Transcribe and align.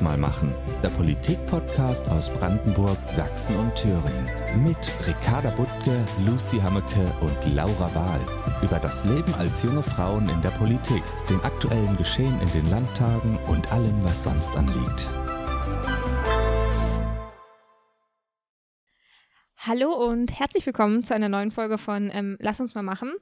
Mal 0.00 0.16
machen. 0.16 0.54
Der 0.82 0.88
Politik-Podcast 0.90 2.10
aus 2.10 2.30
Brandenburg, 2.30 2.98
Sachsen 3.06 3.56
und 3.56 3.74
Thüringen. 3.74 4.30
Mit 4.62 4.78
Ricarda 5.06 5.50
Buttke, 5.50 6.04
Lucy 6.24 6.58
Hammeke 6.58 7.12
und 7.20 7.54
Laura 7.54 7.94
Wahl. 7.94 8.20
Über 8.62 8.78
das 8.78 9.04
Leben 9.04 9.34
als 9.34 9.62
junge 9.62 9.82
Frauen 9.82 10.28
in 10.28 10.40
der 10.42 10.50
Politik, 10.50 11.02
den 11.28 11.40
aktuellen 11.42 11.96
Geschehen 11.96 12.40
in 12.40 12.50
den 12.52 12.70
Landtagen 12.70 13.38
und 13.46 13.72
allem, 13.72 14.02
was 14.04 14.24
sonst 14.24 14.56
anliegt. 14.56 15.10
Hallo 19.56 19.92
und 19.92 20.38
herzlich 20.38 20.64
willkommen 20.64 21.04
zu 21.04 21.14
einer 21.14 21.28
neuen 21.28 21.50
Folge 21.50 21.76
von 21.76 22.10
ähm, 22.12 22.38
Lass 22.40 22.60
uns 22.60 22.74
mal 22.74 22.82
machen. 22.82 23.12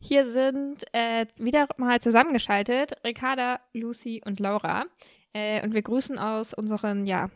Hier 0.00 0.28
sind 0.28 0.84
äh, 0.92 1.26
wieder 1.38 1.68
mal 1.78 2.00
zusammengeschaltet 2.00 2.92
Ricarda, 3.04 3.60
Lucy 3.72 4.20
und 4.24 4.40
Laura. 4.40 4.84
Äh, 5.34 5.62
und 5.62 5.74
wir 5.74 5.82
grüßen 5.82 6.18
aus 6.18 6.54
unseren, 6.54 7.04
ja, 7.06 7.28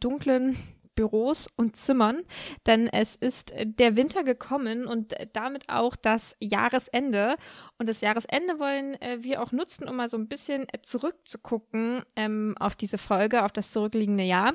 dunklen 0.00 0.56
Büros 0.96 1.48
und 1.56 1.76
Zimmern, 1.76 2.22
denn 2.66 2.88
es 2.88 3.14
ist 3.14 3.52
der 3.62 3.96
Winter 3.96 4.24
gekommen 4.24 4.86
und 4.86 5.14
damit 5.34 5.68
auch 5.68 5.94
das 5.94 6.36
Jahresende. 6.40 7.36
Und 7.78 7.88
das 7.88 8.00
Jahresende 8.00 8.58
wollen 8.58 9.00
äh, 9.00 9.18
wir 9.20 9.42
auch 9.42 9.52
nutzen, 9.52 9.88
um 9.88 9.96
mal 9.96 10.08
so 10.08 10.16
ein 10.16 10.26
bisschen 10.26 10.66
zurückzugucken 10.82 12.02
ähm, 12.16 12.56
auf 12.58 12.74
diese 12.74 12.98
Folge, 12.98 13.44
auf 13.44 13.52
das 13.52 13.70
zurückliegende 13.70 14.24
Jahr. 14.24 14.54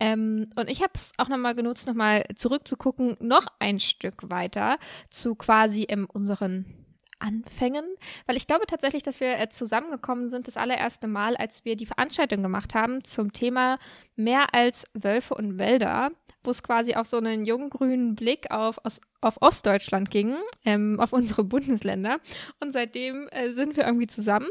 Ähm, 0.00 0.48
und 0.56 0.68
ich 0.68 0.82
habe 0.82 0.92
es 0.94 1.12
auch 1.18 1.28
nochmal 1.28 1.54
genutzt, 1.54 1.86
nochmal 1.86 2.24
zurückzugucken, 2.34 3.16
noch 3.20 3.46
ein 3.58 3.78
Stück 3.78 4.30
weiter 4.30 4.78
zu 5.10 5.34
quasi 5.34 5.84
ähm, 5.88 6.08
unseren 6.10 6.83
Anfängen, 7.24 7.84
weil 8.26 8.36
ich 8.36 8.46
glaube 8.46 8.66
tatsächlich, 8.66 9.02
dass 9.02 9.20
wir 9.20 9.38
äh, 9.38 9.48
zusammengekommen 9.48 10.28
sind 10.28 10.46
das 10.46 10.56
allererste 10.56 11.06
Mal, 11.06 11.36
als 11.36 11.64
wir 11.64 11.74
die 11.74 11.86
Veranstaltung 11.86 12.42
gemacht 12.42 12.74
haben 12.74 13.02
zum 13.02 13.32
Thema 13.32 13.78
mehr 14.14 14.54
als 14.54 14.84
Wölfe 14.92 15.34
und 15.34 15.58
Wälder, 15.58 16.10
wo 16.42 16.50
es 16.50 16.62
quasi 16.62 16.94
auf 16.94 17.06
so 17.06 17.16
einen 17.16 17.46
jungen 17.46 17.70
grünen 17.70 18.14
Blick 18.14 18.50
auf, 18.50 18.78
auf, 18.84 19.00
auf 19.20 19.40
Ostdeutschland 19.40 20.10
ging, 20.10 20.36
ähm, 20.64 21.00
auf 21.00 21.12
unsere 21.12 21.44
Bundesländer. 21.44 22.18
Und 22.60 22.72
seitdem 22.72 23.28
äh, 23.28 23.52
sind 23.52 23.76
wir 23.76 23.84
irgendwie 23.84 24.06
zusammen. 24.06 24.48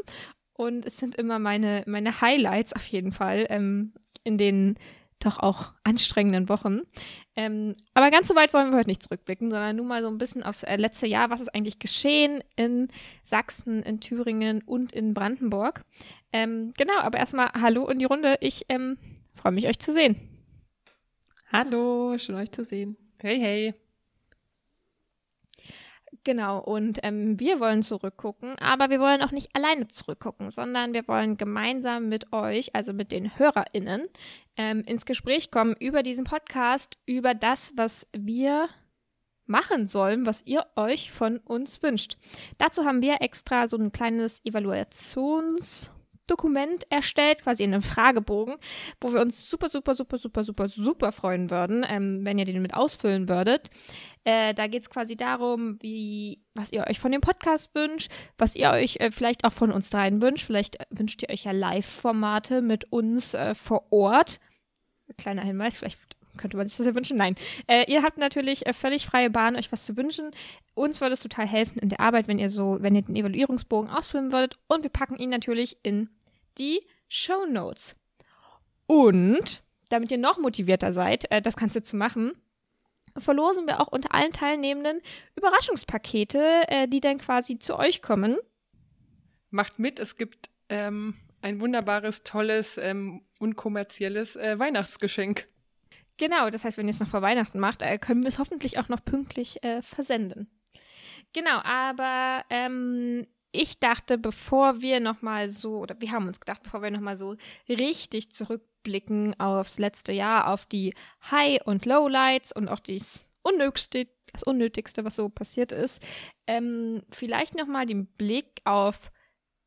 Und 0.56 0.86
es 0.86 0.98
sind 0.98 1.14
immer 1.14 1.38
meine, 1.38 1.82
meine 1.86 2.20
Highlights 2.20 2.72
auf 2.74 2.86
jeden 2.86 3.12
Fall 3.12 3.46
ähm, 3.50 3.92
in 4.24 4.38
den 4.38 4.76
doch 5.24 5.38
auch 5.38 5.72
anstrengenden 5.84 6.48
Wochen. 6.48 6.80
Ähm, 7.36 7.74
aber 7.94 8.10
ganz 8.10 8.28
so 8.28 8.36
weit 8.36 8.52
wollen 8.54 8.70
wir 8.70 8.78
heute 8.78 8.88
nicht 8.88 9.02
zurückblicken, 9.02 9.50
sondern 9.50 9.76
nur 9.76 9.86
mal 9.86 10.02
so 10.02 10.08
ein 10.08 10.18
bisschen 10.18 10.42
aufs 10.42 10.62
äh, 10.62 10.76
letzte 10.76 11.06
Jahr. 11.06 11.30
Was 11.30 11.40
ist 11.40 11.54
eigentlich 11.54 11.78
geschehen 11.78 12.42
in 12.56 12.88
Sachsen, 13.22 13.82
in 13.82 14.00
Thüringen 14.00 14.62
und 14.62 14.92
in 14.92 15.14
Brandenburg? 15.14 15.84
Ähm, 16.32 16.72
genau, 16.76 16.98
aber 16.98 17.18
erstmal 17.18 17.50
Hallo 17.60 17.88
in 17.88 17.98
die 17.98 18.04
Runde. 18.04 18.36
Ich 18.40 18.66
ähm, 18.68 18.98
freue 19.34 19.52
mich, 19.52 19.66
euch 19.66 19.78
zu 19.78 19.92
sehen. 19.92 20.16
Hallo, 21.50 22.16
schön 22.18 22.36
euch 22.36 22.50
zu 22.50 22.64
sehen. 22.64 22.96
Hey, 23.18 23.38
hey. 23.38 23.83
Genau, 26.24 26.58
und 26.58 27.00
ähm, 27.02 27.38
wir 27.38 27.60
wollen 27.60 27.82
zurückgucken, 27.82 28.58
aber 28.58 28.88
wir 28.88 28.98
wollen 28.98 29.22
auch 29.22 29.30
nicht 29.30 29.54
alleine 29.54 29.88
zurückgucken, 29.88 30.50
sondern 30.50 30.94
wir 30.94 31.06
wollen 31.06 31.36
gemeinsam 31.36 32.08
mit 32.08 32.32
euch, 32.32 32.74
also 32.74 32.94
mit 32.94 33.12
den 33.12 33.38
HörerInnen, 33.38 34.08
ähm, 34.56 34.82
ins 34.86 35.04
Gespräch 35.04 35.50
kommen 35.50 35.76
über 35.78 36.02
diesen 36.02 36.24
Podcast, 36.24 36.96
über 37.04 37.34
das, 37.34 37.74
was 37.76 38.06
wir 38.16 38.70
machen 39.44 39.86
sollen, 39.86 40.24
was 40.24 40.46
ihr 40.46 40.64
euch 40.76 41.12
von 41.12 41.36
uns 41.38 41.82
wünscht. 41.82 42.16
Dazu 42.56 42.86
haben 42.86 43.02
wir 43.02 43.20
extra 43.20 43.68
so 43.68 43.76
ein 43.76 43.92
kleines 43.92 44.42
Evaluations- 44.46 45.90
Dokument 46.26 46.84
erstellt, 46.90 47.42
quasi 47.42 47.64
in 47.64 47.72
einem 47.72 47.82
Fragebogen, 47.82 48.56
wo 49.00 49.12
wir 49.12 49.20
uns 49.20 49.48
super, 49.48 49.68
super, 49.68 49.94
super, 49.94 50.18
super, 50.18 50.44
super, 50.44 50.68
super 50.68 51.12
freuen 51.12 51.50
würden, 51.50 51.84
ähm, 51.88 52.20
wenn 52.24 52.38
ihr 52.38 52.44
den 52.44 52.62
mit 52.62 52.74
ausfüllen 52.74 53.28
würdet. 53.28 53.70
Äh, 54.24 54.54
da 54.54 54.66
geht 54.66 54.82
es 54.82 54.90
quasi 54.90 55.16
darum, 55.16 55.78
wie, 55.82 56.42
was 56.54 56.72
ihr 56.72 56.86
euch 56.88 56.98
von 56.98 57.12
dem 57.12 57.20
Podcast 57.20 57.74
wünscht, 57.74 58.10
was 58.38 58.56
ihr 58.56 58.70
euch 58.70 58.96
äh, 59.00 59.10
vielleicht 59.10 59.44
auch 59.44 59.52
von 59.52 59.70
uns 59.70 59.90
dreien 59.90 60.22
wünscht. 60.22 60.46
Vielleicht 60.46 60.80
äh, 60.80 60.86
wünscht 60.90 61.22
ihr 61.22 61.30
euch 61.30 61.44
ja 61.44 61.52
Live-Formate 61.52 62.62
mit 62.62 62.90
uns 62.90 63.34
äh, 63.34 63.54
vor 63.54 63.92
Ort. 63.92 64.40
Kleiner 65.18 65.42
Hinweis, 65.42 65.76
vielleicht 65.76 66.16
könnte 66.36 66.56
man 66.56 66.66
sich 66.66 66.76
das 66.76 66.86
ja 66.86 66.94
wünschen. 66.94 67.16
Nein. 67.16 67.34
Äh, 67.66 67.90
ihr 67.90 68.02
habt 68.02 68.18
natürlich 68.18 68.66
äh, 68.66 68.72
völlig 68.72 69.06
freie 69.06 69.30
Bahn, 69.30 69.56
euch 69.56 69.72
was 69.72 69.86
zu 69.86 69.96
wünschen. 69.96 70.30
Uns 70.74 71.00
würde 71.00 71.14
es 71.14 71.20
total 71.20 71.46
helfen 71.46 71.78
in 71.78 71.88
der 71.88 72.00
Arbeit, 72.00 72.28
wenn 72.28 72.38
ihr 72.38 72.50
so, 72.50 72.78
wenn 72.80 72.94
ihr 72.94 73.02
den 73.02 73.16
Evaluierungsbogen 73.16 73.90
ausfüllen 73.90 74.32
würdet. 74.32 74.58
Und 74.66 74.82
wir 74.82 74.90
packen 74.90 75.16
ihn 75.16 75.30
natürlich 75.30 75.78
in 75.82 76.08
die 76.58 76.80
Show 77.08 77.46
Notes. 77.46 77.94
Und 78.86 79.62
damit 79.88 80.10
ihr 80.10 80.18
noch 80.18 80.38
motivierter 80.38 80.92
seid, 80.92 81.30
äh, 81.30 81.40
das 81.40 81.56
Ganze 81.56 81.82
zu 81.82 81.96
machen, 81.96 82.32
verlosen 83.18 83.66
wir 83.66 83.80
auch 83.80 83.88
unter 83.88 84.14
allen 84.14 84.32
Teilnehmenden 84.32 85.00
Überraschungspakete, 85.36 86.62
äh, 86.68 86.88
die 86.88 87.00
dann 87.00 87.18
quasi 87.18 87.58
zu 87.58 87.78
euch 87.78 88.02
kommen. 88.02 88.36
Macht 89.50 89.78
mit, 89.78 90.00
es 90.00 90.16
gibt 90.16 90.50
ähm, 90.68 91.14
ein 91.40 91.60
wunderbares, 91.60 92.22
tolles, 92.24 92.78
ähm, 92.78 93.22
unkommerzielles 93.38 94.36
äh, 94.36 94.58
Weihnachtsgeschenk. 94.58 95.46
Genau, 96.16 96.50
das 96.50 96.64
heißt, 96.64 96.78
wenn 96.78 96.86
ihr 96.86 96.92
es 96.92 97.00
noch 97.00 97.08
vor 97.08 97.22
Weihnachten 97.22 97.58
macht, 97.58 97.82
äh, 97.82 97.98
können 97.98 98.22
wir 98.22 98.28
es 98.28 98.38
hoffentlich 98.38 98.78
auch 98.78 98.88
noch 98.88 99.04
pünktlich 99.04 99.62
äh, 99.64 99.82
versenden. 99.82 100.48
Genau, 101.32 101.60
aber 101.64 102.44
ähm, 102.50 103.26
ich 103.50 103.80
dachte, 103.80 104.18
bevor 104.18 104.82
wir 104.82 105.00
nochmal 105.00 105.48
so, 105.48 105.78
oder 105.78 106.00
wir 106.00 106.12
haben 106.12 106.28
uns 106.28 106.40
gedacht, 106.40 106.62
bevor 106.62 106.82
wir 106.82 106.90
nochmal 106.90 107.16
so 107.16 107.36
richtig 107.68 108.32
zurückblicken 108.32 109.38
aufs 109.40 109.78
letzte 109.78 110.12
Jahr, 110.12 110.52
auf 110.52 110.66
die 110.66 110.94
High- 111.30 111.64
und 111.64 111.86
Lowlights 111.86 112.52
und 112.52 112.68
auch 112.68 112.80
dies 112.80 113.28
Unnötigste, 113.42 114.08
das 114.32 114.42
Unnötigste, 114.42 115.04
was 115.04 115.16
so 115.16 115.28
passiert 115.28 115.72
ist, 115.72 116.02
ähm, 116.46 117.02
vielleicht 117.10 117.54
nochmal 117.54 117.86
den 117.86 118.06
Blick 118.06 118.60
auf 118.64 119.12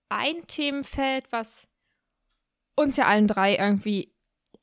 ein 0.10 0.48
Themenfeld, 0.48 1.26
was 1.32 1.70
uns 2.76 2.98
ja 2.98 3.06
allen 3.08 3.28
drei 3.28 3.56
irgendwie 3.56 4.14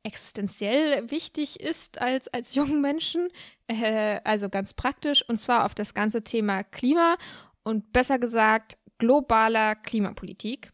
existenziell 0.04 1.10
wichtig 1.10 1.60
ist 1.60 2.00
als, 2.00 2.28
als 2.28 2.54
jungen 2.54 2.80
Menschen, 2.80 3.28
äh, 3.66 4.20
also 4.22 4.48
ganz 4.48 4.74
praktisch, 4.74 5.26
und 5.28 5.38
zwar 5.38 5.64
auf 5.64 5.74
das 5.74 5.94
ganze 5.94 6.22
Thema 6.22 6.62
Klima 6.62 7.16
und 7.64 7.92
besser 7.92 8.18
gesagt 8.18 8.76
globaler 8.98 9.74
Klimapolitik. 9.74 10.72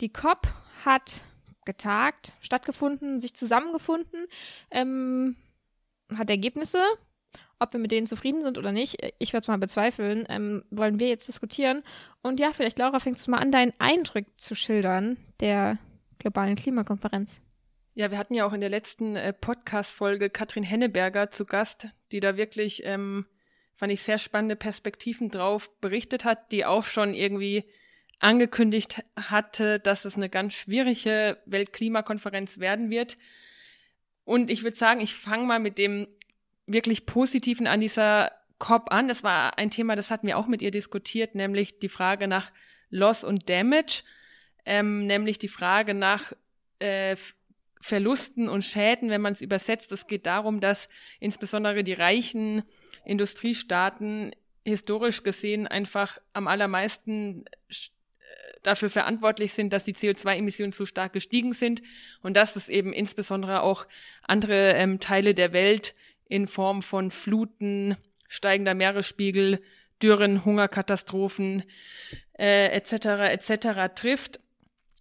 Die 0.00 0.12
COP 0.12 0.48
hat 0.84 1.22
getagt, 1.64 2.32
stattgefunden, 2.40 3.20
sich 3.20 3.34
zusammengefunden, 3.34 4.26
ähm, 4.70 5.36
hat 6.16 6.30
Ergebnisse. 6.30 6.82
Ob 7.60 7.72
wir 7.74 7.78
mit 7.78 7.92
denen 7.92 8.08
zufrieden 8.08 8.42
sind 8.42 8.58
oder 8.58 8.72
nicht, 8.72 8.96
ich 9.20 9.32
würde 9.32 9.42
es 9.42 9.48
mal 9.48 9.58
bezweifeln, 9.58 10.26
ähm, 10.28 10.64
wollen 10.70 10.98
wir 10.98 11.06
jetzt 11.06 11.28
diskutieren. 11.28 11.84
Und 12.20 12.40
ja, 12.40 12.52
vielleicht, 12.52 12.78
Laura, 12.78 12.98
fängst 12.98 13.26
du 13.26 13.30
mal 13.30 13.38
an, 13.38 13.52
deinen 13.52 13.72
Eindruck 13.78 14.24
zu 14.36 14.56
schildern 14.56 15.16
der 15.38 15.78
globalen 16.18 16.56
Klimakonferenz. 16.56 17.40
Ja, 17.94 18.10
wir 18.10 18.16
hatten 18.16 18.32
ja 18.32 18.46
auch 18.46 18.54
in 18.54 18.62
der 18.62 18.70
letzten 18.70 19.16
äh, 19.16 19.34
Podcast-Folge 19.34 20.30
Katrin 20.30 20.62
Henneberger 20.62 21.30
zu 21.30 21.44
Gast, 21.44 21.88
die 22.10 22.20
da 22.20 22.38
wirklich, 22.38 22.86
ähm, 22.86 23.26
fand 23.74 23.92
ich, 23.92 24.00
sehr 24.00 24.16
spannende 24.16 24.56
Perspektiven 24.56 25.28
drauf 25.28 25.70
berichtet 25.82 26.24
hat, 26.24 26.52
die 26.52 26.64
auch 26.64 26.84
schon 26.84 27.12
irgendwie 27.12 27.64
angekündigt 28.18 29.04
hatte, 29.14 29.78
dass 29.78 30.06
es 30.06 30.16
eine 30.16 30.30
ganz 30.30 30.54
schwierige 30.54 31.36
Weltklimakonferenz 31.44 32.58
werden 32.58 32.88
wird. 32.88 33.18
Und 34.24 34.50
ich 34.50 34.62
würde 34.62 34.76
sagen, 34.76 35.02
ich 35.02 35.14
fange 35.14 35.44
mal 35.44 35.58
mit 35.58 35.76
dem 35.76 36.08
wirklich 36.66 37.04
Positiven 37.04 37.66
an 37.66 37.80
dieser 37.80 38.32
COP 38.58 38.90
an. 38.90 39.08
Das 39.08 39.22
war 39.22 39.58
ein 39.58 39.70
Thema, 39.70 39.96
das 39.96 40.10
hatten 40.10 40.28
wir 40.28 40.38
auch 40.38 40.46
mit 40.46 40.62
ihr 40.62 40.70
diskutiert, 40.70 41.34
nämlich 41.34 41.78
die 41.78 41.90
Frage 41.90 42.26
nach 42.26 42.52
Loss 42.88 43.22
und 43.22 43.50
Damage, 43.50 44.02
ähm, 44.64 45.06
nämlich 45.06 45.38
die 45.38 45.48
Frage 45.48 45.92
nach 45.92 46.32
äh, 46.78 47.16
Verlusten 47.82 48.48
und 48.48 48.62
Schäden, 48.62 49.10
wenn 49.10 49.20
man 49.20 49.32
es 49.32 49.42
übersetzt. 49.42 49.90
Es 49.90 50.06
geht 50.06 50.24
darum, 50.24 50.60
dass 50.60 50.88
insbesondere 51.18 51.82
die 51.82 51.92
reichen 51.92 52.62
Industriestaaten 53.04 54.30
historisch 54.64 55.24
gesehen 55.24 55.66
einfach 55.66 56.18
am 56.32 56.46
allermeisten 56.46 57.44
äh, 57.68 57.74
dafür 58.62 58.88
verantwortlich 58.88 59.52
sind, 59.52 59.72
dass 59.72 59.84
die 59.84 59.94
CO2-Emissionen 59.94 60.70
so 60.70 60.86
stark 60.86 61.12
gestiegen 61.12 61.52
sind 61.52 61.82
und 62.22 62.36
dass 62.36 62.54
es 62.54 62.68
eben 62.68 62.92
insbesondere 62.92 63.62
auch 63.62 63.88
andere 64.22 64.74
ähm, 64.74 65.00
Teile 65.00 65.34
der 65.34 65.52
Welt 65.52 65.96
in 66.28 66.46
Form 66.46 66.82
von 66.82 67.10
Fluten, 67.10 67.96
steigender 68.28 68.74
Meeresspiegel, 68.74 69.60
Dürren, 70.00 70.44
Hungerkatastrophen 70.44 71.64
äh, 72.38 72.68
etc. 72.68 72.92
etc. 73.32 73.92
trifft. 73.96 74.38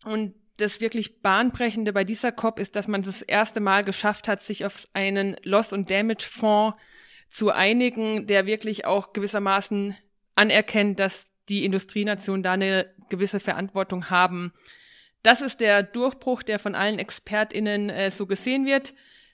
Und 0.04 0.34
das 0.62 0.80
wirklich 0.80 1.22
Bahnbrechende 1.22 1.94
bei 1.94 2.04
dieser 2.04 2.32
COP 2.32 2.60
ist, 2.60 2.76
dass 2.76 2.88
man 2.88 3.02
das 3.02 3.22
erste 3.22 3.60
Mal 3.60 3.84
geschafft 3.84 4.28
hat, 4.28 4.42
sich 4.42 4.66
auf 4.66 4.88
einen 4.94 5.36
Loss- 5.44 5.74
und 5.74 5.92
Damage-Fonds 5.92 6.78
zu 7.30 7.50
einigen, 7.50 8.28
der 8.28 8.46
wirklich 8.46 8.86
auch 8.86 9.14
gewissermaßen 9.14 9.98
anerkennt, 10.36 11.00
dass 11.00 11.28
die 11.50 11.66
Industrienationen 11.66 12.44
da 12.44 12.54
eine 12.54 12.94
gewisse 13.10 13.40
Verantwortung 13.40 14.10
haben, 14.10 14.54
Das 15.24 15.42
ist 15.42 15.60
der 15.60 15.84
Durchbruch, 15.84 16.42
der 16.42 16.58
von 16.58 16.74
allen 16.74 16.98
ExpertInnen 16.98 17.90
äh, 17.90 18.12
so 18.12 18.26
gesehen 18.26 18.66
wird. 18.66 18.94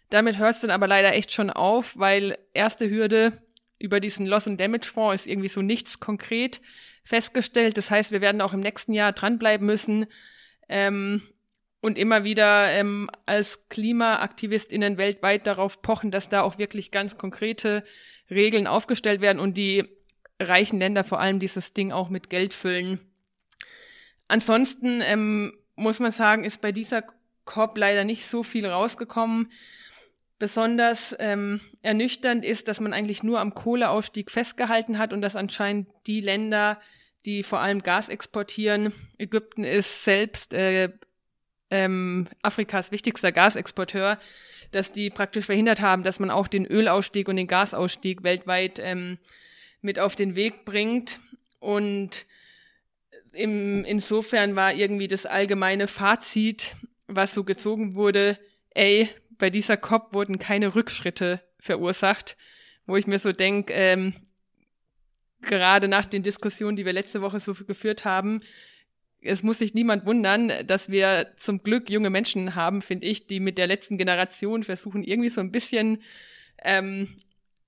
Damit 0.10 0.38
hört 0.38 0.56
es 0.56 0.62
dann 0.62 0.72
aber 0.72 0.88
leider 0.88 1.14
echt 1.14 1.32
schon 1.32 1.50
auf, 1.50 1.98
weil 1.98 2.38
erste 2.54 2.90
Hürde 2.90 3.42
über 3.80 4.00
diesen 4.00 4.26
Loss 4.26 4.48
and 4.48 4.60
Damage 4.60 4.88
Fonds 4.88 5.22
ist 5.22 5.28
irgendwie 5.28 5.48
so 5.48 5.62
nichts 5.62 6.00
konkret 6.00 6.62
festgestellt. 7.04 7.78
Das 7.78 7.90
heißt, 7.90 8.12
wir 8.12 8.22
werden 8.22 8.42
auch 8.42 8.54
im 8.54 8.60
nächsten 8.60 8.94
Jahr 8.94 9.14
dranbleiben 9.14 9.66
müssen 9.66 10.08
ähm, 10.70 11.22
und 11.82 11.98
immer 11.98 12.24
wieder 12.24 12.72
ähm, 12.72 13.10
als 13.26 13.68
KlimaaktivistInnen 13.70 14.98
weltweit 14.98 15.48
darauf 15.48 15.82
pochen, 15.82 16.12
dass 16.12 16.30
da 16.30 16.42
auch 16.42 16.58
wirklich 16.58 16.92
ganz 16.92 17.18
konkrete 17.18 17.84
Regeln 18.30 18.68
aufgestellt 18.68 19.22
werden 19.22 19.40
und 19.40 19.58
die 19.58 19.86
reichen 20.40 20.80
Länder 20.80 21.04
vor 21.04 21.20
allem 21.20 21.40
dieses 21.40 21.74
Ding 21.74 21.92
auch 21.92 22.10
mit 22.10 22.30
Geld 22.30 22.54
füllen. 22.54 23.00
Ansonsten 24.28 25.02
ähm, 25.02 25.58
muss 25.76 26.00
man 26.00 26.12
sagen, 26.12 26.44
ist 26.44 26.62
bei 26.62 26.72
dieser 26.72 27.04
COP 27.46 27.78
leider 27.78 28.04
nicht 28.04 28.26
so 28.26 28.44
viel 28.44 28.68
rausgekommen. 28.68 29.52
Besonders 30.40 31.16
ähm, 31.18 31.62
ernüchternd 31.82 32.46
ist, 32.46 32.68
dass 32.68 32.80
man 32.80 32.94
eigentlich 32.94 33.24
nur 33.24 33.40
am 33.40 33.56
Kohleausstieg 33.56 34.30
festgehalten 34.30 35.00
hat 35.00 35.14
und 35.14 35.22
dass 35.22 35.36
anscheinend 35.36 35.88
die 36.06 36.22
Länder, 36.22 36.80
die 37.28 37.44
vor 37.44 37.60
allem 37.60 37.84
Gas 37.84 38.08
exportieren, 38.08 38.94
Ägypten 39.18 39.66
ist 39.66 40.06
selbst 40.06 40.54
äh, 40.54 40.90
ähm, 41.70 42.30
Afrikas 42.42 42.94
wichtigster 42.94 43.34
Gasexporteur, 43.34 44.18
dass 44.72 44.94
die 44.94 45.10
praktisch 45.10 45.46
verhindert 45.46 45.82
haben, 45.82 46.04
dass 46.04 46.20
man 46.20 46.32
auch 46.32 46.48
den 46.48 46.66
Ölausstieg 46.66 47.28
und 47.28 47.36
den 47.36 47.48
Gasausstieg 47.48 48.24
weltweit 48.24 48.80
ähm, 48.80 49.18
mit 49.82 50.00
auf 50.00 50.16
den 50.16 50.36
Weg 50.36 50.64
bringt. 50.64 51.20
Und 51.60 52.26
im, 53.34 53.84
insofern 53.84 54.56
war 54.56 54.74
irgendwie 54.74 55.10
das 55.10 55.26
allgemeine 55.26 55.88
Fazit, 55.88 56.78
was 57.08 57.34
so 57.34 57.44
gezogen 57.44 57.96
wurde, 57.96 58.40
ey, 58.70 59.10
bei 59.38 59.50
dieser 59.50 59.76
COP 59.76 60.14
wurden 60.14 60.40
keine 60.40 60.76
Rückschritte 60.76 61.42
verursacht, 61.60 62.38
wo 62.86 62.96
ich 62.96 63.06
mir 63.06 63.20
so 63.20 63.34
denke, 63.34 63.74
ähm, 63.74 64.16
gerade 65.42 65.88
nach 65.88 66.06
den 66.06 66.24
Diskussionen, 66.24 66.76
die 66.76 66.86
wir 66.86 66.94
letzte 66.94 67.22
Woche 67.22 67.40
so 67.40 67.54
geführt 67.54 68.06
haben, 68.06 68.42
es 69.22 69.44
muss 69.44 69.60
sich 69.60 69.74
niemand 69.74 70.06
wundern, 70.06 70.52
dass 70.66 70.90
wir 70.90 71.34
zum 71.38 71.64
Glück 71.64 71.90
junge 71.90 72.10
Menschen 72.10 72.56
haben, 72.56 72.82
finde 72.82 73.08
ich, 73.08 73.28
die 73.28 73.40
mit 73.40 73.58
der 73.58 73.68
letzten 73.68 73.98
Generation 73.98 74.64
versuchen, 74.64 75.04
irgendwie 75.04 75.30
so 75.30 75.42
ein 75.42 75.52
bisschen 75.52 76.02
ähm, 76.64 77.16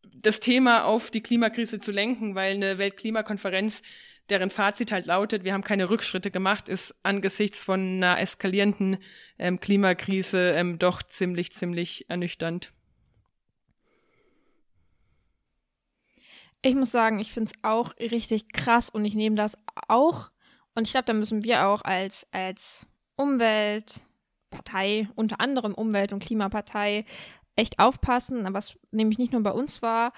das 0.04 0.40
Thema 0.40 0.84
auf 0.86 1.12
die 1.12 1.22
Klimakrise 1.22 1.80
zu 1.80 1.92
lenken, 1.92 2.36
weil 2.36 2.54
eine 2.54 2.78
Weltklimakonferenz, 2.78 3.82
deren 4.30 4.52
Fazit 4.52 4.92
halt 4.92 5.08
lautet, 5.08 5.44
wir 5.44 5.54
haben 5.54 5.64
keine 5.64 5.90
Rückschritte 5.90 6.30
gemacht, 6.30 6.70
ist 6.70 6.94
angesichts 7.02 7.64
von 7.64 7.80
einer 7.80 8.20
eskalierenden 8.20 8.98
ähm, 9.40 9.60
Klimakrise 9.60 10.52
ähm, 10.52 10.78
doch 10.78 11.02
ziemlich, 11.02 11.52
ziemlich 11.52 12.06
ernüchternd. 12.10 12.72
Ich 16.62 16.76
muss 16.76 16.92
sagen, 16.92 17.20
ich 17.20 17.32
finde 17.32 17.52
es 17.54 17.64
auch 17.64 17.96
richtig 17.98 18.52
krass 18.52 18.90
und 18.90 19.06
ich 19.06 19.16
nehme 19.16 19.36
das 19.36 19.58
auch. 19.88 20.30
Und 20.76 20.86
ich 20.86 20.92
glaube, 20.92 21.06
da 21.06 21.14
müssen 21.14 21.44
wir 21.44 21.68
auch 21.68 21.82
als, 21.84 22.28
als 22.32 22.86
Umweltpartei, 23.16 25.08
unter 25.16 25.40
anderem 25.40 25.74
Umwelt- 25.74 26.12
und 26.14 26.24
Klimapartei, 26.24 27.06
echt 27.56 27.80
aufpassen. 27.80 28.46
Aber 28.46 28.56
was 28.56 28.78
nämlich 28.92 29.18
nicht 29.18 29.32
nur 29.32 29.44
bei 29.44 29.52
uns 29.52 29.82
war, 29.82 30.12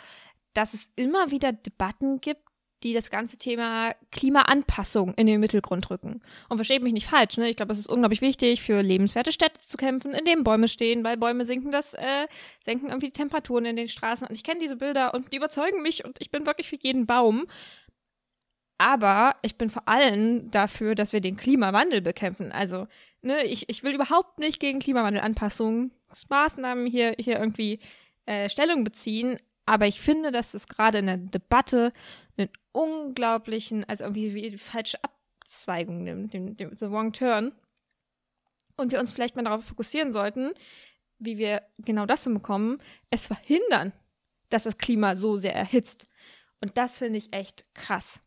dass 0.53 0.73
es 0.73 0.91
immer 0.95 1.31
wieder 1.31 1.53
Debatten 1.53 2.21
gibt, 2.21 2.43
die 2.83 2.93
das 2.93 3.09
ganze 3.09 3.37
Thema 3.37 3.93
Klimaanpassung 4.11 5.13
in 5.13 5.27
den 5.27 5.39
Mittelgrund 5.39 5.89
rücken. 5.89 6.21
Und 6.49 6.57
versteht 6.57 6.81
mich 6.81 6.93
nicht 6.93 7.07
falsch, 7.07 7.37
ne? 7.37 7.49
Ich 7.49 7.55
glaube, 7.55 7.73
es 7.73 7.79
ist 7.79 7.87
unglaublich 7.87 8.21
wichtig, 8.21 8.61
für 8.61 8.81
lebenswerte 8.81 9.31
Städte 9.31 9.59
zu 9.65 9.77
kämpfen, 9.77 10.13
in 10.13 10.25
denen 10.25 10.43
Bäume 10.43 10.67
stehen, 10.67 11.03
weil 11.03 11.17
Bäume 11.17 11.45
sinken 11.45 11.71
das, 11.71 11.93
äh, 11.93 12.27
senken 12.61 12.89
irgendwie 12.89 13.07
die 13.07 13.13
Temperaturen 13.13 13.65
in 13.65 13.75
den 13.75 13.87
Straßen. 13.87 14.27
Und 14.27 14.35
ich 14.35 14.43
kenne 14.43 14.59
diese 14.59 14.75
Bilder 14.75 15.13
und 15.13 15.31
die 15.31 15.37
überzeugen 15.37 15.81
mich 15.81 16.05
und 16.05 16.17
ich 16.19 16.31
bin 16.31 16.45
wirklich 16.45 16.69
für 16.69 16.77
jeden 16.79 17.05
Baum. 17.05 17.47
Aber 18.77 19.35
ich 19.43 19.57
bin 19.59 19.69
vor 19.69 19.87
allem 19.87 20.49
dafür, 20.49 20.95
dass 20.95 21.13
wir 21.13 21.21
den 21.21 21.37
Klimawandel 21.37 22.01
bekämpfen. 22.01 22.51
Also, 22.51 22.87
ne, 23.21 23.43
ich, 23.43 23.69
ich 23.69 23.83
will 23.83 23.93
überhaupt 23.93 24.39
nicht 24.39 24.59
gegen 24.59 24.79
Klimawandelanpassungsmaßnahmen 24.79 26.87
hier, 26.87 27.13
hier 27.19 27.37
irgendwie 27.37 27.77
äh, 28.25 28.49
Stellung 28.49 28.83
beziehen. 28.83 29.37
Aber 29.67 29.85
ich 29.85 30.01
finde, 30.01 30.31
dass 30.31 30.55
es 30.55 30.67
gerade 30.67 30.97
in 30.97 31.05
der 31.05 31.17
Debatte 31.17 31.93
einen 32.41 32.49
unglaublichen, 32.71 33.83
also 33.85 34.05
irgendwie 34.05 34.33
wie 34.33 34.57
falsche 34.57 34.97
Abzweigung 35.03 36.03
nimmt, 36.03 36.33
den, 36.33 36.55
den, 36.55 36.75
the 36.77 36.89
wrong 36.89 37.13
turn. 37.13 37.53
Und 38.77 38.91
wir 38.91 38.99
uns 38.99 39.11
vielleicht 39.11 39.35
mal 39.35 39.43
darauf 39.43 39.65
fokussieren 39.65 40.11
sollten, 40.11 40.51
wie 41.19 41.37
wir 41.37 41.61
genau 41.77 42.05
das 42.05 42.23
hinbekommen, 42.23 42.81
es 43.09 43.27
verhindern, 43.27 43.93
dass 44.49 44.63
das 44.63 44.77
Klima 44.77 45.15
so 45.15 45.37
sehr 45.37 45.55
erhitzt. 45.55 46.07
Und 46.61 46.77
das 46.77 46.97
finde 46.97 47.19
ich 47.19 47.33
echt 47.33 47.65
krass. 47.73 48.19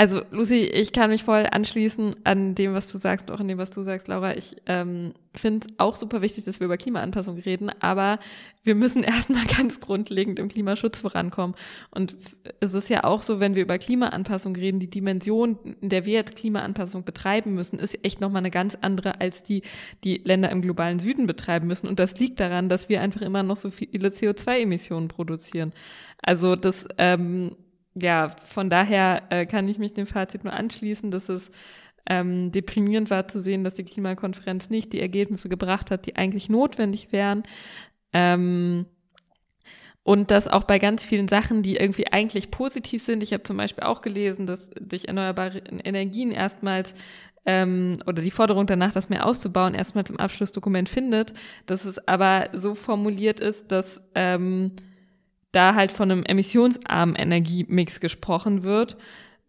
Also 0.00 0.22
Lucy, 0.30 0.60
ich 0.60 0.92
kann 0.92 1.10
mich 1.10 1.24
voll 1.24 1.48
anschließen 1.50 2.14
an 2.22 2.54
dem, 2.54 2.72
was 2.72 2.86
du 2.86 2.98
sagst, 2.98 3.32
auch 3.32 3.40
an 3.40 3.48
dem, 3.48 3.58
was 3.58 3.70
du 3.70 3.82
sagst, 3.82 4.06
Laura. 4.06 4.36
Ich 4.36 4.54
ähm, 4.66 5.12
finde 5.34 5.66
es 5.66 5.74
auch 5.80 5.96
super 5.96 6.22
wichtig, 6.22 6.44
dass 6.44 6.60
wir 6.60 6.66
über 6.66 6.76
Klimaanpassung 6.76 7.36
reden, 7.36 7.68
aber 7.80 8.20
wir 8.62 8.76
müssen 8.76 9.02
erstmal 9.02 9.44
ganz 9.46 9.80
grundlegend 9.80 10.38
im 10.38 10.46
Klimaschutz 10.46 11.00
vorankommen. 11.00 11.56
Und 11.90 12.16
es 12.60 12.74
ist 12.74 12.88
ja 12.88 13.02
auch 13.02 13.24
so, 13.24 13.40
wenn 13.40 13.56
wir 13.56 13.62
über 13.62 13.76
Klimaanpassung 13.76 14.54
reden, 14.54 14.78
die 14.78 14.88
Dimension, 14.88 15.58
in 15.80 15.88
der 15.88 16.06
wir 16.06 16.12
jetzt 16.12 16.36
Klimaanpassung 16.36 17.02
betreiben 17.02 17.54
müssen, 17.54 17.80
ist 17.80 18.04
echt 18.04 18.20
nochmal 18.20 18.42
eine 18.42 18.52
ganz 18.52 18.78
andere, 18.80 19.20
als 19.20 19.42
die, 19.42 19.62
die 20.04 20.18
Länder 20.18 20.50
im 20.50 20.62
globalen 20.62 21.00
Süden 21.00 21.26
betreiben 21.26 21.66
müssen. 21.66 21.88
Und 21.88 21.98
das 21.98 22.20
liegt 22.20 22.38
daran, 22.38 22.68
dass 22.68 22.88
wir 22.88 23.00
einfach 23.00 23.22
immer 23.22 23.42
noch 23.42 23.56
so 23.56 23.72
viele 23.72 24.10
CO2-Emissionen 24.10 25.08
produzieren. 25.08 25.72
Also 26.22 26.54
das 26.54 26.86
ähm, 26.98 27.56
ja, 28.00 28.28
von 28.28 28.70
daher 28.70 29.22
äh, 29.30 29.46
kann 29.46 29.68
ich 29.68 29.78
mich 29.78 29.94
dem 29.94 30.06
Fazit 30.06 30.44
nur 30.44 30.52
anschließen, 30.52 31.10
dass 31.10 31.28
es 31.28 31.50
ähm, 32.08 32.52
deprimierend 32.52 33.10
war 33.10 33.28
zu 33.28 33.40
sehen, 33.40 33.64
dass 33.64 33.74
die 33.74 33.84
Klimakonferenz 33.84 34.70
nicht 34.70 34.92
die 34.92 35.00
Ergebnisse 35.00 35.48
gebracht 35.48 35.90
hat, 35.90 36.06
die 36.06 36.16
eigentlich 36.16 36.48
notwendig 36.48 37.12
wären. 37.12 37.42
Ähm, 38.12 38.86
und 40.02 40.30
dass 40.30 40.48
auch 40.48 40.64
bei 40.64 40.78
ganz 40.78 41.04
vielen 41.04 41.28
Sachen, 41.28 41.62
die 41.62 41.76
irgendwie 41.76 42.10
eigentlich 42.10 42.50
positiv 42.50 43.02
sind, 43.02 43.22
ich 43.22 43.34
habe 43.34 43.42
zum 43.42 43.58
Beispiel 43.58 43.84
auch 43.84 44.00
gelesen, 44.00 44.46
dass 44.46 44.70
sich 44.88 45.06
erneuerbare 45.06 45.58
Energien 45.84 46.30
erstmals 46.30 46.94
ähm, 47.44 47.98
oder 48.06 48.22
die 48.22 48.30
Forderung 48.30 48.66
danach, 48.66 48.92
das 48.92 49.10
mehr 49.10 49.26
auszubauen, 49.26 49.74
erstmals 49.74 50.08
im 50.08 50.18
Abschlussdokument 50.18 50.88
findet, 50.88 51.34
dass 51.66 51.84
es 51.84 52.08
aber 52.08 52.48
so 52.54 52.74
formuliert 52.74 53.40
ist, 53.40 53.70
dass 53.70 54.00
ähm, 54.14 54.72
da 55.58 55.74
halt 55.74 55.90
von 55.90 56.10
einem 56.10 56.22
emissionsarmen 56.22 57.16
Energiemix 57.16 57.98
gesprochen 57.98 58.62
wird, 58.62 58.96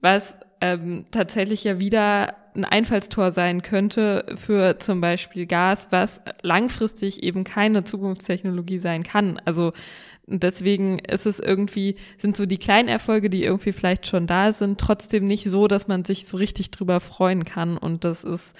was 0.01 0.39
ähm, 0.60 1.06
tatsächlich 1.12 1.63
ja 1.63 1.80
wieder 1.80 2.36
ein 2.56 2.66
Einfallstor 2.66 3.32
sein 3.32 3.62
könnte 3.62 4.25
für 4.36 4.80
zum 4.80 5.01
Beispiel 5.01 5.46
Gas, 5.46 5.88
was 5.92 6.22
langfristig 6.42 7.22
eben 7.22 7.44
keine 7.44 7.84
Zukunftstechnologie 7.84 8.80
sein 8.80 9.04
kann. 9.04 9.39
Also 9.46 9.72
deswegen 10.25 10.98
ist 10.98 11.28
es 11.28 11.39
irgendwie, 11.39 11.96
sind 12.18 12.36
so 12.36 12.48
die 12.48 12.58
kleinen 12.58 12.89
Erfolge, 12.89 13.30
die 13.30 13.44
irgendwie 13.44 13.72
vielleicht 13.72 14.08
schon 14.08 14.25
da 14.25 14.51
sind, 14.51 14.80
trotzdem 14.80 15.28
nicht 15.28 15.46
so, 15.46 15.68
dass 15.68 15.88
man 15.88 16.06
sich 16.06 16.28
so 16.28 16.38
richtig 16.38 16.72
drüber 16.72 17.00
freuen 17.01 17.46
kann. 17.46 17.78
Und 17.78 18.04
das 18.04 18.24
ist 18.24 18.56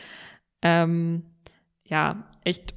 ähm, 0.62 1.24
ja 1.84 2.28
echt 2.44 2.76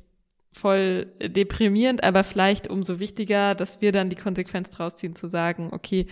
voll 0.53 1.07
deprimierend, 1.21 2.05
aber 2.05 2.25
vielleicht 2.25 2.69
umso 2.69 2.99
wichtiger, 2.99 3.55
dass 3.55 3.81
wir 3.81 3.93
dann 3.93 4.11
die 4.11 4.17
Konsequenz 4.17 4.71
draus 4.71 4.97
ziehen, 4.97 5.17
zu 5.17 5.29
sagen, 5.29 5.71
okay, 5.73 6.07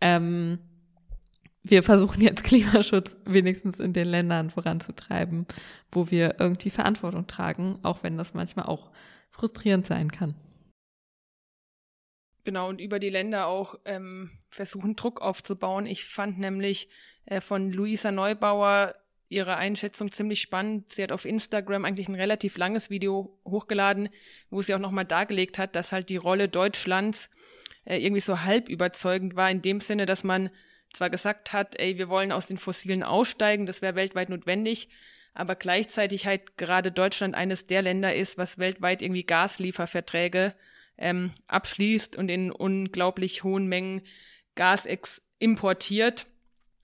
ähm, 0.00 0.58
wir 1.62 1.82
versuchen 1.82 2.20
jetzt 2.20 2.44
Klimaschutz 2.44 3.16
wenigstens 3.24 3.78
in 3.78 3.92
den 3.92 4.08
Ländern 4.08 4.50
voranzutreiben, 4.50 5.46
wo 5.92 6.10
wir 6.10 6.36
irgendwie 6.38 6.70
Verantwortung 6.70 7.26
tragen, 7.26 7.78
auch 7.82 8.02
wenn 8.02 8.16
das 8.16 8.34
manchmal 8.34 8.66
auch 8.66 8.90
frustrierend 9.30 9.86
sein 9.86 10.10
kann. 10.10 10.34
Genau, 12.44 12.68
und 12.68 12.80
über 12.80 12.98
die 12.98 13.10
Länder 13.10 13.46
auch 13.46 13.74
ähm, 13.84 14.30
versuchen, 14.48 14.96
Druck 14.96 15.20
aufzubauen. 15.20 15.86
Ich 15.86 16.04
fand 16.04 16.38
nämlich 16.38 16.88
äh, 17.26 17.40
von 17.40 17.70
Luisa 17.70 18.10
Neubauer 18.10 18.94
ihre 19.28 19.56
Einschätzung 19.56 20.10
ziemlich 20.10 20.40
spannend. 20.40 20.90
Sie 20.90 21.02
hat 21.02 21.12
auf 21.12 21.24
Instagram 21.24 21.84
eigentlich 21.84 22.08
ein 22.08 22.14
relativ 22.14 22.56
langes 22.56 22.90
Video 22.90 23.38
hochgeladen, 23.44 24.08
wo 24.50 24.62
sie 24.62 24.74
auch 24.74 24.78
nochmal 24.78 25.04
dargelegt 25.04 25.58
hat, 25.58 25.76
dass 25.76 25.92
halt 25.92 26.08
die 26.08 26.16
Rolle 26.16 26.48
Deutschlands 26.48 27.30
äh, 27.84 27.98
irgendwie 27.98 28.20
so 28.20 28.42
halb 28.42 28.68
überzeugend 28.68 29.36
war, 29.36 29.50
in 29.50 29.62
dem 29.62 29.80
Sinne, 29.80 30.06
dass 30.06 30.24
man 30.24 30.50
zwar 30.92 31.10
gesagt 31.10 31.52
hat, 31.52 31.78
ey, 31.78 31.98
wir 31.98 32.08
wollen 32.08 32.32
aus 32.32 32.46
den 32.46 32.56
Fossilen 32.56 33.02
aussteigen, 33.02 33.66
das 33.66 33.82
wäre 33.82 33.94
weltweit 33.94 34.30
notwendig, 34.30 34.88
aber 35.34 35.54
gleichzeitig 35.54 36.26
halt 36.26 36.56
gerade 36.56 36.90
Deutschland 36.90 37.34
eines 37.34 37.66
der 37.66 37.82
Länder 37.82 38.14
ist, 38.14 38.38
was 38.38 38.58
weltweit 38.58 39.02
irgendwie 39.02 39.24
Gaslieferverträge 39.24 40.54
ähm, 40.96 41.30
abschließt 41.46 42.16
und 42.16 42.28
in 42.28 42.50
unglaublich 42.50 43.44
hohen 43.44 43.66
Mengen 43.68 44.02
Gas 44.54 44.88
importiert. 45.38 46.26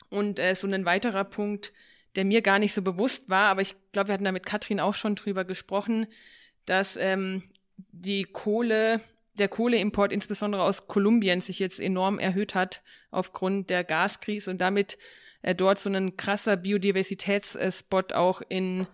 Und 0.09 0.39
äh, 0.39 0.55
so 0.55 0.69
ein 0.69 0.85
weiterer 0.85 1.25
Punkt, 1.25 1.73
der 2.17 2.25
mir 2.25 2.43
gar 2.43 2.59
nicht 2.59 2.75
so 2.75 2.83
bewusst 2.83 3.29
war, 3.29 3.49
aber 3.49 3.61
ich 3.61 3.75
glaube, 3.93 4.09
wir 4.09 4.15
hatten 4.15 4.25
da 4.25 4.33
mit 4.33 4.47
Katrin 4.47 4.81
auch 4.81 4.95
schon 4.95 5.17
drüber 5.17 5.45
gesprochen, 5.45 6.07
dass 6.67 6.97
ähm, 6.97 7.43
die 7.77 8.25
Kohle, 8.25 9.01
der 9.35 9.49
Kohleimport 9.49 10.13
insbesondere 10.13 10.63
aus 10.63 10.87
Kolumbien 10.87 11.41
sich 11.41 11.59
jetzt 11.59 11.81
enorm 11.81 12.19
erhöht 12.19 12.55
hat 12.55 12.83
aufgrund 13.11 13.71
der 13.71 13.83
Gaskrise 13.83 14.51
und 14.51 14.61
damit 14.61 14.97
äh, 15.43 15.55
dort 15.55 15.81
so 15.81 15.91
ein 15.91 16.17
krasser 16.17 16.57
Biodiversitätsspot 16.57 18.13
auch 18.13 18.43
in, 18.49 18.87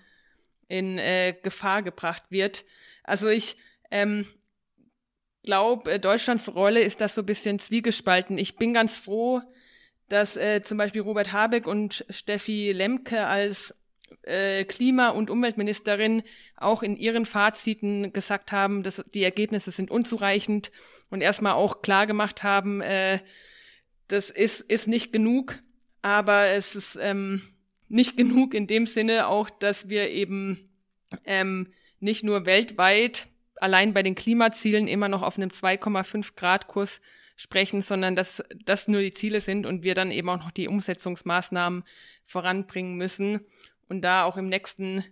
in 0.69 0.99
äh, 0.99 1.37
Gefahr 1.43 1.83
gebracht 1.83 2.25
wird. 2.31 2.65
Also 3.05 3.29
ich 3.29 3.57
ähm, 3.91 4.27
glaube, 5.43 5.93
äh, 5.93 6.01
Deutschlands 6.01 6.55
Rolle 6.55 6.81
ist 6.81 7.01
das 7.01 7.15
so 7.15 7.23
ein 7.23 7.27
bisschen 7.27 7.59
zwiegespalten. 7.59 8.39
Ich 8.39 8.57
bin 8.57 8.73
ganz 8.73 8.99
froh, 8.99 9.43
dass 10.11 10.37
äh, 10.37 10.61
zum 10.63 10.77
Beispiel 10.77 11.01
Robert 11.01 11.33
Habeck 11.33 11.67
und 11.67 12.05
Steffi 12.11 12.73
Lemke 12.73 13.27
als 13.27 13.75
äh, 14.23 14.65
Klima- 14.65 15.11
und 15.11 15.31
Umweltministerin 15.31 16.25
auch 16.57 16.83
in 16.83 16.97
ihren 16.97 17.25
Faziten 17.25 18.13
gesagt 18.13 18.53
haben, 18.53 18.83
dass 18.83 19.03
die 19.15 19.23
Ergebnisse 19.23 19.71
sind 19.71 19.91
unzureichend 19.91 20.73
und 21.11 21.23
erstmal 21.23 21.53
auch 21.53 21.81
klar 21.81 22.07
gemacht 22.07 22.43
haben, 22.43 22.81
äh, 22.81 23.21
das 24.09 24.31
ist, 24.31 24.63
ist 24.63 24.89
nicht 24.89 25.13
genug, 25.13 25.61
aber 26.03 26.49
es 26.49 26.75
ist 26.75 26.99
ähm, 27.01 27.43
nicht 27.89 28.17
genug 28.17 28.53
in 28.53 28.67
dem 28.67 28.87
Sinne 28.87 29.29
auch, 29.29 29.49
dass 29.49 29.89
wir 29.89 30.11
eben 30.11 30.69
ähm, 31.25 31.73
nicht 32.01 32.25
nur 32.25 32.47
weltweit 32.47 33.29
allein 33.57 33.95
bei 33.95 34.03
den 34.03 34.17
Klimazielen 34.17 34.89
immer 34.89 35.09
noch 35.09 35.23
auf 35.23 35.37
einem 35.37 35.51
2,5 35.51 36.35
Grad 36.35 36.67
Kurs 36.67 37.01
sprechen, 37.41 37.81
sondern 37.81 38.17
dass 38.17 38.45
das 38.67 38.87
nur 38.87 39.01
die 39.01 39.15
Ziele 39.15 39.41
sind 39.41 39.65
und 39.65 39.83
wir 39.83 39.95
dann 39.95 40.11
eben 40.11 40.29
auch 40.29 40.37
noch 40.37 40.51
die 40.51 40.69
Umsetzungsmaßnahmen 40.69 41.85
voranbringen 42.27 42.97
müssen 42.97 43.47
und 43.89 44.03
da 44.03 44.25
auch 44.25 44.37
im 44.37 44.51
nächsten 44.51 45.03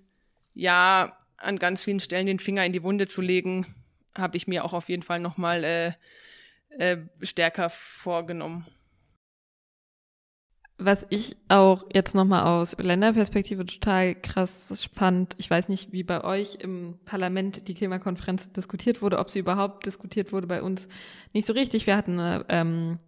Jahr 0.53 1.19
an 1.39 1.59
ganz 1.59 1.83
vielen 1.83 2.01
Stellen 2.01 2.27
den 2.27 2.39
Finger 2.39 2.67
in 2.67 2.75
die 2.75 2.83
Wunde 2.83 3.07
zu 3.07 3.23
legen, 3.23 3.75
habe 4.15 4.37
ich 4.37 4.47
mir 4.47 4.67
auch 4.67 4.75
auf 4.75 4.91
jeden 4.91 5.03
Fall 5.03 5.21
nochmal 5.21 5.65
äh, 5.65 5.93
äh, 6.77 6.99
stärker 7.23 7.71
vorgenommen. 7.71 8.67
Was 10.81 11.05
ich 11.11 11.37
auch 11.49 11.85
jetzt 11.93 12.15
nochmal 12.15 12.45
aus 12.45 12.77
Länderperspektive 12.79 13.67
total 13.67 14.15
krass 14.15 14.89
fand, 14.93 15.35
ich 15.37 15.51
weiß 15.51 15.69
nicht, 15.69 15.93
wie 15.93 16.05
bei 16.05 16.23
euch 16.23 16.59
im 16.61 17.01
Parlament 17.05 17.67
die 17.67 17.75
Klimakonferenz 17.75 18.53
diskutiert 18.53 19.03
wurde, 19.03 19.19
ob 19.19 19.29
sie 19.29 19.41
überhaupt 19.41 19.87
diskutiert 19.87 20.33
wurde, 20.33 20.47
bei 20.47 20.63
uns 20.63 20.87
nicht 21.33 21.47
so 21.49 21.53
richtig. 21.53 21.89
Wir 21.89 21.97
hatten 21.97 22.21
eine 22.21 22.45
ähm, 22.49 22.99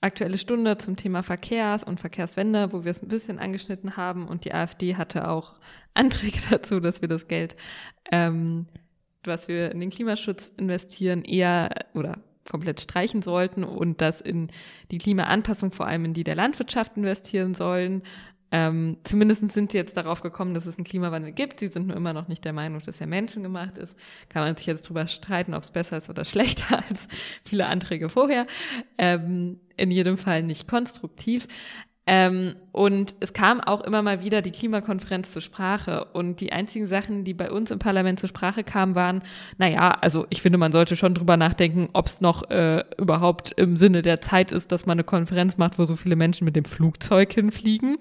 aktuelle 0.00 0.38
Stunde 0.38 0.76
zum 0.76 0.96
Thema 0.96 1.22
Verkehrs- 1.22 1.84
und 1.84 2.00
Verkehrswende, 2.00 2.72
wo 2.72 2.84
wir 2.84 2.90
es 2.90 3.00
ein 3.00 3.08
bisschen 3.08 3.38
angeschnitten 3.38 3.96
haben 3.96 4.26
und 4.26 4.44
die 4.44 4.52
AfD 4.52 4.96
hatte 4.96 5.28
auch 5.28 5.54
Anträge 5.94 6.40
dazu, 6.50 6.80
dass 6.80 7.00
wir 7.00 7.08
das 7.08 7.28
Geld, 7.28 7.54
ähm, 8.10 8.66
was 9.22 9.46
wir 9.46 9.70
in 9.70 9.78
den 9.78 9.90
Klimaschutz 9.90 10.50
investieren, 10.56 11.22
eher 11.22 11.70
oder 11.94 12.18
komplett 12.48 12.80
streichen 12.80 13.22
sollten 13.22 13.64
und 13.64 14.00
das 14.00 14.20
in 14.20 14.48
die 14.90 14.98
Klimaanpassung 14.98 15.70
vor 15.70 15.86
allem 15.86 16.04
in 16.04 16.14
die 16.14 16.24
der 16.24 16.34
Landwirtschaft 16.34 16.96
investieren 16.96 17.54
sollen. 17.54 18.02
Ähm, 18.50 18.98
zumindest 19.02 19.50
sind 19.50 19.72
sie 19.72 19.78
jetzt 19.78 19.96
darauf 19.96 20.20
gekommen, 20.20 20.54
dass 20.54 20.66
es 20.66 20.76
einen 20.76 20.84
Klimawandel 20.84 21.32
gibt. 21.32 21.58
Sie 21.58 21.66
sind 21.66 21.88
nur 21.88 21.96
immer 21.96 22.12
noch 22.12 22.28
nicht 22.28 22.44
der 22.44 22.52
Meinung, 22.52 22.80
dass 22.82 23.00
er 23.00 23.08
menschengemacht 23.08 23.78
ist. 23.78 23.96
Kann 24.28 24.44
man 24.44 24.54
sich 24.54 24.66
jetzt 24.66 24.88
drüber 24.88 25.08
streiten, 25.08 25.54
ob 25.54 25.64
es 25.64 25.70
besser 25.70 25.98
ist 25.98 26.08
oder 26.08 26.24
schlechter 26.24 26.76
als 26.76 27.08
viele 27.44 27.66
Anträge 27.66 28.08
vorher. 28.08 28.46
Ähm, 28.96 29.58
in 29.76 29.90
jedem 29.90 30.16
Fall 30.16 30.44
nicht 30.44 30.68
konstruktiv. 30.68 31.48
Ähm, 32.06 32.56
und 32.72 33.16
es 33.20 33.32
kam 33.32 33.60
auch 33.60 33.80
immer 33.80 34.02
mal 34.02 34.22
wieder 34.22 34.42
die 34.42 34.50
Klimakonferenz 34.50 35.32
zur 35.32 35.40
Sprache. 35.40 36.04
Und 36.12 36.40
die 36.40 36.52
einzigen 36.52 36.86
Sachen, 36.86 37.24
die 37.24 37.32
bei 37.32 37.50
uns 37.50 37.70
im 37.70 37.78
Parlament 37.78 38.20
zur 38.20 38.28
Sprache 38.28 38.62
kamen, 38.62 38.94
waren, 38.94 39.22
naja, 39.56 39.96
also 40.00 40.26
ich 40.28 40.42
finde, 40.42 40.58
man 40.58 40.72
sollte 40.72 40.96
schon 40.96 41.14
drüber 41.14 41.36
nachdenken, 41.36 41.88
ob 41.94 42.08
es 42.08 42.20
noch 42.20 42.50
äh, 42.50 42.84
überhaupt 42.98 43.52
im 43.52 43.76
Sinne 43.76 44.02
der 44.02 44.20
Zeit 44.20 44.52
ist, 44.52 44.70
dass 44.70 44.86
man 44.86 44.96
eine 44.96 45.04
Konferenz 45.04 45.56
macht, 45.56 45.78
wo 45.78 45.84
so 45.86 45.96
viele 45.96 46.16
Menschen 46.16 46.44
mit 46.44 46.56
dem 46.56 46.66
Flugzeug 46.66 47.32
hinfliegen. 47.32 47.96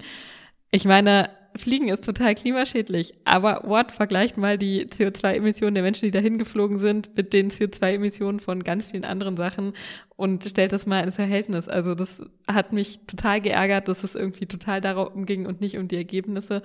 Ich 0.72 0.86
meine, 0.86 1.30
Fliegen 1.56 1.90
ist 1.90 2.04
total 2.04 2.34
klimaschädlich, 2.36 3.14
aber 3.26 3.62
what, 3.64 3.92
vergleicht 3.92 4.38
mal 4.38 4.58
die 4.58 4.86
CO2-Emissionen 4.86 5.76
der 5.76 5.84
Menschen, 5.84 6.06
die 6.06 6.12
dahin 6.12 6.38
geflogen 6.38 6.80
sind, 6.80 7.16
mit 7.16 7.32
den 7.34 7.52
CO2-Emissionen 7.52 8.40
von 8.40 8.64
ganz 8.64 8.88
vielen 8.88 9.06
anderen 9.06 9.38
Sachen 9.38 9.74
und 10.16 10.44
stellt 10.44 10.72
das 10.72 10.86
mal 10.86 11.04
ins 11.04 11.16
Verhältnis. 11.16 11.68
Also 11.68 11.94
das 11.94 12.24
hat 12.48 12.74
mich 12.74 13.00
total 13.06 13.40
geärgert, 13.42 13.88
dass 13.88 14.04
es 14.04 14.16
irgendwie 14.16 14.48
total 14.48 14.82
darum 14.82 15.26
ging 15.26 15.46
und 15.46 15.62
nicht 15.62 15.78
um 15.78 15.88
die 15.88 15.98
Ergebnisse. 15.98 16.64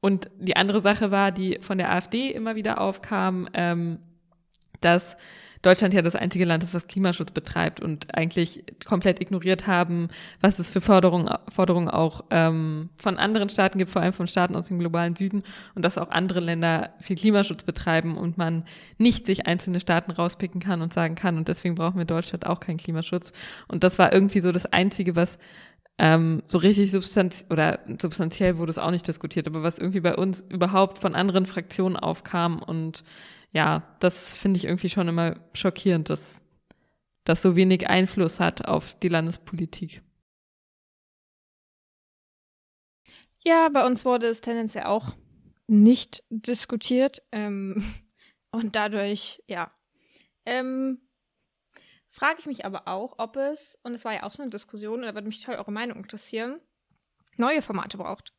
Und 0.00 0.30
die 0.38 0.56
andere 0.56 0.80
Sache 0.80 1.10
war, 1.10 1.32
die 1.32 1.58
von 1.60 1.78
der 1.78 1.92
AfD 1.92 2.30
immer 2.30 2.56
wieder 2.56 2.80
aufkam, 2.80 3.48
ähm, 3.54 3.98
dass 4.80 5.16
Deutschland 5.62 5.94
ja 5.94 6.02
das 6.02 6.16
einzige 6.16 6.44
Land 6.44 6.64
ist, 6.64 6.74
was 6.74 6.88
Klimaschutz 6.88 7.30
betreibt 7.30 7.80
und 7.80 8.14
eigentlich 8.14 8.64
komplett 8.84 9.20
ignoriert 9.20 9.66
haben, 9.68 10.08
was 10.40 10.58
es 10.58 10.68
für 10.68 10.80
Forderungen, 10.80 11.32
Forderungen 11.48 11.88
auch 11.88 12.24
ähm, 12.30 12.90
von 12.96 13.16
anderen 13.16 13.48
Staaten 13.48 13.78
gibt, 13.78 13.90
vor 13.90 14.02
allem 14.02 14.12
von 14.12 14.26
Staaten 14.26 14.56
aus 14.56 14.68
dem 14.68 14.80
globalen 14.80 15.14
Süden 15.14 15.44
und 15.74 15.84
dass 15.84 15.98
auch 15.98 16.10
andere 16.10 16.40
Länder 16.40 16.90
viel 17.00 17.16
Klimaschutz 17.16 17.62
betreiben 17.62 18.16
und 18.18 18.38
man 18.38 18.64
nicht 18.98 19.26
sich 19.26 19.46
einzelne 19.46 19.78
Staaten 19.78 20.10
rauspicken 20.10 20.60
kann 20.60 20.82
und 20.82 20.92
sagen 20.92 21.14
kann 21.14 21.38
und 21.38 21.46
deswegen 21.46 21.76
brauchen 21.76 21.98
wir 21.98 22.04
Deutschland 22.06 22.44
auch 22.46 22.58
keinen 22.58 22.78
Klimaschutz. 22.78 23.32
Und 23.68 23.84
das 23.84 23.98
war 24.00 24.12
irgendwie 24.12 24.40
so 24.40 24.50
das 24.50 24.66
Einzige, 24.66 25.14
was 25.14 25.38
ähm, 25.98 26.42
so 26.46 26.58
richtig 26.58 26.90
substanz 26.90 27.44
oder 27.50 27.80
substanziell 28.00 28.58
wurde 28.58 28.70
es 28.70 28.78
auch 28.78 28.90
nicht 28.90 29.06
diskutiert, 29.06 29.46
aber 29.46 29.62
was 29.62 29.78
irgendwie 29.78 30.00
bei 30.00 30.16
uns 30.16 30.40
überhaupt 30.48 30.98
von 30.98 31.14
anderen 31.14 31.46
Fraktionen 31.46 31.96
aufkam 31.96 32.60
und 32.60 33.04
ja, 33.52 33.96
das 34.00 34.34
finde 34.34 34.58
ich 34.58 34.64
irgendwie 34.64 34.88
schon 34.88 35.08
immer 35.08 35.36
schockierend, 35.52 36.10
dass 36.10 36.40
das 37.24 37.42
so 37.42 37.54
wenig 37.54 37.88
Einfluss 37.88 38.40
hat 38.40 38.66
auf 38.66 38.98
die 39.00 39.08
Landespolitik. 39.08 40.02
Ja, 43.44 43.68
bei 43.68 43.84
uns 43.84 44.04
wurde 44.04 44.26
es 44.26 44.40
tendenziell 44.40 44.84
auch 44.84 45.14
nicht 45.66 46.22
diskutiert 46.30 47.22
ähm, 47.32 47.84
und 48.50 48.76
dadurch, 48.76 49.42
ja, 49.46 49.72
ähm, 50.44 51.00
frage 52.08 52.40
ich 52.40 52.46
mich 52.46 52.64
aber 52.64 52.88
auch, 52.88 53.18
ob 53.18 53.36
es, 53.36 53.78
und 53.82 53.94
es 53.94 54.04
war 54.04 54.14
ja 54.14 54.22
auch 54.22 54.32
so 54.32 54.42
eine 54.42 54.50
Diskussion, 54.50 55.02
da 55.02 55.14
würde 55.14 55.26
mich 55.26 55.42
toll 55.42 55.56
eure 55.56 55.72
Meinung 55.72 55.98
interessieren, 55.98 56.60
neue 57.36 57.62
Formate 57.62 57.96
braucht. 57.96 58.32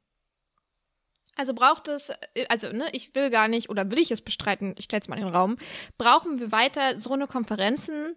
Also 1.36 1.54
braucht 1.54 1.88
es, 1.88 2.10
äh, 2.10 2.46
also 2.50 2.70
ne, 2.72 2.86
ich 2.92 3.16
will 3.16 3.30
gar 3.30 3.48
nicht 3.48 3.70
oder 3.70 3.90
will 3.92 4.00
ich 4.00 4.12
es 4.12 4.22
bestreiten, 4.22 4.75
ich 4.78 4.86
stelle 4.86 5.02
es 5.02 5.08
mal 5.08 5.18
in 5.18 5.25
den 5.25 5.36
Raum, 5.36 5.58
brauchen 5.98 6.40
wir 6.40 6.52
weiter 6.52 7.00
so 7.00 7.13
eine 7.13 7.28
Konferenzen, 7.28 8.16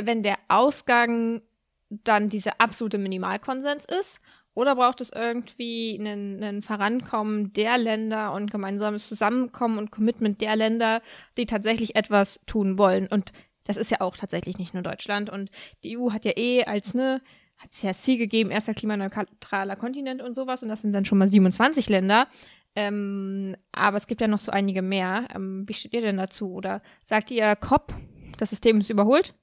wenn 0.00 0.22
der 0.22 0.38
Ausgang 0.48 1.42
dann 1.90 2.28
dieser 2.28 2.60
absolute 2.60 2.98
Minimalkonsens 2.98 3.84
ist? 3.84 4.20
Oder 4.54 4.76
braucht 4.76 5.00
es 5.00 5.10
irgendwie 5.10 5.96
einen, 5.98 6.42
einen 6.42 6.62
Vorankommen 6.62 7.52
der 7.52 7.76
Länder 7.76 8.32
und 8.32 8.52
gemeinsames 8.52 9.08
Zusammenkommen 9.08 9.78
und 9.78 9.90
Commitment 9.90 10.40
der 10.40 10.54
Länder, 10.54 11.02
die 11.36 11.46
tatsächlich 11.46 11.96
etwas 11.96 12.40
tun 12.46 12.78
wollen? 12.78 13.08
Und 13.08 13.32
das 13.64 13.76
ist 13.76 13.90
ja 13.90 14.00
auch 14.00 14.16
tatsächlich 14.16 14.58
nicht 14.58 14.72
nur 14.72 14.84
Deutschland. 14.84 15.28
Und 15.28 15.50
die 15.82 15.98
EU 15.98 16.12
hat 16.12 16.24
ja 16.24 16.32
eh 16.36 16.64
als 16.64 16.94
ne 16.94 17.20
hat 17.64 17.72
es 17.72 17.82
ja 17.82 17.94
Ziel 17.94 18.18
gegeben, 18.18 18.50
erster 18.50 18.74
klimaneutraler 18.74 19.76
Kontinent 19.76 20.20
und 20.20 20.34
sowas. 20.34 20.62
Und 20.62 20.68
das 20.68 20.82
sind 20.82 20.92
dann 20.92 21.06
schon 21.06 21.18
mal 21.18 21.28
27 21.28 21.88
Länder. 21.88 22.28
Ähm, 22.76 23.56
aber 23.72 23.96
es 23.96 24.06
gibt 24.06 24.20
ja 24.20 24.28
noch 24.28 24.38
so 24.38 24.52
einige 24.52 24.82
mehr. 24.82 25.28
Ähm, 25.34 25.64
wie 25.66 25.72
steht 25.72 25.94
ihr 25.94 26.02
denn 26.02 26.18
dazu? 26.18 26.52
Oder 26.52 26.82
sagt 27.02 27.30
ihr, 27.30 27.56
COP, 27.56 27.94
das 28.36 28.50
System 28.50 28.80
ist 28.80 28.90
überholt? 28.90 29.34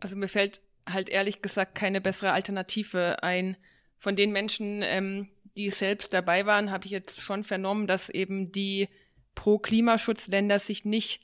Also 0.00 0.16
mir 0.16 0.28
fällt 0.28 0.62
halt 0.90 1.10
ehrlich 1.10 1.42
gesagt 1.42 1.74
keine 1.74 2.00
bessere 2.00 2.32
Alternative 2.32 3.22
ein. 3.22 3.56
Von 3.98 4.16
den 4.16 4.32
Menschen, 4.32 4.82
ähm, 4.82 5.28
die 5.56 5.70
selbst 5.70 6.12
dabei 6.12 6.46
waren, 6.46 6.70
habe 6.70 6.86
ich 6.86 6.92
jetzt 6.92 7.20
schon 7.20 7.44
vernommen, 7.44 7.86
dass 7.86 8.08
eben 8.08 8.52
die 8.52 8.88
Pro-Klimaschutzländer 9.34 10.58
sich 10.58 10.84
nicht 10.84 11.20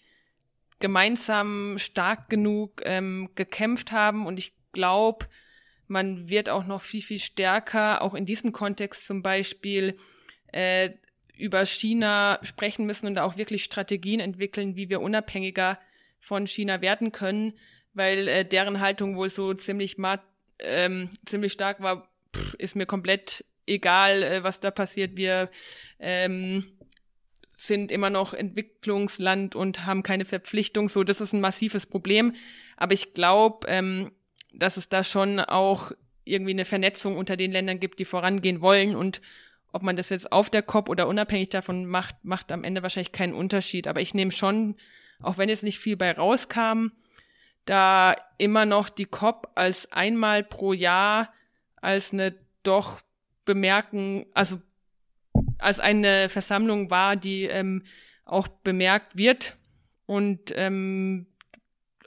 gemeinsam 0.81 1.77
stark 1.79 2.29
genug 2.29 2.83
ähm, 2.85 3.31
gekämpft 3.35 3.93
haben. 3.93 4.27
Und 4.27 4.39
ich 4.39 4.53
glaube, 4.73 5.27
man 5.87 6.29
wird 6.29 6.49
auch 6.49 6.67
noch 6.67 6.83
viel, 6.83 7.03
viel 7.03 7.19
stärker, 7.19 8.03
auch 8.03 8.15
in 8.15 8.27
diesem 8.27 8.53
Kontext 8.53 9.07
zum 9.07 9.23
Beispiel, 9.23 9.99
äh, 10.53 10.91
über 11.37 11.65
China 11.65 12.39
sprechen 12.43 12.87
müssen 12.87 13.07
und 13.07 13.19
auch 13.19 13.37
wirklich 13.39 13.65
Strategien 13.65 14.21
entwickeln, 14.21 14.77
wie 14.77 14.91
wir 14.91 15.01
unabhängiger 15.01 15.79
von 16.19 16.47
China 16.47 16.83
werden 16.83 17.13
können, 17.13 17.55
weil 17.95 18.29
äh, 18.29 18.45
deren 18.45 18.81
Haltung 18.81 19.17
wohl 19.17 19.31
so 19.31 19.55
ziemlich, 19.55 19.97
ähm, 20.59 21.09
ziemlich 21.25 21.53
stark 21.53 21.81
war, 21.81 22.09
pff, 22.37 22.55
ist 22.55 22.77
mir 22.77 22.87
komplett 22.87 23.45
egal, 23.67 24.23
äh, 24.23 24.43
was 24.45 24.61
da 24.61 24.71
passiert. 24.71 25.17
Wir 25.17 25.51
ähm, 25.99 26.73
sind 27.61 27.93
immer 27.93 28.09
noch 28.09 28.33
Entwicklungsland 28.33 29.55
und 29.55 29.85
haben 29.85 30.03
keine 30.03 30.25
Verpflichtung. 30.25 30.89
So, 30.89 31.05
das 31.05 31.21
ist 31.21 31.35
ein 31.35 31.43
massives 31.43 31.87
Problem. 31.87 32.35
Aber 32.79 32.95
ich 32.95 33.13
glaube, 33.13 33.67
ähm, 33.69 34.13
dass 34.53 34.79
es 34.79 34.89
da 34.89 35.05
schon 35.05 35.41
auch 35.41 35.93
irgendwie 36.25 36.53
eine 36.53 36.65
Vernetzung 36.65 37.19
unter 37.19 37.37
den 37.37 37.53
Ländern 37.53 37.79
gibt, 37.79 37.99
die 37.99 38.07
vorangehen 38.07 38.63
wollen 38.63 38.97
und 38.97 39.21
ob 39.73 39.83
man 39.83 39.95
das 39.95 40.09
jetzt 40.09 40.33
auf 40.33 40.49
der 40.51 40.63
COP 40.63 40.89
oder 40.89 41.07
unabhängig 41.07 41.51
davon 41.51 41.87
macht, 41.87 42.25
macht 42.25 42.51
am 42.51 42.65
Ende 42.65 42.83
wahrscheinlich 42.83 43.13
keinen 43.13 43.35
Unterschied. 43.35 43.87
Aber 43.87 44.01
ich 44.01 44.15
nehme 44.15 44.33
schon, 44.33 44.77
auch 45.21 45.39
wenn 45.39 45.49
jetzt 45.49 45.63
nicht 45.63 45.79
viel 45.79 45.97
bei 45.97 46.11
rauskam, 46.11 46.89
da 47.67 48.17
immer 48.39 48.65
noch 48.65 48.89
die 48.89 49.05
COP 49.05 49.49
als 49.55 49.93
einmal 49.93 50.43
pro 50.43 50.73
Jahr 50.73 51.33
als 51.77 52.13
eine 52.13 52.35
doch 52.63 53.01
bemerken, 53.45 54.27
also 54.35 54.61
als 55.61 55.81
eine 55.81 56.29
Versammlung 56.29 56.91
war, 56.91 57.17
die 57.17 57.45
ähm, 57.45 57.83
auch 58.25 58.49
bemerkt 58.49 59.17
wird 59.17 59.57
und 60.07 60.53
ähm, 60.57 61.27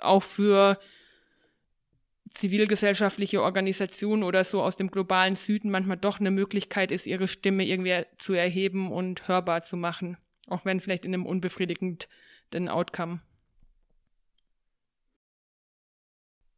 auch 0.01 0.23
für 0.23 0.79
zivilgesellschaftliche 2.33 3.41
Organisationen 3.41 4.23
oder 4.23 4.43
so 4.43 4.61
aus 4.61 4.75
dem 4.75 4.89
globalen 4.89 5.35
Süden 5.35 5.69
manchmal 5.69 5.97
doch 5.97 6.19
eine 6.19 6.31
Möglichkeit 6.31 6.91
ist, 6.91 7.05
ihre 7.05 7.27
Stimme 7.27 7.65
irgendwie 7.65 8.05
zu 8.17 8.33
erheben 8.33 8.91
und 8.91 9.27
hörbar 9.27 9.63
zu 9.63 9.77
machen. 9.77 10.17
Auch 10.47 10.65
wenn 10.65 10.79
vielleicht 10.79 11.05
in 11.05 11.13
einem 11.13 11.25
unbefriedigenden 11.25 12.69
Outcome. 12.69 13.21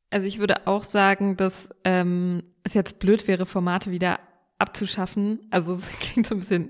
Also 0.10 0.28
ich 0.28 0.40
würde 0.40 0.66
auch 0.66 0.84
sagen, 0.84 1.36
dass 1.36 1.70
ähm, 1.84 2.44
es 2.64 2.74
jetzt 2.74 3.00
blöd 3.00 3.28
wäre, 3.28 3.46
Formate 3.46 3.92
wieder 3.92 4.20
abzuschaffen. 4.58 5.40
Also 5.50 5.74
es 5.74 5.88
klingt 6.00 6.28
so 6.28 6.36
ein 6.36 6.40
bisschen 6.40 6.70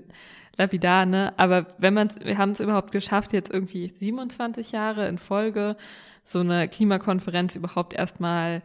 lapidar, 0.56 1.06
ne? 1.06 1.34
Aber 1.36 1.74
wenn 1.78 1.94
man 1.94 2.10
wir 2.22 2.38
haben 2.38 2.52
es 2.52 2.60
überhaupt 2.60 2.92
geschafft, 2.92 3.32
jetzt 3.32 3.52
irgendwie 3.52 3.88
27 3.88 4.72
Jahre 4.72 5.08
in 5.08 5.18
Folge 5.18 5.76
so 6.24 6.40
eine 6.40 6.68
Klimakonferenz 6.68 7.54
überhaupt 7.54 7.94
erstmal 7.94 8.62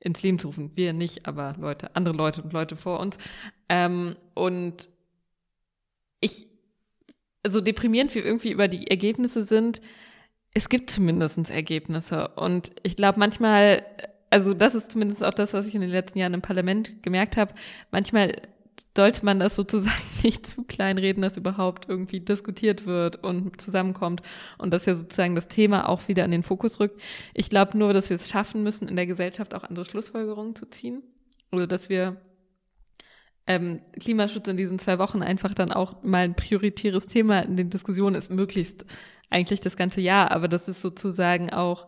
ins 0.00 0.22
Leben 0.22 0.38
zu 0.38 0.48
rufen. 0.48 0.72
Wir 0.74 0.92
nicht, 0.92 1.26
aber 1.26 1.54
Leute, 1.58 1.94
andere 1.96 2.14
Leute 2.14 2.42
und 2.42 2.52
Leute 2.52 2.76
vor 2.76 3.00
uns. 3.00 3.18
Ähm, 3.68 4.14
und 4.34 4.88
ich, 6.20 6.46
so 7.46 7.60
deprimierend 7.60 8.14
wir 8.14 8.24
irgendwie 8.24 8.52
über 8.52 8.68
die 8.68 8.88
Ergebnisse 8.88 9.42
sind, 9.44 9.80
es 10.54 10.68
gibt 10.68 10.90
zumindest 10.90 11.50
Ergebnisse. 11.50 12.28
Und 12.28 12.72
ich 12.82 12.96
glaube 12.96 13.18
manchmal, 13.18 13.84
also 14.30 14.54
das 14.54 14.74
ist 14.74 14.92
zumindest 14.92 15.24
auch 15.24 15.34
das, 15.34 15.52
was 15.52 15.66
ich 15.66 15.74
in 15.74 15.80
den 15.80 15.90
letzten 15.90 16.18
Jahren 16.18 16.34
im 16.34 16.42
Parlament 16.42 17.02
gemerkt 17.02 17.36
habe, 17.36 17.54
manchmal 17.90 18.42
sollte 18.96 19.24
man 19.24 19.38
das 19.38 19.54
sozusagen 19.54 19.96
nicht 20.22 20.46
zu 20.46 20.64
kleinreden, 20.64 21.22
dass 21.22 21.36
überhaupt 21.36 21.88
irgendwie 21.88 22.20
diskutiert 22.20 22.86
wird 22.86 23.22
und 23.22 23.60
zusammenkommt 23.60 24.22
und 24.58 24.72
dass 24.72 24.86
ja 24.86 24.94
sozusagen 24.94 25.34
das 25.34 25.48
Thema 25.48 25.88
auch 25.88 26.08
wieder 26.08 26.24
in 26.24 26.30
den 26.30 26.42
Fokus 26.42 26.80
rückt. 26.80 27.00
Ich 27.34 27.50
glaube 27.50 27.78
nur, 27.78 27.92
dass 27.92 28.10
wir 28.10 28.16
es 28.16 28.28
schaffen 28.28 28.62
müssen, 28.62 28.88
in 28.88 28.96
der 28.96 29.06
Gesellschaft 29.06 29.54
auch 29.54 29.64
andere 29.64 29.84
Schlussfolgerungen 29.84 30.54
zu 30.54 30.66
ziehen. 30.66 31.02
Oder 31.52 31.66
dass 31.66 31.88
wir 31.88 32.20
ähm, 33.46 33.80
Klimaschutz 33.98 34.46
in 34.46 34.56
diesen 34.56 34.78
zwei 34.78 34.98
Wochen 34.98 35.22
einfach 35.22 35.54
dann 35.54 35.72
auch 35.72 36.02
mal 36.02 36.24
ein 36.24 36.34
prioritäres 36.34 37.06
Thema 37.06 37.40
in 37.40 37.56
den 37.56 37.70
Diskussionen 37.70 38.16
ist, 38.16 38.30
möglichst 38.30 38.84
eigentlich 39.30 39.60
das 39.60 39.76
ganze 39.76 40.00
Jahr, 40.00 40.30
aber 40.30 40.48
das 40.48 40.68
ist 40.68 40.80
sozusagen 40.80 41.50
auch 41.50 41.86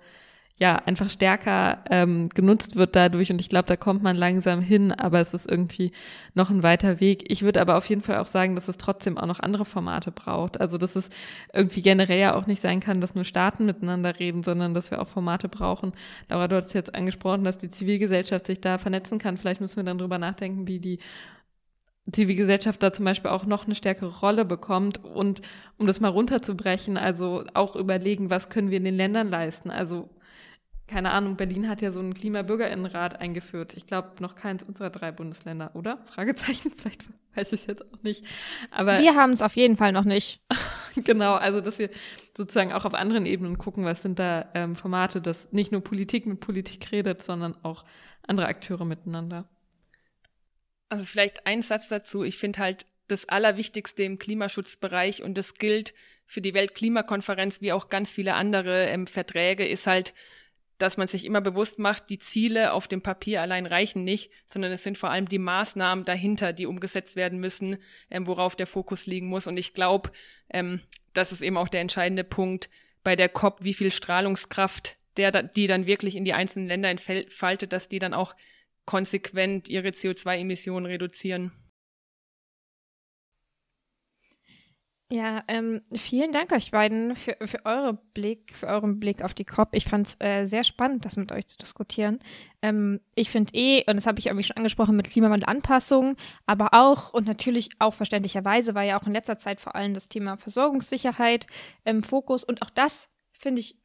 ja 0.61 0.77
einfach 0.77 1.09
stärker 1.09 1.79
ähm, 1.91 2.29
genutzt 2.29 2.77
wird 2.77 2.95
dadurch 2.95 3.33
und 3.33 3.41
ich 3.41 3.49
glaube, 3.49 3.67
da 3.67 3.77
kommt 3.77 4.03
man 4.03 4.15
langsam 4.15 4.61
hin, 4.61 4.93
aber 4.93 5.19
es 5.19 5.33
ist 5.33 5.51
irgendwie 5.51 5.91
noch 6.35 6.51
ein 6.51 6.63
weiter 6.63 7.01
Weg. 7.01 7.25
Ich 7.33 7.43
würde 7.43 7.63
aber 7.63 7.79
auf 7.79 7.87
jeden 7.87 8.03
Fall 8.03 8.19
auch 8.19 8.27
sagen, 8.27 8.55
dass 8.55 8.69
es 8.69 8.77
trotzdem 8.77 9.17
auch 9.17 9.27
noch 9.27 9.41
andere 9.41 9.65
Formate 9.65 10.13
braucht. 10.13 10.61
Also 10.61 10.77
dass 10.77 10.97
es 10.97 11.09
irgendwie 11.55 11.81
generell 11.81 12.21
ja 12.21 12.35
auch 12.35 12.47
nicht 12.47 12.61
sein 12.61 12.81
kann, 12.81 13.01
dass 13.01 13.15
nur 13.15 13.25
Staaten 13.25 13.65
miteinander 13.65 14.19
reden, 14.19 14.43
sondern 14.43 14.75
dass 14.75 14.91
wir 14.91 15.01
auch 15.01 15.09
Formate 15.09 15.49
brauchen. 15.49 15.93
Laura, 16.29 16.47
du 16.47 16.57
hast 16.57 16.75
jetzt 16.75 16.95
angesprochen, 16.95 17.43
dass 17.43 17.57
die 17.57 17.71
Zivilgesellschaft 17.71 18.47
sich 18.47 18.61
da 18.61 18.77
vernetzen 18.77 19.19
kann. 19.19 19.39
Vielleicht 19.39 19.63
müssen 19.63 19.77
wir 19.77 19.85
dann 19.85 19.99
drüber 19.99 20.19
nachdenken, 20.19 20.69
wie 20.69 20.79
die 20.79 20.99
Zivilgesellschaft 22.13 22.83
da 22.83 22.93
zum 22.93 23.07
Beispiel 23.07 23.31
auch 23.31 23.47
noch 23.47 23.65
eine 23.65 23.75
stärkere 23.75 24.21
Rolle 24.21 24.45
bekommt 24.45 25.03
und 25.03 25.41
um 25.79 25.87
das 25.87 26.01
mal 26.01 26.09
runterzubrechen, 26.09 26.99
also 26.99 27.45
auch 27.55 27.77
überlegen, 27.77 28.29
was 28.29 28.51
können 28.51 28.71
wir 28.71 28.77
in 28.77 28.85
den 28.85 28.97
Ländern 28.97 29.29
leisten. 29.31 29.71
Also 29.71 30.11
keine 30.91 31.13
Ahnung, 31.13 31.37
Berlin 31.37 31.69
hat 31.69 31.83
ja 31.83 31.93
so 31.93 32.01
einen 32.01 32.15
Klimabürgerinnenrat 32.15 33.21
eingeführt. 33.21 33.75
Ich 33.77 33.87
glaube, 33.87 34.11
noch 34.19 34.35
keins 34.35 34.65
unserer 34.65 34.91
drei 34.91 35.13
Bundesländer, 35.13 35.71
oder? 35.75 35.99
Fragezeichen, 36.07 36.73
vielleicht 36.77 37.05
weiß 37.37 37.53
ich 37.53 37.61
es 37.61 37.67
jetzt 37.67 37.85
auch 37.93 38.03
nicht. 38.03 38.25
Aber 38.73 38.99
wir 38.99 39.15
haben 39.15 39.31
es 39.31 39.41
auf 39.41 39.55
jeden 39.55 39.77
Fall 39.77 39.93
noch 39.93 40.05
nicht. 40.05 40.41
genau, 40.97 41.35
also 41.35 41.61
dass 41.61 41.79
wir 41.79 41.91
sozusagen 42.37 42.73
auch 42.73 42.85
auf 42.85 42.95
anderen 42.95 43.25
Ebenen 43.25 43.57
gucken, 43.57 43.85
was 43.85 44.03
sind 44.03 44.19
da 44.19 44.51
ähm, 44.55 44.75
Formate, 44.75 45.21
dass 45.21 45.53
nicht 45.53 45.71
nur 45.71 45.81
Politik 45.81 46.27
mit 46.27 46.41
Politik 46.41 46.91
redet, 46.91 47.23
sondern 47.23 47.57
auch 47.63 47.85
andere 48.27 48.49
Akteure 48.49 48.85
miteinander. 48.85 49.49
Also 50.89 51.05
vielleicht 51.05 51.47
ein 51.47 51.63
Satz 51.63 51.87
dazu. 51.87 52.25
Ich 52.25 52.37
finde 52.37 52.59
halt 52.59 52.85
das 53.07 53.29
Allerwichtigste 53.29 54.03
im 54.03 54.19
Klimaschutzbereich 54.19 55.23
und 55.23 55.39
das 55.39 55.55
gilt 55.55 55.95
für 56.27 56.41
die 56.41 56.55
Weltklimakonferenz 56.55 57.61
wie 57.61 57.73
auch 57.73 57.89
ganz 57.89 58.11
viele 58.11 58.35
andere 58.35 58.87
ähm, 58.87 59.07
Verträge, 59.07 59.67
ist 59.67 59.87
halt 59.87 60.15
dass 60.81 60.97
man 60.97 61.09
sich 61.09 61.27
immer 61.27 61.43
bewusst 61.43 61.79
macht, 61.79 62.09
die 62.09 62.19
Ziele 62.19 62.73
auf 62.73 62.89
dem 62.89 63.03
Papier 63.03 63.43
allein 63.43 63.67
reichen 63.67 64.03
nicht, 64.03 64.31
sondern 64.47 64.73
es 64.73 64.83
sind 64.83 64.97
vor 64.97 65.11
allem 65.11 65.29
die 65.29 65.39
Maßnahmen 65.39 66.07
dahinter, 66.07 66.55
die 66.55 66.67
umgesetzt 66.67 67.17
werden 67.17 67.39
müssen, 67.39 67.77
ähm, 68.11 68.27
worauf 68.27 68.57
der 68.57 68.67
Fokus 68.67 69.07
liegen 69.07 69.29
muss. 69.29 69.47
Und 69.47 69.59
ich 69.59 69.75
glaube, 69.75 70.11
ähm, 70.49 70.81
das 71.13 71.33
ist 71.33 71.43
eben 71.43 71.59
auch 71.59 71.69
der 71.69 71.83
entscheidende 71.83 72.25
Punkt 72.25 72.71
bei 73.05 73.15
der 73.15 73.29
COP, 73.29 73.63
wie 73.63 73.75
viel 73.75 73.91
Strahlungskraft 73.91 74.97
der, 75.17 75.43
die 75.43 75.67
dann 75.67 75.87
wirklich 75.87 76.17
in 76.17 76.25
die 76.25 76.33
einzelnen 76.33 76.69
Länder 76.69 76.89
entfaltet, 76.89 77.73
dass 77.73 77.89
die 77.89 77.99
dann 77.99 78.15
auch 78.15 78.35
konsequent 78.87 79.69
ihre 79.69 79.89
CO2-Emissionen 79.89 80.87
reduzieren. 80.87 81.53
Ja, 85.13 85.43
ähm, 85.49 85.83
vielen 85.93 86.31
Dank 86.31 86.53
euch 86.53 86.71
beiden 86.71 87.17
für, 87.17 87.37
für 87.43 87.67
eure 87.67 87.95
Blick, 88.15 88.55
für 88.55 88.69
euren 88.69 89.01
Blick 89.01 89.25
auf 89.25 89.35
die 89.35 89.45
COP. 89.45 89.71
Ich 89.75 89.87
fand 89.87 90.07
es 90.07 90.17
äh, 90.21 90.47
sehr 90.47 90.63
spannend, 90.63 91.05
das 91.05 91.17
mit 91.17 91.33
euch 91.33 91.49
zu 91.49 91.59
diskutieren. 91.59 92.21
Ähm, 92.63 93.01
ich 93.17 93.29
finde 93.29 93.53
eh, 93.55 93.83
und 93.89 93.97
das 93.97 94.07
habe 94.07 94.21
ich 94.21 94.27
irgendwie 94.27 94.45
schon 94.45 94.57
angesprochen, 94.57 94.95
mit 94.95 95.11
Klimawandelanpassung, 95.11 96.15
aber 96.47 96.75
auch 96.75 97.13
und 97.13 97.27
natürlich 97.27 97.71
auch 97.81 97.93
verständlicherweise 97.93 98.77
war 98.77 98.85
ja 98.85 99.01
auch 99.01 99.07
in 99.09 99.13
letzter 99.13 99.37
Zeit 99.37 99.61
vor 99.61 99.75
allem 99.75 99.95
das 99.95 100.09
Thema 100.09 100.37
Versorgungssicherheit 100.37 101.47
im 101.85 102.05
Fokus 102.05 102.45
und 102.45 102.63
auch 102.63 102.71
das 102.71 103.09
finde 103.33 103.63
ich 103.63 103.77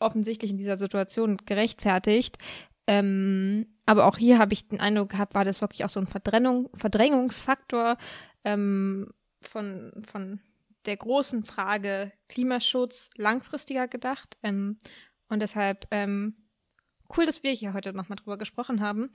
offensichtlich 0.00 0.50
in 0.50 0.58
dieser 0.58 0.76
Situation 0.76 1.38
gerechtfertigt. 1.46 2.36
Ähm, 2.86 3.68
aber 3.86 4.04
auch 4.04 4.18
hier 4.18 4.38
habe 4.38 4.52
ich 4.52 4.68
den 4.68 4.80
Eindruck 4.80 5.08
gehabt, 5.08 5.34
war 5.34 5.46
das 5.46 5.62
wirklich 5.62 5.82
auch 5.86 5.88
so 5.88 6.00
ein 6.00 6.06
Verdrängung, 6.06 6.68
Verdrängungsfaktor 6.74 7.96
ähm, 8.44 9.14
von, 9.40 10.02
von 10.06 10.40
der 10.86 10.96
großen 10.96 11.44
Frage 11.44 12.12
Klimaschutz 12.28 13.10
langfristiger 13.16 13.88
gedacht. 13.88 14.36
Ähm, 14.42 14.78
und 15.28 15.40
deshalb 15.40 15.86
ähm, 15.90 16.36
cool, 17.16 17.26
dass 17.26 17.42
wir 17.42 17.52
hier 17.52 17.74
heute 17.74 17.92
nochmal 17.92 18.16
drüber 18.16 18.38
gesprochen 18.38 18.80
haben. 18.80 19.10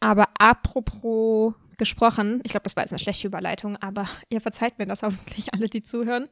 Aber 0.00 0.28
apropos 0.38 1.54
gesprochen, 1.76 2.40
ich 2.44 2.52
glaube, 2.52 2.64
das 2.64 2.76
war 2.76 2.84
jetzt 2.84 2.92
eine 2.92 2.98
schlechte 2.98 3.26
Überleitung, 3.26 3.76
aber 3.76 4.08
ihr 4.28 4.40
verzeiht 4.40 4.78
mir 4.78 4.86
das 4.86 5.02
hoffentlich 5.02 5.52
alle, 5.52 5.68
die 5.68 5.82
zuhören. 5.82 6.28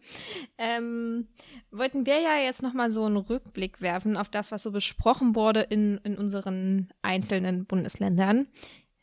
Ähm, 0.59 1.29
wollten 1.71 2.07
wir 2.07 2.21
ja 2.21 2.37
jetzt 2.39 2.63
nochmal 2.63 2.91
so 2.91 3.05
einen 3.05 3.17
Rückblick 3.17 3.81
werfen 3.81 4.17
auf 4.17 4.29
das, 4.29 4.53
was 4.53 4.63
so 4.63 4.71
besprochen 4.71 5.35
wurde 5.35 5.61
in, 5.61 5.99
in 6.05 6.17
unseren 6.17 6.93
einzelnen 7.03 7.67
Bundesländern. 7.67 8.47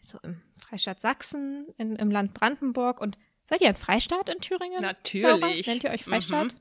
So 0.01 0.17
im 0.23 0.41
Freistaat 0.57 0.99
Sachsen, 0.99 1.67
in, 1.77 1.95
im 1.95 2.09
Land 2.09 2.33
Brandenburg 2.33 3.01
und 3.01 3.17
Seid 3.49 3.61
ihr 3.61 3.69
ein 3.69 3.75
Freistaat 3.75 4.29
in 4.29 4.39
Thüringen? 4.41 4.79
Natürlich. 4.79 5.41
Laura? 5.41 5.47
Nennt 5.47 5.83
ihr 5.83 5.89
euch 5.89 6.03
Freistaat? 6.03 6.53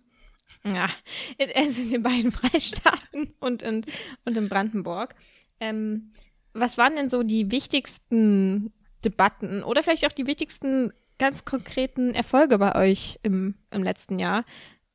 Mhm. 0.65 0.75
Ja, 0.75 0.89
es 1.37 1.75
sind 1.75 1.91
die 1.91 1.99
beiden 1.99 2.33
Freistaaten 2.33 3.35
und 3.41 3.61
in, 3.63 3.85
und 4.25 4.37
in 4.37 4.49
Brandenburg. 4.49 5.15
Ähm, 5.61 6.15
was 6.55 6.79
waren 6.79 6.97
denn 6.97 7.11
so 7.11 7.23
die 7.23 7.51
wichtigsten 7.51 8.73
Debatten 9.05 9.63
oder 9.63 9.83
vielleicht 9.83 10.07
auch 10.07 10.13
die 10.13 10.27
wichtigsten 10.27 10.95
ganz 11.19 11.45
konkreten 11.45 12.15
Erfolge 12.15 12.57
bei 12.57 12.75
euch 12.75 13.19
im, 13.23 13.57
im 13.71 13.83
letzten 13.83 14.19
Jahr? 14.19 14.47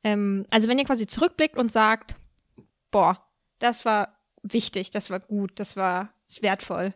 Ähm, 0.02 0.46
also 0.50 0.68
wenn 0.68 0.80
ihr 0.80 0.84
quasi 0.86 1.06
zurückblickt 1.06 1.56
und 1.56 1.70
sagt, 1.70 2.16
boah, 2.90 3.24
das 3.60 3.84
war 3.84 4.18
wichtig, 4.42 4.90
das 4.90 5.10
war 5.10 5.20
gut, 5.20 5.52
das 5.60 5.76
war 5.76 6.12
wertvoll, 6.40 6.92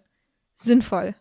sinnvoll. 0.56 1.14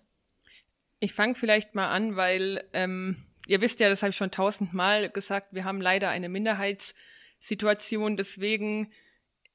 Ich 0.99 1.13
fange 1.13 1.35
vielleicht 1.35 1.75
mal 1.75 1.89
an, 1.89 2.15
weil 2.15 2.67
ähm, 2.73 3.26
ihr 3.47 3.61
wisst 3.61 3.79
ja, 3.79 3.89
das 3.89 4.03
habe 4.03 4.11
ich 4.11 4.15
schon 4.15 4.31
tausendmal 4.31 5.09
gesagt, 5.09 5.47
wir 5.51 5.63
haben 5.63 5.81
leider 5.81 6.09
eine 6.09 6.29
Minderheitssituation, 6.29 8.17
deswegen 8.17 8.91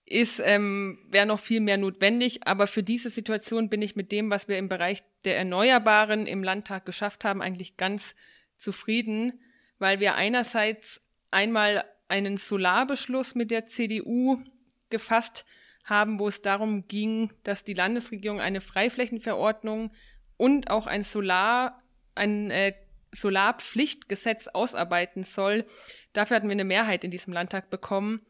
ist, 0.04 0.42
ähm, 0.44 0.98
wäre 1.08 1.26
noch 1.26 1.38
viel 1.38 1.60
mehr 1.60 1.76
notwendig. 1.76 2.46
Aber 2.46 2.66
für 2.66 2.82
diese 2.82 3.10
Situation 3.10 3.68
bin 3.68 3.82
ich 3.82 3.96
mit 3.96 4.12
dem, 4.12 4.30
was 4.30 4.48
wir 4.48 4.58
im 4.58 4.68
Bereich 4.68 5.02
der 5.24 5.36
Erneuerbaren 5.38 6.26
im 6.26 6.42
Landtag 6.42 6.84
geschafft 6.84 7.24
haben, 7.24 7.40
eigentlich 7.40 7.76
ganz 7.76 8.14
zufrieden, 8.56 9.40
weil 9.78 10.00
wir 10.00 10.14
einerseits 10.14 11.02
einmal 11.30 11.84
einen 12.08 12.36
Solarbeschluss 12.36 13.34
mit 13.34 13.50
der 13.50 13.66
CDU 13.66 14.42
gefasst 14.90 15.44
haben, 15.84 16.18
wo 16.18 16.28
es 16.28 16.42
darum 16.42 16.86
ging, 16.86 17.32
dass 17.42 17.64
die 17.64 17.74
Landesregierung 17.74 18.40
eine 18.40 18.60
Freiflächenverordnung 18.60 19.92
und 20.36 20.70
auch 20.70 20.86
ein 20.86 21.02
Solar, 21.02 21.82
ein 22.14 22.50
äh, 22.50 22.74
Solarpflichtgesetz 23.12 24.48
ausarbeiten 24.48 25.22
soll. 25.22 25.64
Dafür 26.12 26.36
hatten 26.36 26.48
wir 26.48 26.52
eine 26.52 26.64
Mehrheit 26.64 27.04
in 27.04 27.10
diesem 27.10 27.32
Landtag 27.32 27.70
bekommen. 27.70 28.20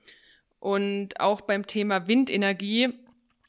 Und 0.61 1.18
auch 1.18 1.40
beim 1.40 1.66
Thema 1.66 2.07
Windenergie 2.07 2.92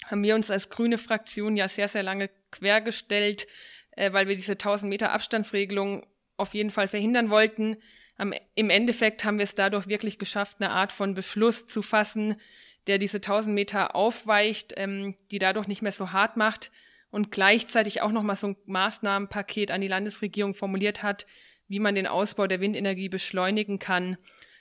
haben 0.08 0.24
wir 0.24 0.36
uns 0.36 0.50
als 0.50 0.70
grüne 0.70 0.98
Fraktion 0.98 1.56
ja 1.56 1.68
sehr, 1.68 1.88
sehr 1.88 2.04
lange 2.04 2.30
quergestellt, 2.52 3.48
äh, 3.92 4.12
weil 4.14 4.28
wir 4.28 4.36
diese 4.36 4.54
1000 4.54 4.90
Meter 4.90 5.12
Abstandsregelung 5.12 6.06
auf 6.38 6.54
jeden 6.54 6.72
Fall 6.72 6.88
verhindern 6.88 7.30
wollten. 7.30 7.78
Am, 8.18 8.34
Im 8.56 8.70
Endeffekt 8.70 9.26
haben 9.26 9.38
wir 9.38 9.44
es 9.44 9.56
dadurch 9.56 9.88
wirklich 9.88 10.20
geschafft, 10.20 10.58
eine 10.60 10.72
Art 10.72 10.92
von 10.92 11.14
Beschluss 11.14 11.68
zu 11.68 11.82
fassen, 11.82 12.40
der 12.88 12.98
diese 12.98 13.18
1000 13.18 13.54
Meter 13.54 13.96
aufweicht, 13.96 14.74
ähm, 14.78 15.16
die 15.32 15.40
dadurch 15.40 15.68
nicht 15.68 15.82
mehr 15.82 15.92
so 15.92 16.12
hart 16.12 16.38
macht 16.38 16.72
und 17.14 17.30
gleichzeitig 17.30 18.02
auch 18.02 18.12
nochmal 18.12 18.36
so 18.36 18.48
ein 18.48 18.58
Maßnahmenpaket 18.66 19.70
an 19.70 19.82
die 19.82 19.88
Landesregierung 19.88 20.56
formuliert 20.56 21.04
hat, 21.04 21.28
wie 21.68 21.78
man 21.78 21.94
den 21.94 22.08
Ausbau 22.08 22.48
der 22.48 22.60
Windenergie 22.60 23.08
beschleunigen 23.08 23.78
kann. 23.78 24.18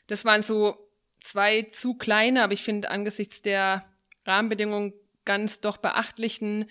Das 0.06 0.26
waren 0.26 0.42
so 0.42 0.76
zwei 1.22 1.62
zu 1.72 1.94
kleine, 1.94 2.42
aber 2.42 2.52
ich 2.52 2.62
finde 2.62 2.90
angesichts 2.90 3.40
der 3.40 3.86
Rahmenbedingungen 4.26 4.92
ganz 5.24 5.60
doch 5.60 5.78
beachtlichen 5.78 6.68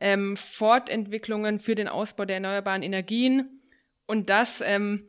ähm, 0.00 0.36
Fortentwicklungen 0.36 1.58
für 1.58 1.74
den 1.74 1.88
Ausbau 1.88 2.24
der 2.24 2.36
erneuerbaren 2.36 2.84
Energien 2.84 3.62
und 4.06 4.30
das, 4.30 4.60
ähm, 4.60 5.08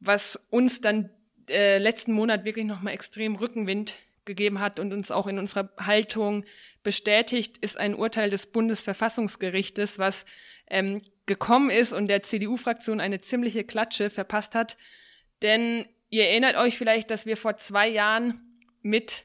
was 0.00 0.40
uns 0.50 0.80
dann 0.80 1.08
äh, 1.48 1.78
letzten 1.78 2.14
Monat 2.14 2.44
wirklich 2.44 2.66
nochmal 2.66 2.94
extrem 2.94 3.36
Rückenwind 3.36 3.94
gegeben 4.24 4.60
hat 4.60 4.80
und 4.80 4.92
uns 4.92 5.10
auch 5.10 5.26
in 5.26 5.38
unserer 5.38 5.70
Haltung 5.78 6.44
bestätigt, 6.82 7.58
ist 7.58 7.78
ein 7.78 7.94
Urteil 7.94 8.30
des 8.30 8.46
Bundesverfassungsgerichtes, 8.46 9.98
was 9.98 10.24
ähm, 10.68 11.02
gekommen 11.26 11.70
ist 11.70 11.92
und 11.92 12.08
der 12.08 12.22
CDU-Fraktion 12.22 13.00
eine 13.00 13.20
ziemliche 13.20 13.64
Klatsche 13.64 14.10
verpasst 14.10 14.54
hat. 14.54 14.76
Denn 15.42 15.86
ihr 16.08 16.28
erinnert 16.28 16.56
euch 16.56 16.78
vielleicht, 16.78 17.10
dass 17.10 17.26
wir 17.26 17.36
vor 17.36 17.56
zwei 17.56 17.88
Jahren 17.88 18.40
mit 18.82 19.24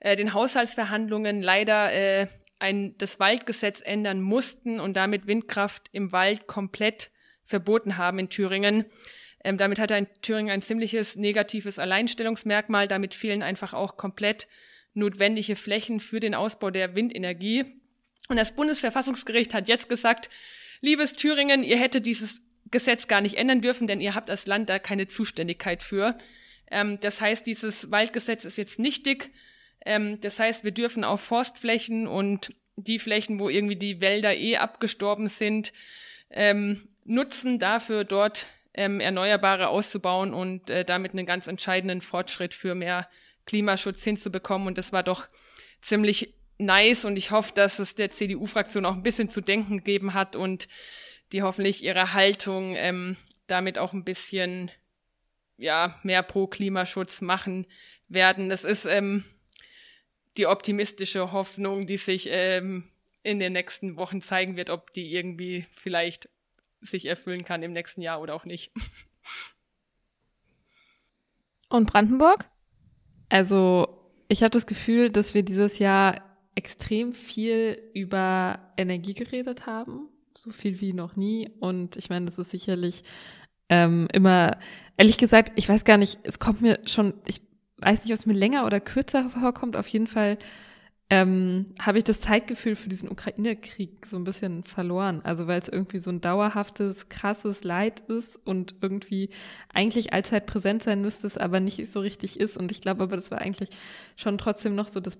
äh, 0.00 0.16
den 0.16 0.34
Haushaltsverhandlungen 0.34 1.42
leider 1.42 1.92
äh, 1.92 2.26
ein, 2.58 2.96
das 2.98 3.20
Waldgesetz 3.20 3.80
ändern 3.84 4.20
mussten 4.20 4.80
und 4.80 4.96
damit 4.96 5.26
Windkraft 5.26 5.88
im 5.92 6.12
Wald 6.12 6.46
komplett 6.46 7.10
verboten 7.44 7.96
haben 7.96 8.18
in 8.18 8.28
Thüringen. 8.28 8.86
Ähm, 9.46 9.58
damit 9.58 9.78
hat 9.78 9.92
ein 9.92 10.08
Thüringen 10.22 10.50
ein 10.50 10.60
ziemliches 10.60 11.14
negatives 11.14 11.78
Alleinstellungsmerkmal. 11.78 12.88
Damit 12.88 13.14
fehlen 13.14 13.44
einfach 13.44 13.74
auch 13.74 13.96
komplett 13.96 14.48
notwendige 14.92 15.54
Flächen 15.54 16.00
für 16.00 16.18
den 16.18 16.34
Ausbau 16.34 16.72
der 16.72 16.96
Windenergie. 16.96 17.64
Und 18.28 18.38
das 18.38 18.56
Bundesverfassungsgericht 18.56 19.54
hat 19.54 19.68
jetzt 19.68 19.88
gesagt, 19.88 20.30
liebes 20.80 21.12
Thüringen, 21.12 21.62
ihr 21.62 21.78
hättet 21.78 22.06
dieses 22.06 22.42
Gesetz 22.72 23.06
gar 23.06 23.20
nicht 23.20 23.36
ändern 23.36 23.60
dürfen, 23.60 23.86
denn 23.86 24.00
ihr 24.00 24.16
habt 24.16 24.30
als 24.30 24.48
Land 24.48 24.68
da 24.68 24.80
keine 24.80 25.06
Zuständigkeit 25.06 25.80
für. 25.84 26.18
Ähm, 26.68 26.98
das 27.00 27.20
heißt, 27.20 27.46
dieses 27.46 27.92
Waldgesetz 27.92 28.44
ist 28.44 28.58
jetzt 28.58 28.80
nichtig. 28.80 29.30
Ähm, 29.84 30.18
das 30.22 30.40
heißt, 30.40 30.64
wir 30.64 30.72
dürfen 30.72 31.04
auf 31.04 31.20
Forstflächen 31.20 32.08
und 32.08 32.52
die 32.74 32.98
Flächen, 32.98 33.38
wo 33.38 33.48
irgendwie 33.48 33.76
die 33.76 34.00
Wälder 34.00 34.34
eh 34.34 34.56
abgestorben 34.56 35.28
sind, 35.28 35.72
ähm, 36.30 36.88
nutzen 37.04 37.60
dafür 37.60 38.02
dort 38.02 38.48
ähm, 38.76 39.00
Erneuerbare 39.00 39.68
auszubauen 39.68 40.32
und 40.32 40.70
äh, 40.70 40.84
damit 40.84 41.12
einen 41.12 41.26
ganz 41.26 41.46
entscheidenden 41.46 42.00
Fortschritt 42.00 42.54
für 42.54 42.74
mehr 42.74 43.08
Klimaschutz 43.46 44.04
hinzubekommen. 44.04 44.68
Und 44.68 44.78
das 44.78 44.92
war 44.92 45.02
doch 45.02 45.26
ziemlich 45.80 46.34
nice 46.58 47.04
und 47.04 47.16
ich 47.16 47.30
hoffe, 47.30 47.52
dass 47.54 47.78
es 47.78 47.94
der 47.94 48.10
CDU-Fraktion 48.10 48.86
auch 48.86 48.94
ein 48.94 49.02
bisschen 49.02 49.28
zu 49.28 49.40
denken 49.40 49.78
gegeben 49.78 50.14
hat 50.14 50.36
und 50.36 50.68
die 51.32 51.42
hoffentlich 51.42 51.82
ihre 51.82 52.12
Haltung 52.12 52.74
ähm, 52.76 53.16
damit 53.46 53.78
auch 53.78 53.92
ein 53.92 54.04
bisschen 54.04 54.70
ja 55.56 55.98
mehr 56.02 56.22
pro 56.22 56.46
Klimaschutz 56.46 57.20
machen 57.20 57.66
werden. 58.08 58.48
Das 58.48 58.64
ist 58.64 58.86
ähm, 58.86 59.24
die 60.36 60.46
optimistische 60.46 61.32
Hoffnung, 61.32 61.86
die 61.86 61.96
sich 61.96 62.28
ähm, 62.30 62.90
in 63.22 63.40
den 63.40 63.54
nächsten 63.54 63.96
Wochen 63.96 64.22
zeigen 64.22 64.56
wird, 64.56 64.70
ob 64.70 64.92
die 64.92 65.12
irgendwie 65.12 65.66
vielleicht 65.74 66.28
sich 66.80 67.06
erfüllen 67.06 67.44
kann 67.44 67.62
im 67.62 67.72
nächsten 67.72 68.02
Jahr 68.02 68.20
oder 68.20 68.34
auch 68.34 68.44
nicht. 68.44 68.72
Und 71.68 71.86
Brandenburg? 71.90 72.48
Also, 73.28 73.88
ich 74.28 74.42
habe 74.42 74.50
das 74.50 74.66
Gefühl, 74.66 75.10
dass 75.10 75.34
wir 75.34 75.42
dieses 75.42 75.78
Jahr 75.78 76.22
extrem 76.54 77.12
viel 77.12 77.90
über 77.92 78.72
Energie 78.76 79.14
geredet 79.14 79.66
haben. 79.66 80.08
So 80.36 80.50
viel 80.50 80.80
wie 80.80 80.92
noch 80.92 81.16
nie. 81.16 81.50
Und 81.60 81.96
ich 81.96 82.08
meine, 82.08 82.26
das 82.26 82.38
ist 82.38 82.50
sicherlich 82.50 83.04
ähm, 83.68 84.08
immer, 84.12 84.58
ehrlich 84.96 85.18
gesagt, 85.18 85.52
ich 85.56 85.68
weiß 85.68 85.84
gar 85.84 85.98
nicht, 85.98 86.20
es 86.22 86.38
kommt 86.38 86.60
mir 86.60 86.78
schon, 86.86 87.14
ich 87.26 87.40
weiß 87.78 88.04
nicht, 88.04 88.12
ob 88.12 88.18
es 88.18 88.26
mir 88.26 88.34
länger 88.34 88.64
oder 88.64 88.80
kürzer 88.80 89.28
vorkommt. 89.30 89.76
Auf 89.76 89.88
jeden 89.88 90.06
Fall 90.06 90.38
ähm, 91.08 91.66
habe 91.80 91.98
ich 91.98 92.04
das 92.04 92.20
Zeitgefühl 92.20 92.74
für 92.74 92.88
diesen 92.88 93.08
Ukraine-Krieg 93.08 94.06
so 94.10 94.16
ein 94.16 94.24
bisschen 94.24 94.64
verloren. 94.64 95.20
Also 95.22 95.46
weil 95.46 95.60
es 95.60 95.68
irgendwie 95.68 95.98
so 95.98 96.10
ein 96.10 96.20
dauerhaftes, 96.20 97.08
krasses 97.08 97.62
Leid 97.62 98.00
ist 98.00 98.36
und 98.44 98.74
irgendwie 98.80 99.30
eigentlich 99.72 100.12
allzeit 100.12 100.46
präsent 100.46 100.82
sein 100.82 101.02
müsste, 101.02 101.28
es 101.28 101.38
aber 101.38 101.60
nicht 101.60 101.92
so 101.92 102.00
richtig 102.00 102.40
ist. 102.40 102.56
Und 102.56 102.72
ich 102.72 102.80
glaube 102.80 103.04
aber, 103.04 103.14
das 103.14 103.30
war 103.30 103.40
eigentlich 103.40 103.70
schon 104.16 104.36
trotzdem 104.36 104.74
noch 104.74 104.88
so 104.88 104.98
das 104.98 105.16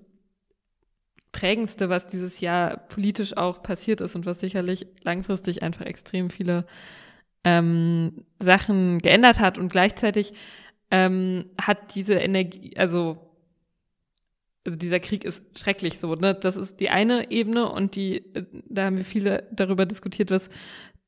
prägendste, 1.30 1.88
was 1.88 2.08
dieses 2.08 2.40
Jahr 2.40 2.76
politisch 2.76 3.36
auch 3.36 3.62
passiert 3.62 4.00
ist 4.00 4.16
und 4.16 4.26
was 4.26 4.40
sicherlich 4.40 4.88
langfristig 5.02 5.62
einfach 5.62 5.84
extrem 5.84 6.30
viele 6.30 6.66
ähm, 7.44 8.24
Sachen 8.40 8.98
geändert 8.98 9.38
hat. 9.38 9.56
Und 9.56 9.68
gleichzeitig 9.68 10.32
ähm, 10.90 11.46
hat 11.60 11.94
diese 11.94 12.14
Energie, 12.14 12.76
also 12.76 13.25
also 14.66 14.78
dieser 14.78 15.00
Krieg 15.00 15.24
ist 15.24 15.42
schrecklich 15.56 15.98
so, 15.98 16.14
ne? 16.14 16.34
Das 16.34 16.56
ist 16.56 16.80
die 16.80 16.90
eine 16.90 17.30
Ebene 17.30 17.70
und 17.70 17.96
die, 17.96 18.24
äh, 18.34 18.44
da 18.68 18.86
haben 18.86 18.96
wir 18.96 19.04
viele 19.04 19.44
darüber 19.52 19.86
diskutiert, 19.86 20.30
was 20.30 20.50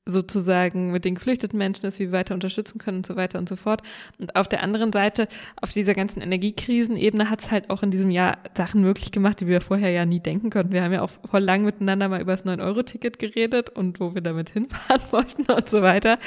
sozusagen 0.09 0.91
mit 0.91 1.05
den 1.05 1.15
geflüchteten 1.15 1.59
Menschen 1.59 1.87
ist, 1.87 1.99
wie 1.99 2.07
wir 2.07 2.13
weiter 2.13 2.35
unterstützen 2.35 2.79
können 2.79 2.99
und 2.99 3.07
so 3.07 3.15
weiter 3.15 3.39
und 3.39 3.49
so 3.49 3.57
fort. 3.57 3.83
Und 4.19 4.35
auf 4.35 4.49
der 4.49 4.63
anderen 4.63 4.93
Seite, 4.93 5.29
auf 5.61 5.73
dieser 5.73 5.95
ganzen 5.95 6.21
Energiekrisenebene 6.21 7.29
hat 7.29 7.41
es 7.41 7.51
halt 7.51 7.71
auch 7.71 7.83
in 7.83 7.91
diesem 7.91 8.11
Jahr 8.11 8.39
Sachen 8.57 8.81
möglich 8.81 9.13
gemacht, 9.13 9.41
die 9.41 9.47
wir 9.47 9.61
vorher 9.61 9.91
ja 9.91 10.07
nie 10.07 10.21
denken 10.21 10.51
konnten. 10.51 10.73
Wir 10.73 10.83
haben 10.83 10.93
ja 10.93 11.03
auch 11.03 11.11
voll 11.31 11.43
lang 11.43 11.65
miteinander 11.65 12.09
mal 12.09 12.21
über 12.21 12.33
das 12.33 12.47
9-Euro-Ticket 12.47 13.19
geredet 13.19 13.71
und 13.71 14.01
wo 14.01 14.15
wir 14.15 14.23
damit 14.23 14.51
hinfahren 14.51 15.03
wollten 15.11 15.51
und 15.53 15.69
so 15.69 15.83
weiter. 15.83 16.19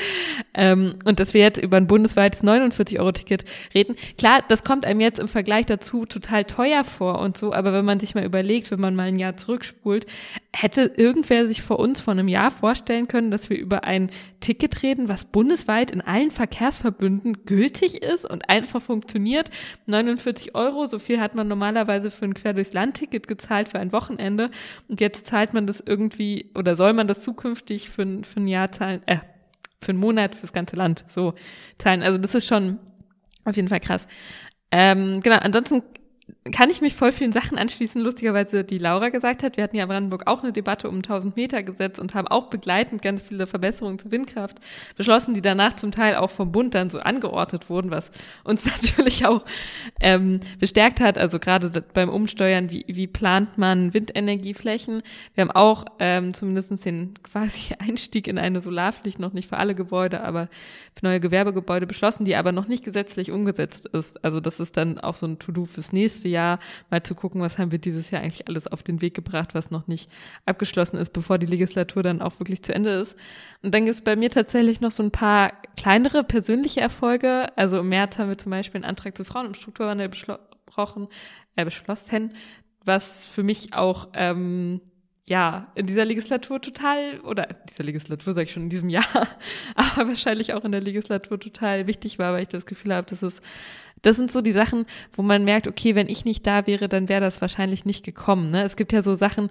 Ähm, 0.54 1.00
und 1.06 1.20
dass 1.20 1.34
wir 1.34 1.42
jetzt 1.42 1.62
über 1.62 1.78
ein 1.78 1.88
bundesweites 1.88 2.44
49-Euro-Ticket 2.44 3.46
reden. 3.74 3.96
Klar, 4.18 4.44
das 4.48 4.64
kommt 4.64 4.86
einem 4.86 5.02
jetzt 5.02 5.20
im 5.20 5.28
Vergleich 5.28 5.66
dazu 5.66 6.06
total 6.06 6.46
teuer 6.46 6.84
vor 6.84 7.20
und 7.20 7.38
so, 7.38 7.54
aber 7.54 7.74
wenn 7.74 7.86
man 7.86 8.00
sich 8.00 8.14
mal 8.14 8.24
überlegt, 8.24 8.70
wenn 8.70 8.80
man 8.80 8.96
mal 8.96 9.08
ein 9.08 9.20
Jahr 9.20 9.38
zurückspult, 9.38 10.06
hätte 10.54 10.92
irgendwer 10.96 11.48
sich 11.48 11.62
vor 11.62 11.80
uns 11.80 12.02
vor 12.02 12.12
einem 12.12 12.28
Jahr 12.28 12.52
vorstellen 12.52 13.08
können, 13.08 13.32
dass 13.32 13.50
wir 13.50 13.58
über 13.58 13.71
über 13.72 13.86
ein 13.86 14.10
Ticket 14.42 14.84
reden, 14.84 15.08
was 15.08 15.24
bundesweit 15.24 15.92
in 15.92 16.02
allen 16.02 16.30
Verkehrsverbünden 16.30 17.46
gültig 17.46 18.04
ist 18.04 18.30
und 18.30 18.50
einfach 18.50 18.82
funktioniert. 18.82 19.50
49 19.86 20.56
Euro, 20.56 20.86
so 20.88 21.00
viel 21.00 21.22
hat 21.22 21.36
man 21.36 21.48
normalerweise 21.48 22.12
für 22.12 22.26
ein 22.26 22.34
Quer 22.34 22.54
durchs 22.54 22.74
Land-Ticket 22.74 23.30
gezahlt 23.30 23.70
für 23.70 23.80
ein 23.80 23.94
Wochenende. 23.94 24.52
Und 24.90 25.00
jetzt 25.00 25.26
zahlt 25.26 25.54
man 25.54 25.68
das 25.68 25.82
irgendwie 25.86 26.52
oder 26.54 26.76
soll 26.76 26.92
man 26.92 27.08
das 27.08 27.22
zukünftig 27.22 27.90
für, 27.90 28.02
ein, 28.02 28.26
für 28.26 28.42
ein 28.42 28.48
Jahr 28.50 28.74
zahlen, 28.74 29.02
äh, 29.06 29.20
für 29.80 29.92
einen 29.92 30.00
Monat 30.00 30.36
fürs 30.36 30.52
ganze 30.52 30.76
Land 30.76 31.06
so 31.08 31.34
zahlen. 31.78 32.04
Also 32.04 32.20
das 32.20 32.36
ist 32.36 32.48
schon 32.48 32.78
auf 33.46 33.56
jeden 33.56 33.70
Fall 33.70 33.80
krass. 33.80 34.06
Ähm, 34.70 35.22
genau, 35.22 35.38
ansonsten 35.38 35.82
kann 36.50 36.72
ich 36.72 36.82
mich 36.82 36.96
voll 36.96 37.12
vielen 37.12 37.34
Sachen 37.34 37.60
anschließen, 37.60 38.02
lustigerweise, 38.02 38.64
die 38.64 38.80
Laura 38.80 39.10
gesagt 39.10 39.44
hat. 39.44 39.58
Wir 39.58 39.64
hatten 39.64 39.76
ja 39.76 39.84
in 39.84 39.90
Brandenburg 39.90 40.26
auch 40.26 40.42
eine 40.42 40.52
Debatte 40.52 40.90
um 40.90 40.96
1000 40.96 41.36
Meter 41.36 41.62
gesetzt 41.62 42.00
und 42.00 42.16
haben 42.16 42.28
auch 42.28 42.50
begleitend 42.50 43.04
ganz 43.04 43.22
viele 43.22 43.46
Verbesserungen 43.46 44.00
zur 44.00 44.10
Windkraft 44.10 44.58
beschlossen, 44.98 45.36
die 45.36 45.44
danach 45.44 45.76
zum 45.76 45.92
Teil 45.92 46.16
auch 46.16 46.32
vom 46.32 46.52
Bund 46.52 46.74
dann 46.74 46.90
so 46.90 46.98
angeordnet 46.98 47.70
wurden, 47.70 47.92
was 47.92 48.10
uns 48.44 48.66
natürlich 48.82 49.24
auch 49.28 49.46
ähm, 50.00 50.40
bestärkt 50.60 51.00
hat. 51.00 51.20
Also 51.20 51.38
gerade 51.38 51.70
beim 51.94 52.10
Umsteuern, 52.10 52.72
wie, 52.72 52.86
wie 52.88 53.06
plant 53.06 53.60
man 53.60 53.94
Windenergieflächen? 53.94 55.04
Wir 55.36 55.44
haben 55.44 55.52
auch 55.52 55.86
ähm, 56.00 56.34
zumindest 56.34 56.84
den 56.84 57.14
quasi 57.22 57.76
Einstieg 57.80 58.28
in 58.28 58.40
eine 58.40 58.62
Solarpflicht, 58.62 59.20
noch 59.20 59.34
nicht 59.34 59.48
für 59.48 59.58
alle 59.58 59.76
Gebäude, 59.76 60.24
aber 60.24 60.50
für 60.98 61.06
neue 61.06 61.20
Gewerbegebäude 61.20 61.86
beschlossen, 61.86 62.26
die 62.26 62.36
aber 62.36 62.52
noch 62.52 62.68
nicht 62.68 62.84
gesetzlich 62.84 63.30
umgesetzt 63.30 63.86
ist. 63.86 64.26
Also 64.26 64.40
das 64.40 64.60
ist 64.60 64.76
dann 64.76 64.98
auch 64.98 65.16
so 65.16 65.28
ein 65.28 65.38
To-Do 65.38 65.66
fürs 65.66 65.94
nächste 65.94 66.31
Jahr, 66.32 66.60
mal 66.90 67.04
zu 67.04 67.14
gucken, 67.14 67.42
was 67.42 67.58
haben 67.58 67.72
wir 67.72 67.80
dieses 67.80 68.10
Jahr 68.10 68.22
eigentlich 68.22 68.48
alles 68.48 68.68
auf 68.68 68.82
den 68.82 69.02
Weg 69.02 69.14
gebracht, 69.14 69.54
was 69.54 69.70
noch 69.70 69.88
nicht 69.88 70.10
abgeschlossen 70.46 70.98
ist, 70.98 71.14
bevor 71.14 71.38
die 71.38 71.46
Legislatur 71.46 72.02
dann 72.02 72.22
auch 72.22 72.40
wirklich 72.40 72.64
zu 72.64 72.74
Ende 72.74 72.90
ist. 72.92 73.16
Und 73.62 73.74
dann 73.74 73.86
gibt 73.86 73.96
es 73.96 74.04
bei 74.04 74.16
mir 74.16 74.30
tatsächlich 74.30 74.82
noch 74.82 74.92
so 74.92 75.04
ein 75.04 75.12
paar 75.12 75.54
kleinere 75.78 76.24
persönliche 76.24 76.82
Erfolge. 76.82 77.56
Also 77.58 77.80
im 77.80 77.90
März 77.90 78.18
haben 78.18 78.30
wir 78.30 78.38
zum 78.38 78.50
Beispiel 78.50 78.80
einen 78.80 78.90
Antrag 78.90 79.16
zu 79.16 79.24
Frauen 79.24 79.48
im 79.48 79.54
Strukturwandel 79.54 80.10
besprochen, 80.10 81.08
äh, 81.56 81.66
beschlossen, 81.66 82.34
was 82.84 83.26
für 83.28 83.44
mich 83.44 83.74
auch 83.74 84.10
ähm, 84.14 84.82
ja, 85.32 85.72
in 85.76 85.88
dieser 85.88 86.04
Legislatur 86.04 86.60
total, 86.60 87.22
oder 87.22 87.48
dieser 87.70 87.86
Legislatur 87.86 88.34
sage 88.34 88.48
ich 88.48 88.52
schon 88.52 88.64
in 88.64 88.70
diesem 88.70 88.90
Jahr, 88.90 89.06
aber 89.76 90.10
wahrscheinlich 90.10 90.54
auch 90.54 90.66
in 90.66 90.74
der 90.74 90.82
Legislatur 90.82 91.40
total 91.40 91.88
wichtig 91.88 92.20
war, 92.20 92.34
weil 92.34 92.42
ich 92.42 92.50
das 92.50 92.66
Gefühl 92.66 92.94
habe, 92.94 93.08
dass 93.10 93.22
es, 93.22 93.42
das 94.02 94.18
sind 94.18 94.30
so 94.30 94.42
die 94.42 94.52
Sachen, 94.52 94.86
wo 95.14 95.22
man 95.22 95.46
merkt, 95.46 95.70
okay, 95.70 95.96
wenn 95.96 96.10
ich 96.10 96.26
nicht 96.26 96.46
da 96.46 96.68
wäre, 96.68 96.90
dann 96.90 97.08
wäre 97.08 97.22
das 97.22 97.40
wahrscheinlich 97.40 97.86
nicht 97.86 98.04
gekommen. 98.04 98.52
Ne? 98.52 98.64
Es 98.64 98.76
gibt 98.76 98.92
ja 98.92 99.04
so 99.04 99.16
Sachen, 99.16 99.50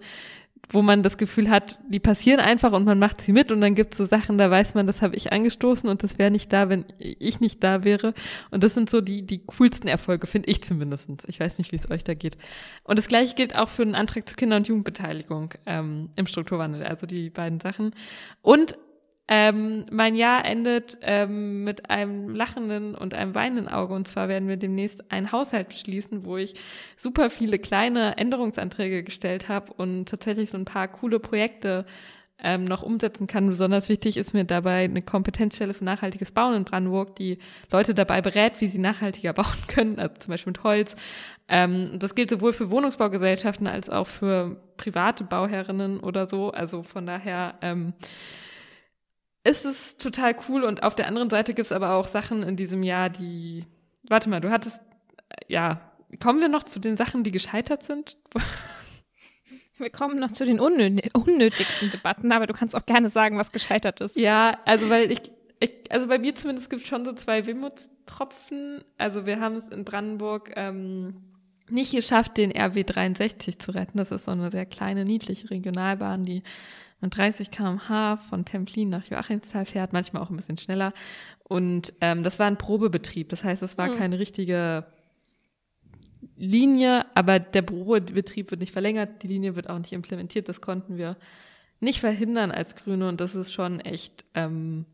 wo 0.68 0.82
man 0.82 1.02
das 1.02 1.18
Gefühl 1.18 1.50
hat, 1.50 1.80
die 1.88 1.98
passieren 1.98 2.38
einfach 2.38 2.72
und 2.72 2.84
man 2.84 2.98
macht 2.98 3.20
sie 3.20 3.32
mit 3.32 3.50
und 3.50 3.60
dann 3.60 3.74
gibt 3.74 3.94
es 3.94 3.98
so 3.98 4.06
Sachen, 4.06 4.38
da 4.38 4.50
weiß 4.50 4.74
man, 4.74 4.86
das 4.86 5.02
habe 5.02 5.16
ich 5.16 5.32
angestoßen 5.32 5.88
und 5.88 6.02
das 6.02 6.18
wäre 6.18 6.30
nicht 6.30 6.52
da, 6.52 6.68
wenn 6.68 6.84
ich 6.98 7.40
nicht 7.40 7.64
da 7.64 7.82
wäre. 7.82 8.14
Und 8.50 8.62
das 8.62 8.74
sind 8.74 8.88
so 8.88 9.00
die, 9.00 9.22
die 9.22 9.44
coolsten 9.44 9.88
Erfolge, 9.88 10.26
finde 10.26 10.48
ich 10.48 10.62
zumindest. 10.62 11.08
Ich 11.26 11.40
weiß 11.40 11.58
nicht, 11.58 11.72
wie 11.72 11.76
es 11.76 11.90
euch 11.90 12.04
da 12.04 12.14
geht. 12.14 12.36
Und 12.84 12.98
das 12.98 13.08
gleiche 13.08 13.34
gilt 13.34 13.56
auch 13.56 13.68
für 13.68 13.84
den 13.84 13.94
Antrag 13.94 14.28
zur 14.28 14.36
Kinder- 14.36 14.56
und 14.56 14.68
Jugendbeteiligung 14.68 15.54
ähm, 15.66 16.10
im 16.14 16.26
Strukturwandel, 16.26 16.84
also 16.84 17.06
die 17.06 17.30
beiden 17.30 17.58
Sachen. 17.58 17.92
Und 18.42 18.78
ähm, 19.32 19.86
mein 19.92 20.16
Jahr 20.16 20.44
endet 20.44 20.98
ähm, 21.02 21.62
mit 21.62 21.88
einem 21.88 22.34
lachenden 22.34 22.96
und 22.96 23.14
einem 23.14 23.36
weinenden 23.36 23.68
Auge. 23.68 23.94
Und 23.94 24.08
zwar 24.08 24.28
werden 24.28 24.48
wir 24.48 24.56
demnächst 24.56 25.12
einen 25.12 25.30
Haushalt 25.30 25.68
beschließen, 25.68 26.24
wo 26.24 26.36
ich 26.36 26.54
super 26.96 27.30
viele 27.30 27.60
kleine 27.60 28.18
Änderungsanträge 28.18 29.04
gestellt 29.04 29.48
habe 29.48 29.72
und 29.74 30.08
tatsächlich 30.08 30.50
so 30.50 30.58
ein 30.58 30.64
paar 30.64 30.88
coole 30.88 31.20
Projekte 31.20 31.86
ähm, 32.42 32.64
noch 32.64 32.82
umsetzen 32.82 33.28
kann. 33.28 33.48
Besonders 33.48 33.88
wichtig 33.88 34.16
ist 34.16 34.34
mir 34.34 34.44
dabei 34.44 34.82
eine 34.82 35.02
Kompetenzstelle 35.02 35.74
für 35.74 35.84
nachhaltiges 35.84 36.32
Bauen 36.32 36.56
in 36.56 36.64
Brandenburg, 36.64 37.14
die 37.14 37.38
Leute 37.70 37.94
dabei 37.94 38.22
berät, 38.22 38.60
wie 38.60 38.66
sie 38.66 38.78
nachhaltiger 38.78 39.32
bauen 39.34 39.46
können, 39.68 40.00
also 40.00 40.14
zum 40.16 40.30
Beispiel 40.32 40.50
mit 40.50 40.64
Holz. 40.64 40.96
Ähm, 41.46 42.00
das 42.00 42.16
gilt 42.16 42.30
sowohl 42.30 42.52
für 42.52 42.72
Wohnungsbaugesellschaften 42.72 43.68
als 43.68 43.90
auch 43.90 44.08
für 44.08 44.56
private 44.76 45.22
Bauherrinnen 45.22 46.00
oder 46.00 46.26
so. 46.26 46.50
Also 46.50 46.82
von 46.82 47.06
daher 47.06 47.54
ähm, 47.62 47.92
ist 49.44 49.64
es 49.64 49.96
total 49.96 50.36
cool 50.48 50.64
und 50.64 50.82
auf 50.82 50.94
der 50.94 51.06
anderen 51.06 51.30
Seite 51.30 51.54
gibt 51.54 51.66
es 51.66 51.72
aber 51.72 51.94
auch 51.94 52.08
Sachen 52.08 52.42
in 52.42 52.56
diesem 52.56 52.82
Jahr, 52.82 53.08
die. 53.10 53.64
Warte 54.08 54.28
mal, 54.28 54.40
du 54.40 54.50
hattest. 54.50 54.80
Ja, 55.48 55.80
kommen 56.22 56.40
wir 56.40 56.48
noch 56.48 56.64
zu 56.64 56.80
den 56.80 56.96
Sachen, 56.96 57.24
die 57.24 57.30
gescheitert 57.30 57.82
sind? 57.82 58.16
Wir 59.78 59.88
kommen 59.88 60.18
noch 60.18 60.32
zu 60.32 60.44
den 60.44 60.60
unnötigsten 60.60 61.90
Debatten, 61.90 62.30
aber 62.32 62.46
du 62.46 62.52
kannst 62.52 62.76
auch 62.76 62.84
gerne 62.84 63.08
sagen, 63.08 63.38
was 63.38 63.50
gescheitert 63.50 64.02
ist. 64.02 64.14
Ja, 64.18 64.58
also 64.66 64.90
weil 64.90 65.10
ich, 65.10 65.22
ich 65.58 65.72
also 65.88 66.06
bei 66.06 66.18
mir 66.18 66.34
zumindest 66.34 66.68
gibt 66.68 66.82
es 66.82 66.88
schon 66.88 67.06
so 67.06 67.14
zwei 67.14 67.46
Wehmutstropfen. 67.46 68.84
Also 68.98 69.24
wir 69.24 69.40
haben 69.40 69.54
es 69.54 69.70
in 69.70 69.86
Brandenburg 69.86 70.52
ähm, 70.54 71.22
nicht 71.70 71.92
geschafft, 71.92 72.36
den 72.36 72.52
RW 72.54 72.84
63 72.84 73.58
zu 73.58 73.70
retten. 73.70 73.96
Das 73.96 74.10
ist 74.10 74.26
so 74.26 74.32
eine 74.32 74.50
sehr 74.50 74.66
kleine, 74.66 75.06
niedliche 75.06 75.48
Regionalbahn, 75.48 76.24
die 76.24 76.42
mit 77.00 77.16
30 77.16 77.50
km/h 77.50 78.18
von 78.28 78.44
Templin 78.44 78.90
nach 78.90 79.06
Joachimsthal 79.06 79.64
fährt, 79.64 79.92
manchmal 79.92 80.22
auch 80.22 80.30
ein 80.30 80.36
bisschen 80.36 80.58
schneller. 80.58 80.92
Und 81.42 81.94
ähm, 82.00 82.22
das 82.22 82.38
war 82.38 82.46
ein 82.46 82.58
Probebetrieb. 82.58 83.28
Das 83.28 83.42
heißt, 83.42 83.62
es 83.62 83.78
war 83.78 83.88
mhm. 83.88 83.98
keine 83.98 84.18
richtige 84.18 84.84
Linie, 86.36 87.06
aber 87.14 87.38
der 87.38 87.62
Probebetrieb 87.62 88.50
wird 88.50 88.60
nicht 88.60 88.72
verlängert, 88.72 89.22
die 89.22 89.28
Linie 89.28 89.56
wird 89.56 89.68
auch 89.68 89.78
nicht 89.78 89.92
implementiert. 89.92 90.48
Das 90.48 90.60
konnten 90.60 90.96
wir 90.96 91.16
nicht 91.80 92.00
verhindern 92.00 92.50
als 92.50 92.76
Grüne 92.76 93.08
und 93.08 93.20
das 93.20 93.34
ist 93.34 93.52
schon 93.52 93.80
echt, 93.80 94.24
ähm, 94.34 94.84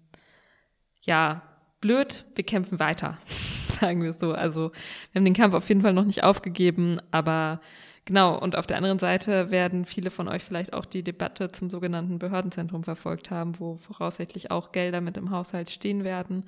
ja, 1.02 1.42
blöd. 1.80 2.24
Wir 2.34 2.44
kämpfen 2.44 2.78
weiter, 2.78 3.18
sagen 3.80 4.02
wir 4.02 4.12
so. 4.12 4.32
Also 4.32 4.72
wir 5.12 5.18
haben 5.18 5.24
den 5.24 5.34
Kampf 5.34 5.54
auf 5.54 5.68
jeden 5.68 5.82
Fall 5.82 5.92
noch 5.92 6.04
nicht 6.04 6.22
aufgegeben, 6.22 7.00
aber 7.10 7.60
Genau, 8.06 8.38
und 8.38 8.54
auf 8.54 8.68
der 8.68 8.76
anderen 8.76 9.00
Seite 9.00 9.50
werden 9.50 9.84
viele 9.84 10.10
von 10.10 10.28
euch 10.28 10.44
vielleicht 10.44 10.72
auch 10.72 10.84
die 10.84 11.02
Debatte 11.02 11.48
zum 11.50 11.70
sogenannten 11.70 12.20
Behördenzentrum 12.20 12.84
verfolgt 12.84 13.32
haben, 13.32 13.58
wo 13.58 13.76
voraussichtlich 13.78 14.52
auch 14.52 14.70
Gelder 14.70 15.00
mit 15.00 15.16
im 15.16 15.30
Haushalt 15.32 15.70
stehen 15.70 16.04
werden 16.04 16.44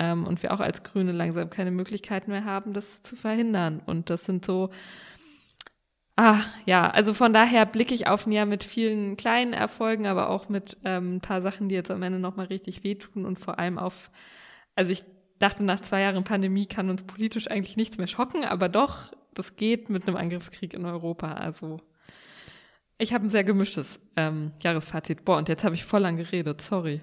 ähm, 0.00 0.26
und 0.26 0.42
wir 0.42 0.52
auch 0.52 0.58
als 0.58 0.82
Grüne 0.82 1.12
langsam 1.12 1.50
keine 1.50 1.70
Möglichkeiten 1.70 2.32
mehr 2.32 2.44
haben, 2.44 2.72
das 2.72 3.00
zu 3.02 3.14
verhindern. 3.14 3.80
Und 3.86 4.10
das 4.10 4.24
sind 4.24 4.44
so, 4.44 4.70
ah, 6.16 6.40
ja, 6.66 6.90
also 6.90 7.14
von 7.14 7.32
daher 7.32 7.64
blicke 7.64 7.94
ich 7.94 8.08
auf 8.08 8.26
ein 8.26 8.32
Jahr 8.32 8.46
mit 8.46 8.64
vielen 8.64 9.16
kleinen 9.16 9.52
Erfolgen, 9.52 10.06
aber 10.06 10.28
auch 10.30 10.48
mit 10.48 10.76
ähm, 10.84 11.16
ein 11.16 11.20
paar 11.20 11.42
Sachen, 11.42 11.68
die 11.68 11.76
jetzt 11.76 11.92
am 11.92 12.02
Ende 12.02 12.18
nochmal 12.18 12.46
richtig 12.46 12.82
wehtun 12.82 13.24
und 13.24 13.38
vor 13.38 13.60
allem 13.60 13.78
auf, 13.78 14.10
also 14.74 14.90
ich 14.92 15.04
dachte, 15.38 15.62
nach 15.62 15.78
zwei 15.80 16.00
Jahren 16.00 16.24
Pandemie 16.24 16.66
kann 16.66 16.90
uns 16.90 17.04
politisch 17.04 17.48
eigentlich 17.48 17.76
nichts 17.76 17.98
mehr 17.98 18.08
schocken, 18.08 18.44
aber 18.44 18.68
doch 18.68 19.12
das 19.38 19.56
geht 19.56 19.88
mit 19.88 20.06
einem 20.06 20.16
Angriffskrieg 20.16 20.74
in 20.74 20.84
Europa. 20.84 21.34
Also 21.34 21.80
ich 22.98 23.12
habe 23.12 23.26
ein 23.26 23.30
sehr 23.30 23.44
gemischtes 23.44 24.00
ähm, 24.16 24.52
Jahresfazit. 24.60 25.24
Boah, 25.24 25.38
und 25.38 25.48
jetzt 25.48 25.62
habe 25.62 25.76
ich 25.76 25.84
voll 25.84 26.00
lang 26.00 26.16
geredet, 26.16 26.60
sorry. 26.60 27.00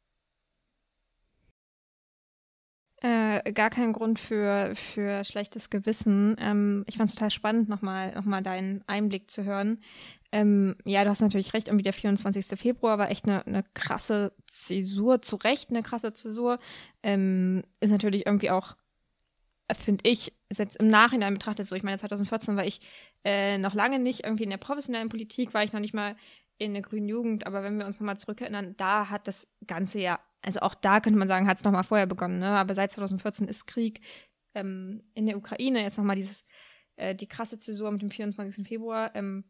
Äh, 3.02 3.54
gar 3.54 3.70
kein 3.70 3.94
Grund 3.94 4.20
für, 4.20 4.74
für 4.76 5.24
schlechtes 5.24 5.70
Gewissen. 5.70 6.36
Ähm, 6.40 6.84
ich 6.88 6.98
fand 6.98 7.10
es 7.10 7.16
total 7.16 7.32
spannend, 7.32 7.70
nochmal 7.70 8.14
noch 8.14 8.26
mal 8.26 8.44
deinen 8.44 8.84
Einblick 8.88 9.32
zu 9.32 9.46
hören. 9.46 9.82
Ähm, 10.34 10.76
ja, 10.84 11.04
du 11.06 11.10
hast 11.10 11.22
natürlich 11.22 11.54
recht, 11.54 11.70
irgendwie 11.70 11.84
der 11.84 11.94
24. 11.94 12.60
Februar 12.60 12.98
war 12.98 13.10
echt 13.10 13.26
eine, 13.26 13.46
eine 13.46 13.64
krasse 13.74 14.34
Zäsur, 14.48 15.22
zu 15.22 15.38
Recht 15.38 15.70
eine 15.70 15.84
krasse 15.84 16.12
Zäsur. 16.12 16.60
Ähm, 17.04 17.64
ist 17.80 17.92
natürlich 17.92 18.26
irgendwie 18.26 18.50
auch 18.50 18.76
finde 19.74 20.08
ich, 20.08 20.34
jetzt 20.50 20.78
im 20.78 20.88
Nachhinein 20.88 21.34
betrachtet 21.34 21.68
so, 21.68 21.76
ich 21.76 21.84
meine, 21.84 21.98
2014 21.98 22.56
war 22.56 22.66
ich 22.66 22.82
äh, 23.24 23.58
noch 23.58 23.74
lange 23.74 24.00
nicht 24.00 24.24
irgendwie 24.24 24.44
in 24.44 24.50
der 24.50 24.58
professionellen 24.58 25.10
Politik, 25.10 25.54
war 25.54 25.64
ich 25.64 25.74
noch 25.74 25.80
nicht 25.80 25.94
mal 25.94 26.16
in 26.58 26.74
der 26.74 26.82
grünen 26.82 27.10
Jugend, 27.10 27.46
aber 27.46 27.64
wenn 27.64 27.78
wir 27.78 27.86
uns 27.86 28.00
nochmal 28.00 28.18
zurückerinnern, 28.18 28.76
da 28.78 29.10
hat 29.10 29.28
das 29.28 29.48
Ganze 29.68 30.00
ja, 30.00 30.20
also 30.42 30.62
auch 30.62 30.74
da 30.74 31.00
könnte 31.00 31.20
man 31.20 31.28
sagen, 31.28 31.48
hat 31.48 31.58
es 31.58 31.64
nochmal 31.64 31.84
vorher 31.84 32.06
begonnen, 32.06 32.40
ne? 32.40 32.50
aber 32.50 32.76
seit 32.76 32.92
2014 32.92 33.48
ist 33.48 33.66
Krieg 33.68 34.02
ähm, 34.54 35.04
in 35.14 35.26
der 35.26 35.38
Ukraine, 35.38 35.82
jetzt 35.82 35.98
nochmal 35.98 36.16
dieses, 36.16 36.46
äh, 36.96 37.14
die 37.14 37.28
krasse 37.28 37.60
Zäsur 37.60 37.92
mit 37.92 38.02
dem 38.02 38.12
24. 38.12 38.66
Februar, 38.66 39.14
ähm, 39.16 39.44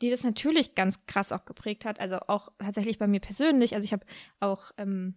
die 0.00 0.10
das 0.10 0.22
natürlich 0.22 0.74
ganz 0.74 1.06
krass 1.06 1.32
auch 1.32 1.44
geprägt 1.44 1.84
hat, 1.84 1.98
also 1.98 2.18
auch 2.28 2.52
tatsächlich 2.58 2.98
bei 2.98 3.06
mir 3.06 3.20
persönlich, 3.20 3.74
also 3.74 3.84
ich 3.84 3.92
habe 3.92 4.06
auch 4.38 4.70
ähm, 4.76 5.14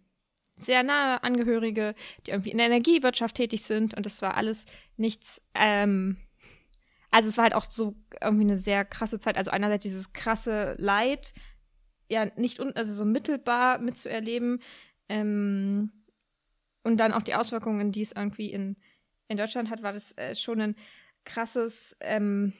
sehr 0.58 0.84
nahe 0.84 1.24
Angehörige, 1.24 1.96
die 2.26 2.32
irgendwie 2.32 2.52
in 2.52 2.58
der 2.58 2.68
Energiewirtschaft 2.68 3.36
tätig 3.36 3.64
sind 3.64 3.94
und 3.94 4.06
das 4.06 4.22
war 4.22 4.36
alles 4.36 4.66
nichts, 4.98 5.42
ähm, 5.54 6.18
also 7.12 7.30
es 7.30 7.38
war 7.38 7.44
halt 7.44 7.56
auch 7.56 7.70
so 7.70 7.96
irgendwie 8.22 8.44
eine 8.44 8.58
sehr 8.58 8.84
krasse 8.84 9.20
Zeit. 9.20 9.38
Also 9.38 9.52
einerseits 9.52 9.84
dieses 9.84 10.12
krasse 10.14 10.76
Leid, 10.78 11.34
ja, 12.10 12.26
nicht 12.36 12.60
un 12.60 12.76
also 12.76 12.94
so 12.94 13.06
mittelbar 13.06 13.80
mitzuerleben, 13.80 14.60
ähm, 15.10 15.92
und 16.84 16.98
dann 16.98 17.14
auch 17.14 17.22
die 17.22 17.36
Auswirkungen, 17.36 17.92
die 17.92 18.02
es 18.02 18.14
irgendwie 18.14 18.52
in, 18.52 18.78
in 19.28 19.38
Deutschland 19.38 19.70
hat, 19.70 19.84
war 19.84 19.94
das 19.94 20.18
äh, 20.18 20.36
schon 20.36 20.62
ein 20.62 20.76
krasses 21.26 21.96
ähm, 22.00 22.54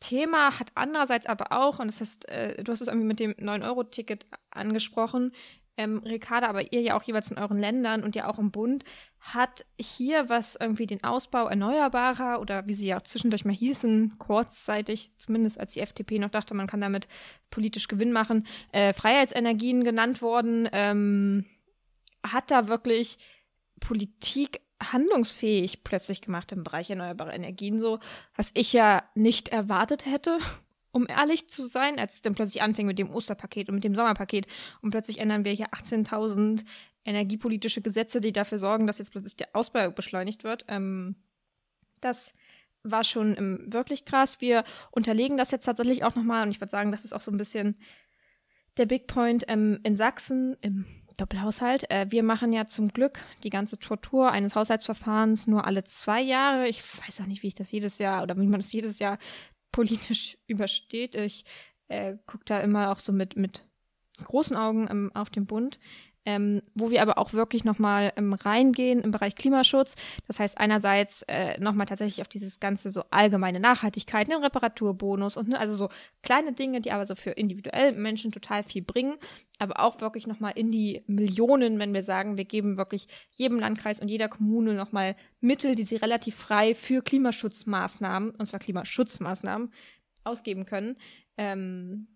Thema, 0.00 0.58
hat 0.58 0.72
andererseits 0.74 1.26
aber 1.26 1.50
auch, 1.52 1.78
und 1.78 1.86
das 1.86 2.00
heißt, 2.00 2.28
äh, 2.28 2.62
du 2.62 2.72
hast 2.72 2.82
es 2.82 2.88
irgendwie 2.88 3.06
mit 3.06 3.20
dem 3.20 3.32
9-Euro-Ticket 3.32 4.26
angesprochen, 4.50 5.32
ähm, 5.76 5.98
Ricarda, 5.98 6.48
aber 6.48 6.72
ihr 6.72 6.80
ja 6.80 6.96
auch 6.96 7.02
jeweils 7.02 7.30
in 7.30 7.38
euren 7.38 7.58
Ländern 7.58 8.02
und 8.02 8.14
ja 8.14 8.28
auch 8.28 8.38
im 8.38 8.50
Bund, 8.50 8.84
hat 9.20 9.64
hier, 9.80 10.28
was 10.28 10.56
irgendwie 10.56 10.86
den 10.86 11.02
Ausbau 11.02 11.46
erneuerbarer 11.46 12.40
oder 12.40 12.66
wie 12.66 12.74
sie 12.74 12.86
ja 12.86 13.02
zwischendurch 13.02 13.44
mal 13.44 13.54
hießen, 13.54 14.18
kurzzeitig, 14.18 15.12
zumindest 15.18 15.58
als 15.58 15.74
die 15.74 15.80
FDP 15.80 16.18
noch 16.18 16.30
dachte, 16.30 16.54
man 16.54 16.66
kann 16.66 16.80
damit 16.80 17.08
politisch 17.50 17.88
Gewinn 17.88 18.12
machen, 18.12 18.46
äh, 18.72 18.92
Freiheitsenergien 18.92 19.84
genannt 19.84 20.22
worden, 20.22 20.68
ähm, 20.72 21.44
hat 22.24 22.50
da 22.50 22.68
wirklich 22.68 23.18
Politik 23.80 24.60
handlungsfähig 24.82 25.84
plötzlich 25.84 26.20
gemacht 26.20 26.52
im 26.52 26.64
Bereich 26.64 26.90
erneuerbare 26.90 27.32
Energien, 27.32 27.78
so 27.78 27.98
was 28.36 28.50
ich 28.54 28.72
ja 28.72 29.02
nicht 29.14 29.48
erwartet 29.48 30.06
hätte 30.06 30.38
um 30.94 31.06
ehrlich 31.08 31.48
zu 31.48 31.66
sein, 31.66 31.98
als 31.98 32.14
es 32.14 32.22
dann 32.22 32.34
plötzlich 32.34 32.62
anfing 32.62 32.86
mit 32.86 32.98
dem 32.98 33.10
Osterpaket 33.10 33.68
und 33.68 33.74
mit 33.74 33.84
dem 33.84 33.94
Sommerpaket 33.94 34.46
und 34.80 34.90
plötzlich 34.90 35.18
ändern 35.18 35.44
wir 35.44 35.52
hier 35.52 35.68
18.000 35.70 36.64
energiepolitische 37.04 37.82
Gesetze, 37.82 38.20
die 38.20 38.32
dafür 38.32 38.58
sorgen, 38.58 38.86
dass 38.86 38.98
jetzt 38.98 39.10
plötzlich 39.10 39.36
der 39.36 39.48
Ausbau 39.54 39.90
beschleunigt 39.90 40.44
wird. 40.44 40.64
Ähm, 40.68 41.16
das 42.00 42.32
war 42.84 43.02
schon 43.02 43.36
ähm, 43.36 43.66
wirklich 43.72 44.04
krass. 44.04 44.40
Wir 44.40 44.62
unterlegen 44.92 45.36
das 45.36 45.50
jetzt 45.50 45.64
tatsächlich 45.64 46.04
auch 46.04 46.14
nochmal 46.14 46.44
und 46.44 46.50
ich 46.50 46.60
würde 46.60 46.70
sagen, 46.70 46.92
das 46.92 47.04
ist 47.04 47.12
auch 47.12 47.20
so 47.20 47.32
ein 47.32 47.38
bisschen 47.38 47.76
der 48.76 48.86
Big 48.86 49.06
Point 49.06 49.44
ähm, 49.48 49.80
in 49.82 49.96
Sachsen 49.96 50.56
im 50.60 50.84
Doppelhaushalt. 51.16 51.90
Äh, 51.90 52.06
wir 52.10 52.22
machen 52.22 52.52
ja 52.52 52.66
zum 52.66 52.88
Glück 52.88 53.20
die 53.42 53.50
ganze 53.50 53.78
Tortur 53.78 54.30
eines 54.30 54.54
Haushaltsverfahrens 54.54 55.46
nur 55.46 55.64
alle 55.66 55.84
zwei 55.84 56.20
Jahre. 56.20 56.68
Ich 56.68 56.82
weiß 57.06 57.20
auch 57.20 57.26
nicht, 57.26 57.42
wie 57.42 57.48
ich 57.48 57.54
das 57.54 57.72
jedes 57.72 57.98
Jahr 57.98 58.22
oder 58.22 58.36
wie 58.36 58.46
man 58.46 58.60
das 58.60 58.72
jedes 58.72 58.98
Jahr 58.98 59.18
politisch 59.74 60.38
übersteht. 60.46 61.14
Ich 61.16 61.44
äh, 61.88 62.16
gucke 62.26 62.44
da 62.44 62.60
immer 62.60 62.92
auch 62.92 62.98
so 62.98 63.12
mit, 63.12 63.36
mit 63.36 63.66
großen 64.22 64.56
Augen 64.56 64.88
ähm, 64.90 65.10
auf 65.14 65.30
den 65.30 65.46
Bund. 65.46 65.78
Ähm, 66.26 66.62
wo 66.74 66.90
wir 66.90 67.02
aber 67.02 67.18
auch 67.18 67.32
wirklich 67.32 67.64
nochmal 67.64 68.12
ähm, 68.16 68.32
reingehen 68.32 69.00
im 69.00 69.10
Bereich 69.10 69.34
Klimaschutz. 69.34 69.96
Das 70.26 70.40
heißt 70.40 70.58
einerseits 70.58 71.22
äh, 71.28 71.58
nochmal 71.60 71.86
tatsächlich 71.86 72.20
auf 72.22 72.28
dieses 72.28 72.60
ganze 72.60 72.90
so 72.90 73.04
allgemeine 73.10 73.60
Nachhaltigkeit, 73.60 74.30
den 74.30 74.42
Reparaturbonus 74.42 75.36
und 75.36 75.48
ne, 75.48 75.58
also 75.58 75.74
so 75.74 75.88
kleine 76.22 76.52
Dinge, 76.52 76.80
die 76.80 76.92
aber 76.92 77.06
so 77.06 77.14
für 77.14 77.30
individuell 77.30 77.92
Menschen 77.92 78.32
total 78.32 78.62
viel 78.62 78.82
bringen, 78.82 79.16
aber 79.58 79.80
auch 79.80 80.00
wirklich 80.00 80.26
nochmal 80.26 80.52
in 80.56 80.70
die 80.70 81.02
Millionen, 81.06 81.78
wenn 81.78 81.94
wir 81.94 82.02
sagen, 82.02 82.38
wir 82.38 82.44
geben 82.44 82.76
wirklich 82.76 83.08
jedem 83.32 83.58
Landkreis 83.58 84.00
und 84.00 84.08
jeder 84.08 84.28
Kommune 84.28 84.74
nochmal 84.74 85.16
Mittel, 85.40 85.74
die 85.74 85.82
sie 85.82 85.96
relativ 85.96 86.36
frei 86.36 86.74
für 86.74 87.02
Klimaschutzmaßnahmen, 87.02 88.30
und 88.30 88.46
zwar 88.46 88.60
Klimaschutzmaßnahmen, 88.60 89.72
ausgeben 90.24 90.64
können. 90.64 90.96
Ähm, 91.36 92.08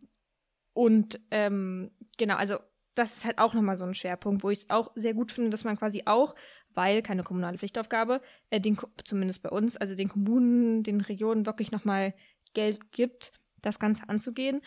und 0.73 1.21
ähm, 1.31 1.91
genau, 2.17 2.37
also 2.37 2.57
das 2.99 3.17
ist 3.17 3.25
halt 3.25 3.39
auch 3.39 3.55
nochmal 3.55 3.77
so 3.77 3.85
ein 3.85 3.95
Schwerpunkt, 3.95 4.43
wo 4.43 4.51
ich 4.51 4.61
es 4.61 4.71
auch 4.71 4.91
sehr 4.95 5.15
gut 5.15 5.33
finde, 5.33 5.51
dass 5.51 5.65
man 5.65 5.79
quasi 5.79 6.03
auch, 6.07 6.35
weil 6.75 7.03
keine 7.03 7.23
kommunale 7.23 7.59
Pflichtaufgabe, 7.59 8.21
äh, 8.51 8.61
den, 8.61 8.79
zumindest 9.05 9.43
bei 9.43 9.51
uns, 9.51 9.77
also 9.77 9.95
den 9.95 10.09
Kommunen, 10.09 10.83
den 10.83 11.01
Regionen 11.01 11.47
wirklich 11.47 11.71
nochmal 11.71 12.15
Geld 12.55 12.93
gibt, 12.93 13.33
das 13.63 13.79
Ganze 13.79 14.09
anzugehen. 14.09 14.61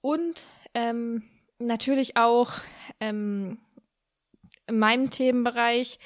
Und 0.00 0.46
ähm, 0.74 1.24
natürlich 1.58 2.16
auch 2.16 2.52
ähm, 3.00 3.58
in 4.66 4.78
meinem 4.78 5.10
Themenbereich, 5.10 5.98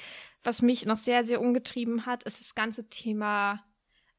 was 0.43 0.61
mich 0.61 0.85
noch 0.85 0.97
sehr, 0.97 1.23
sehr 1.23 1.41
umgetrieben 1.41 2.05
hat, 2.05 2.23
ist 2.23 2.39
das 2.39 2.55
ganze 2.55 2.89
Thema 2.89 3.63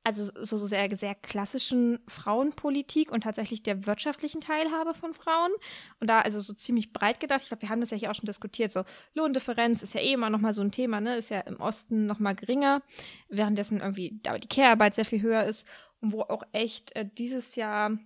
also 0.06 0.30
so 0.40 0.56
sehr, 0.56 0.96
sehr 0.96 1.16
klassischen 1.16 1.98
Frauenpolitik 2.06 3.10
und 3.10 3.24
tatsächlich 3.24 3.64
der 3.64 3.86
wirtschaftlichen 3.86 4.40
Teilhabe 4.40 4.94
von 4.94 5.14
Frauen. 5.14 5.50
Und 5.98 6.08
da 6.08 6.20
also 6.20 6.40
so 6.40 6.52
ziemlich 6.52 6.92
breit 6.92 7.18
gedacht. 7.18 7.40
Ich 7.42 7.48
glaube, 7.48 7.62
wir 7.62 7.70
haben 7.70 7.80
das 7.80 7.90
ja 7.90 7.96
hier 7.96 8.12
auch 8.12 8.14
schon 8.14 8.26
diskutiert. 8.26 8.70
So 8.70 8.84
Lohndifferenz 9.14 9.82
ist 9.82 9.94
ja 9.94 10.00
eh 10.00 10.12
immer 10.12 10.30
noch 10.30 10.38
mal 10.38 10.54
so 10.54 10.62
ein 10.62 10.70
Thema, 10.70 11.00
ne? 11.00 11.16
Ist 11.16 11.30
ja 11.30 11.40
im 11.40 11.56
Osten 11.56 12.06
noch 12.06 12.20
mal 12.20 12.36
geringer, 12.36 12.82
währenddessen 13.28 13.80
irgendwie 13.80 14.20
da 14.22 14.38
die 14.38 14.46
Care-Arbeit 14.46 14.94
sehr 14.94 15.04
viel 15.04 15.22
höher 15.22 15.42
ist 15.42 15.66
und 16.00 16.12
wo 16.12 16.20
auch 16.20 16.44
echt 16.52 16.94
äh, 16.94 17.04
dieses 17.18 17.56
Jahr 17.56 17.98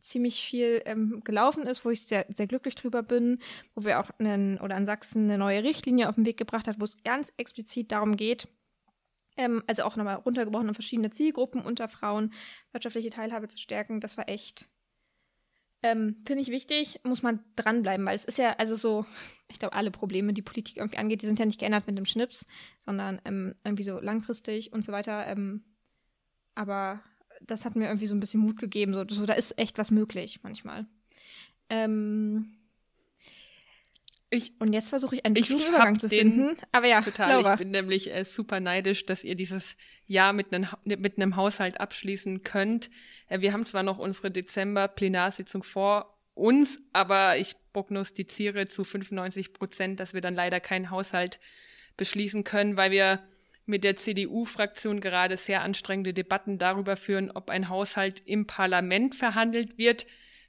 ziemlich 0.00 0.44
viel 0.44 0.82
ähm, 0.86 1.22
gelaufen 1.22 1.68
ist, 1.68 1.84
wo 1.84 1.90
ich 1.90 2.04
sehr, 2.04 2.26
sehr 2.34 2.48
glücklich 2.48 2.74
drüber 2.74 3.04
bin, 3.04 3.38
wo 3.76 3.84
wir 3.84 4.00
auch 4.00 4.10
einen, 4.18 4.58
oder 4.58 4.76
in 4.76 4.86
Sachsen 4.86 5.26
eine 5.26 5.38
neue 5.38 5.62
Richtlinie 5.62 6.08
auf 6.08 6.16
den 6.16 6.26
Weg 6.26 6.36
gebracht 6.36 6.66
hat, 6.66 6.80
wo 6.80 6.84
es 6.84 7.04
ganz 7.04 7.32
explizit 7.36 7.92
darum 7.92 8.16
geht, 8.16 8.48
ähm, 9.36 9.62
also 9.66 9.82
auch 9.84 9.96
nochmal 9.96 10.16
runtergebrochen 10.16 10.70
auf 10.70 10.76
verschiedene 10.76 11.10
Zielgruppen 11.10 11.60
unter 11.60 11.88
Frauen, 11.88 12.32
wirtschaftliche 12.72 13.10
Teilhabe 13.10 13.48
zu 13.48 13.58
stärken. 13.58 14.00
Das 14.00 14.16
war 14.16 14.28
echt, 14.28 14.68
ähm, 15.82 16.16
finde 16.26 16.42
ich 16.42 16.48
wichtig, 16.48 17.00
muss 17.04 17.22
man 17.22 17.40
dranbleiben, 17.56 18.06
weil 18.06 18.16
es 18.16 18.24
ist 18.24 18.38
ja, 18.38 18.52
also 18.54 18.76
so, 18.76 19.06
ich 19.48 19.58
glaube, 19.58 19.74
alle 19.74 19.90
Probleme, 19.90 20.32
die 20.32 20.42
Politik 20.42 20.76
irgendwie 20.76 20.98
angeht, 20.98 21.22
die 21.22 21.26
sind 21.26 21.38
ja 21.38 21.46
nicht 21.46 21.60
geändert 21.60 21.86
mit 21.86 21.98
dem 21.98 22.04
Schnips, 22.04 22.46
sondern 22.78 23.20
ähm, 23.24 23.54
irgendwie 23.64 23.84
so 23.84 24.00
langfristig 24.00 24.72
und 24.72 24.84
so 24.84 24.92
weiter. 24.92 25.26
Ähm, 25.26 25.64
aber 26.54 27.02
das 27.40 27.64
hat 27.64 27.76
mir 27.76 27.86
irgendwie 27.86 28.06
so 28.06 28.14
ein 28.14 28.20
bisschen 28.20 28.40
Mut 28.40 28.58
gegeben. 28.58 28.94
So, 28.94 29.04
so 29.08 29.26
da 29.26 29.34
ist 29.34 29.58
echt 29.58 29.78
was 29.78 29.90
möglich 29.90 30.40
manchmal. 30.42 30.86
Ähm, 31.68 32.63
ich, 34.36 34.52
und 34.58 34.72
jetzt 34.72 34.90
versuche 34.90 35.16
ich 35.16 35.24
einen 35.24 35.36
ich 35.36 35.50
Übergang 35.50 35.98
zu 35.98 36.08
finden. 36.08 36.56
Aber 36.72 36.86
ja, 36.86 37.00
total. 37.00 37.30
Laura. 37.30 37.54
Ich 37.54 37.58
bin 37.58 37.70
nämlich 37.70 38.12
äh, 38.12 38.24
super 38.24 38.60
neidisch, 38.60 39.06
dass 39.06 39.24
ihr 39.24 39.34
dieses 39.34 39.76
Jahr 40.06 40.32
mit 40.32 40.52
einem, 40.52 40.68
mit 40.84 41.16
einem 41.16 41.36
Haushalt 41.36 41.80
abschließen 41.80 42.42
könnt. 42.42 42.90
Äh, 43.28 43.40
wir 43.40 43.52
haben 43.52 43.66
zwar 43.66 43.82
noch 43.82 43.98
unsere 43.98 44.30
Dezember-Plenarsitzung 44.30 45.62
vor 45.62 46.18
uns, 46.34 46.80
aber 46.92 47.38
ich 47.38 47.56
prognostiziere 47.72 48.68
zu 48.68 48.84
95 48.84 49.52
Prozent, 49.52 50.00
dass 50.00 50.14
wir 50.14 50.20
dann 50.20 50.34
leider 50.34 50.60
keinen 50.60 50.90
Haushalt 50.90 51.38
beschließen 51.96 52.44
können, 52.44 52.76
weil 52.76 52.90
wir 52.90 53.20
mit 53.66 53.84
der 53.84 53.96
CDU-Fraktion 53.96 55.00
gerade 55.00 55.36
sehr 55.36 55.62
anstrengende 55.62 56.12
Debatten 56.12 56.58
darüber 56.58 56.96
führen, 56.96 57.30
ob 57.30 57.50
ein 57.50 57.68
Haushalt 57.68 58.22
im 58.26 58.46
Parlament 58.46 59.14
verhandelt 59.14 59.78
wird, 59.78 60.06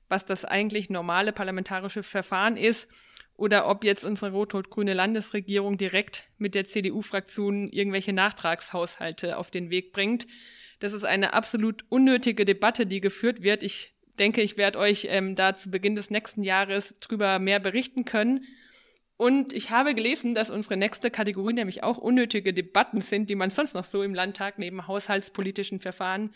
was 0.10 0.26
das 0.26 0.44
eigentlich 0.44 0.90
normale 0.90 1.32
parlamentarische 1.32 2.04
Verfahren 2.04 2.58
ist 2.58 2.90
oder 3.38 3.68
ob 3.68 3.84
jetzt 3.84 4.04
unsere 4.04 4.32
rot-rot-grüne 4.32 4.94
Landesregierung 4.94 5.78
direkt 5.78 6.24
mit 6.38 6.56
der 6.56 6.66
CDU-Fraktion 6.66 7.70
irgendwelche 7.70 8.14
Nachtragshaushalte 8.14 9.38
auf 9.38 9.52
den 9.52 9.70
Weg 9.70 9.92
bringt. 9.92 10.26
Das 10.80 10.94
ist 10.94 11.04
eine 11.04 11.34
absolut 11.34 11.84
unnötige 11.90 12.46
Debatte, 12.46 12.86
die 12.86 13.02
geführt 13.02 13.42
wird. 13.42 13.64
Ich 13.64 13.94
denke, 14.20 14.42
ich 14.42 14.58
werde 14.58 14.80
euch 14.80 15.08
ähm, 15.10 15.36
da 15.36 15.56
zu 15.56 15.70
Beginn 15.70 15.96
des 15.96 16.10
nächsten 16.10 16.44
Jahres 16.44 16.96
drüber 17.00 17.40
mehr 17.40 17.60
berichten 17.60 18.06
können. 18.06 18.46
Und 19.18 19.54
ich 19.54 19.70
habe 19.70 19.96
gelesen, 19.96 20.36
dass 20.36 20.50
unsere 20.50 20.76
nächste 20.76 21.10
Kategorie 21.10 21.54
nämlich 21.54 21.84
auch 21.84 21.98
unnötige 21.98 22.54
Debatten 22.54 23.02
sind, 23.02 23.30
die 23.30 23.36
man 23.36 23.50
sonst 23.50 23.74
noch 23.74 23.86
so 23.86 24.04
im 24.04 24.14
Landtag 24.14 24.60
neben 24.60 24.88
haushaltspolitischen 24.88 25.80
Verfahren 25.80 26.34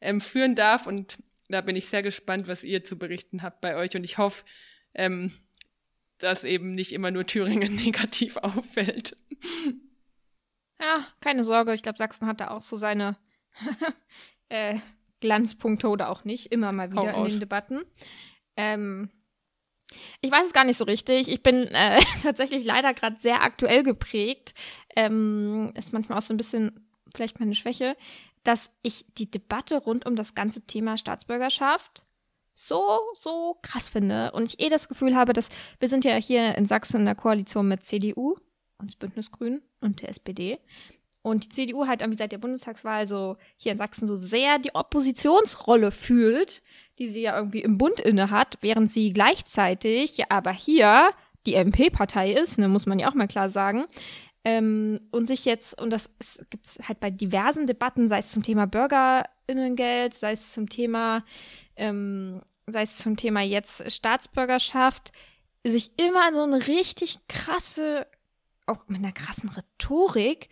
ähm, 0.00 0.20
führen 0.20 0.54
darf. 0.54 0.86
Und 0.86 1.18
da 1.48 1.60
bin 1.60 1.76
ich 1.76 1.86
sehr 1.86 2.02
gespannt, 2.02 2.48
was 2.48 2.64
ihr 2.64 2.84
zu 2.84 2.98
berichten 2.98 3.42
habt 3.42 3.60
bei 3.60 3.76
euch. 3.76 3.94
Und 3.94 4.04
ich 4.04 4.16
hoffe, 4.16 4.44
ähm, 4.94 5.32
dass 6.22 6.44
eben 6.44 6.74
nicht 6.74 6.92
immer 6.92 7.10
nur 7.10 7.26
Thüringen 7.26 7.74
negativ 7.84 8.36
auffällt. 8.36 9.16
Ja, 10.80 11.06
keine 11.20 11.44
Sorge. 11.44 11.74
Ich 11.74 11.82
glaube, 11.82 11.98
Sachsen 11.98 12.26
hat 12.26 12.40
da 12.40 12.48
auch 12.48 12.62
so 12.62 12.76
seine 12.76 13.16
äh, 14.48 14.78
Glanzpunkte 15.20 15.88
oder 15.88 16.08
auch 16.08 16.24
nicht. 16.24 16.52
Immer 16.52 16.72
mal 16.72 16.90
wieder 16.90 17.14
in 17.14 17.24
den 17.24 17.40
Debatten. 17.40 17.82
Ähm, 18.56 19.10
ich 20.20 20.30
weiß 20.30 20.46
es 20.46 20.52
gar 20.52 20.64
nicht 20.64 20.78
so 20.78 20.84
richtig. 20.84 21.28
Ich 21.28 21.42
bin 21.42 21.66
äh, 21.68 22.00
tatsächlich 22.22 22.64
leider 22.64 22.94
gerade 22.94 23.18
sehr 23.18 23.42
aktuell 23.42 23.82
geprägt. 23.82 24.54
Ähm, 24.96 25.70
ist 25.74 25.92
manchmal 25.92 26.18
auch 26.18 26.22
so 26.22 26.34
ein 26.34 26.38
bisschen 26.38 26.88
vielleicht 27.14 27.40
meine 27.40 27.54
Schwäche, 27.54 27.96
dass 28.44 28.72
ich 28.82 29.04
die 29.18 29.30
Debatte 29.30 29.78
rund 29.78 30.06
um 30.06 30.16
das 30.16 30.34
ganze 30.34 30.62
Thema 30.66 30.96
Staatsbürgerschaft 30.96 32.04
so, 32.54 33.00
so 33.14 33.58
krass 33.62 33.88
finde. 33.88 34.32
Und 34.32 34.44
ich 34.44 34.60
eh 34.60 34.68
das 34.68 34.88
Gefühl 34.88 35.14
habe, 35.14 35.32
dass 35.32 35.48
wir 35.78 35.88
sind 35.88 36.04
ja 36.04 36.14
hier 36.14 36.54
in 36.56 36.66
Sachsen 36.66 37.00
in 37.00 37.06
der 37.06 37.14
Koalition 37.14 37.68
mit 37.68 37.84
CDU 37.84 38.36
und 38.78 38.98
Bündnisgrünen 38.98 39.62
und 39.80 40.02
der 40.02 40.10
SPD. 40.10 40.58
Und 41.22 41.44
die 41.44 41.48
CDU 41.50 41.86
halt 41.86 42.00
irgendwie 42.00 42.18
seit 42.18 42.32
der 42.32 42.38
Bundestagswahl 42.38 43.06
so 43.06 43.36
hier 43.56 43.72
in 43.72 43.78
Sachsen 43.78 44.08
so 44.08 44.16
sehr 44.16 44.58
die 44.58 44.74
Oppositionsrolle 44.74 45.92
fühlt, 45.92 46.62
die 46.98 47.06
sie 47.06 47.22
ja 47.22 47.36
irgendwie 47.36 47.62
im 47.62 47.78
Bund 47.78 48.00
inne 48.00 48.30
hat, 48.30 48.58
während 48.60 48.90
sie 48.90 49.12
gleichzeitig 49.12 50.16
ja 50.16 50.26
aber 50.30 50.52
hier 50.52 51.10
die 51.46 51.54
MP-Partei 51.54 52.32
ist, 52.32 52.58
ne, 52.58 52.68
muss 52.68 52.86
man 52.86 52.98
ja 52.98 53.08
auch 53.08 53.14
mal 53.14 53.28
klar 53.28 53.48
sagen. 53.48 53.84
Ähm, 54.44 55.00
und 55.12 55.26
sich 55.26 55.44
jetzt, 55.44 55.80
und 55.80 55.90
das 55.90 56.10
gibt 56.50 56.66
es 56.66 56.78
halt 56.88 56.98
bei 56.98 57.10
diversen 57.10 57.66
Debatten, 57.66 58.08
sei 58.08 58.18
es 58.18 58.30
zum 58.32 58.42
Thema 58.42 58.66
Bürgerinnengeld, 58.66 60.14
sei 60.14 60.32
es 60.32 60.52
zum 60.52 60.68
Thema 60.68 61.24
ähm, 61.76 62.42
sei 62.66 62.82
es 62.82 62.96
zum 62.96 63.16
Thema 63.16 63.40
jetzt 63.40 63.90
Staatsbürgerschaft, 63.90 65.12
sich 65.64 65.92
immer 65.98 66.32
so 66.32 66.42
eine 66.42 66.66
richtig 66.66 67.18
krasse, 67.28 68.06
auch 68.66 68.88
mit 68.88 68.98
einer 68.98 69.12
krassen 69.12 69.48
Rhetorik, 69.48 70.48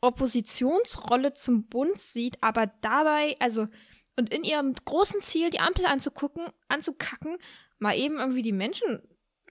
Oppositionsrolle 0.00 1.34
zum 1.34 1.64
Bund 1.68 2.00
sieht, 2.00 2.42
aber 2.42 2.66
dabei, 2.80 3.36
also, 3.38 3.68
und 4.16 4.32
in 4.32 4.42
ihrem 4.42 4.74
großen 4.74 5.20
Ziel, 5.22 5.50
die 5.50 5.60
Ampel 5.60 5.86
anzugucken, 5.86 6.46
anzukacken, 6.68 7.38
mal 7.78 7.96
eben 7.96 8.18
irgendwie 8.18 8.42
die 8.42 8.52
Menschen 8.52 9.00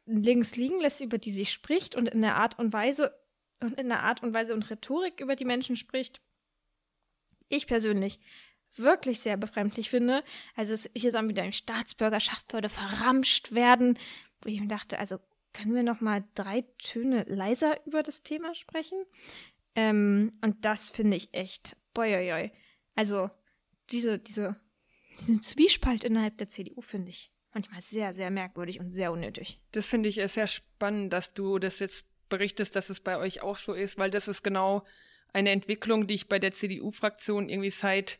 links 0.05 0.55
liegen 0.55 0.81
lässt, 0.81 0.99
über 0.99 1.17
die 1.17 1.31
sie 1.31 1.45
spricht 1.45 1.95
und 1.95 2.09
in 2.09 2.21
der 2.21 2.35
Art 2.35 2.59
und 2.59 2.73
Weise 2.73 3.13
und 3.61 3.79
in 3.79 3.89
der 3.89 4.03
Art 4.03 4.23
und 4.23 4.33
Weise 4.33 4.53
und 4.53 4.69
Rhetorik 4.69 5.19
über 5.21 5.35
die 5.35 5.45
Menschen 5.45 5.75
spricht. 5.75 6.21
Ich 7.49 7.67
persönlich 7.67 8.19
wirklich 8.75 9.19
sehr 9.19 9.37
befremdlich 9.37 9.89
finde. 9.89 10.23
Also 10.55 10.75
hier 10.95 11.11
sagen 11.11 11.29
wieder, 11.29 11.43
eine 11.43 11.51
Staatsbürgerschaft 11.51 12.53
würde 12.53 12.69
verramscht 12.69 13.53
werden, 13.53 13.97
wo 14.41 14.49
ich 14.49 14.59
mir 14.59 14.67
dachte, 14.67 14.97
also 14.99 15.19
können 15.53 15.75
wir 15.75 15.83
noch 15.83 16.01
mal 16.01 16.23
drei 16.33 16.61
Töne 16.77 17.25
leiser 17.27 17.85
über 17.85 18.03
das 18.03 18.23
Thema 18.23 18.55
sprechen? 18.55 19.03
Ähm, 19.75 20.31
und 20.41 20.63
das 20.65 20.89
finde 20.89 21.17
ich 21.17 21.33
echt, 21.33 21.75
boioi. 21.93 22.51
Also 22.95 23.29
diese, 23.89 24.19
diese, 24.19 24.55
diesen 25.19 25.41
Zwiespalt 25.41 26.03
innerhalb 26.03 26.37
der 26.37 26.47
CDU 26.47 26.81
finde 26.81 27.09
ich 27.09 27.31
manchmal 27.53 27.81
sehr, 27.81 28.13
sehr 28.13 28.31
merkwürdig 28.31 28.79
und 28.79 28.91
sehr 28.91 29.11
unnötig. 29.11 29.59
Das 29.71 29.87
finde 29.87 30.09
ich 30.09 30.15
sehr 30.15 30.47
spannend, 30.47 31.11
dass 31.11 31.33
du 31.33 31.59
das 31.59 31.79
jetzt 31.79 32.07
berichtest, 32.31 32.75
dass 32.75 32.89
es 32.89 32.99
bei 32.99 33.19
euch 33.19 33.43
auch 33.43 33.57
so 33.57 33.75
ist, 33.75 33.99
weil 33.99 34.09
das 34.09 34.27
ist 34.27 34.41
genau 34.41 34.83
eine 35.31 35.51
Entwicklung, 35.51 36.07
die 36.07 36.15
ich 36.15 36.27
bei 36.27 36.39
der 36.39 36.53
CDU-Fraktion 36.53 37.47
irgendwie 37.47 37.69
seit 37.69 38.17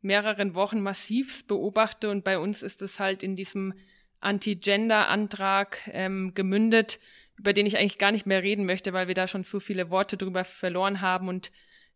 mehreren 0.00 0.54
Wochen 0.54 0.80
massiv 0.80 1.44
beobachte 1.48 2.08
und 2.08 2.22
bei 2.22 2.38
uns 2.38 2.62
ist 2.62 2.80
es 2.82 3.00
halt 3.00 3.24
in 3.24 3.34
diesem 3.34 3.74
Anti-Gender-Antrag 4.20 5.90
ähm, 5.92 6.32
gemündet, 6.34 7.00
über 7.36 7.52
den 7.52 7.66
ich 7.66 7.76
eigentlich 7.76 7.98
gar 7.98 8.12
nicht 8.12 8.26
mehr 8.26 8.44
reden 8.44 8.64
möchte, 8.64 8.92
weil 8.92 9.08
wir 9.08 9.14
da 9.14 9.26
schon 9.26 9.42
zu 9.42 9.58
viele 9.58 9.90
Worte 9.90 10.16
drüber 10.16 10.44
verloren 10.44 11.00
haben 11.00 11.28
und 11.28 11.50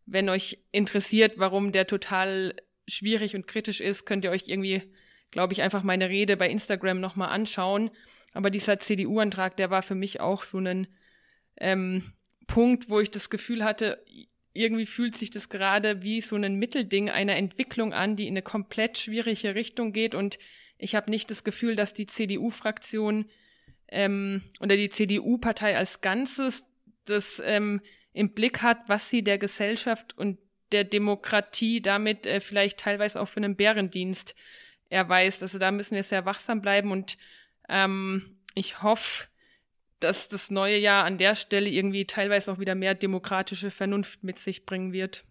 wenn 0.05 0.29
euch 0.29 0.59
interessiert, 0.71 1.35
warum 1.37 1.71
der 1.71 1.87
total 1.87 2.55
schwierig 2.87 3.35
und 3.35 3.47
kritisch 3.47 3.79
ist, 3.79 4.05
könnt 4.05 4.25
ihr 4.25 4.31
euch 4.31 4.47
irgendwie, 4.47 4.83
glaube 5.31 5.53
ich, 5.53 5.61
einfach 5.61 5.83
meine 5.83 6.09
Rede 6.09 6.37
bei 6.37 6.49
Instagram 6.49 6.99
nochmal 6.99 7.29
anschauen. 7.29 7.91
Aber 8.33 8.49
dieser 8.49 8.79
CDU-Antrag, 8.79 9.57
der 9.57 9.69
war 9.69 9.81
für 9.81 9.95
mich 9.95 10.19
auch 10.19 10.43
so 10.43 10.57
ein 10.57 10.87
ähm, 11.61 12.11
Punkt, 12.47 12.89
wo 12.89 12.99
ich 12.99 13.11
das 13.11 13.29
Gefühl 13.29 13.63
hatte, 13.63 14.03
irgendwie 14.53 14.85
fühlt 14.85 15.15
sich 15.15 15.29
das 15.29 15.47
gerade 15.47 16.01
wie 16.01 16.19
so 16.19 16.35
ein 16.35 16.55
Mittelding 16.55 17.09
einer 17.09 17.37
Entwicklung 17.37 17.93
an, 17.93 18.15
die 18.17 18.27
in 18.27 18.33
eine 18.33 18.41
komplett 18.41 18.97
schwierige 18.97 19.55
Richtung 19.55 19.93
geht. 19.93 20.15
Und 20.15 20.39
ich 20.77 20.95
habe 20.95 21.09
nicht 21.09 21.31
das 21.31 21.43
Gefühl, 21.43 21.75
dass 21.75 21.93
die 21.93 22.07
CDU-Fraktion 22.07 23.29
ähm, 23.87 24.41
oder 24.59 24.75
die 24.75 24.89
CDU-Partei 24.89 25.77
als 25.77 26.01
Ganzes 26.01 26.65
das 27.05 27.41
ähm, 27.45 27.79
im 28.11 28.33
Blick 28.33 28.61
hat, 28.61 28.79
was 28.87 29.09
sie 29.09 29.23
der 29.23 29.37
Gesellschaft 29.37 30.17
und 30.17 30.37
der 30.71 30.83
Demokratie 30.83 31.81
damit 31.81 32.25
äh, 32.25 32.39
vielleicht 32.39 32.79
teilweise 32.79 33.21
auch 33.21 33.27
für 33.27 33.37
einen 33.37 33.55
Bärendienst 33.55 34.35
erweist. 34.89 35.43
Also 35.43 35.59
da 35.59 35.71
müssen 35.71 35.95
wir 35.95 36.03
sehr 36.03 36.25
wachsam 36.25 36.61
bleiben 36.61 36.91
und 36.91 37.17
ähm, 37.69 38.39
ich 38.55 38.83
hoffe, 38.83 39.27
dass 40.03 40.27
das 40.27 40.51
neue 40.51 40.77
Jahr 40.77 41.05
an 41.05 41.17
der 41.17 41.35
Stelle 41.35 41.69
irgendwie 41.69 42.05
teilweise 42.05 42.51
auch 42.51 42.59
wieder 42.59 42.75
mehr 42.75 42.95
demokratische 42.95 43.71
Vernunft 43.71 44.23
mit 44.23 44.39
sich 44.39 44.65
bringen 44.65 44.93
wird. 44.93 45.23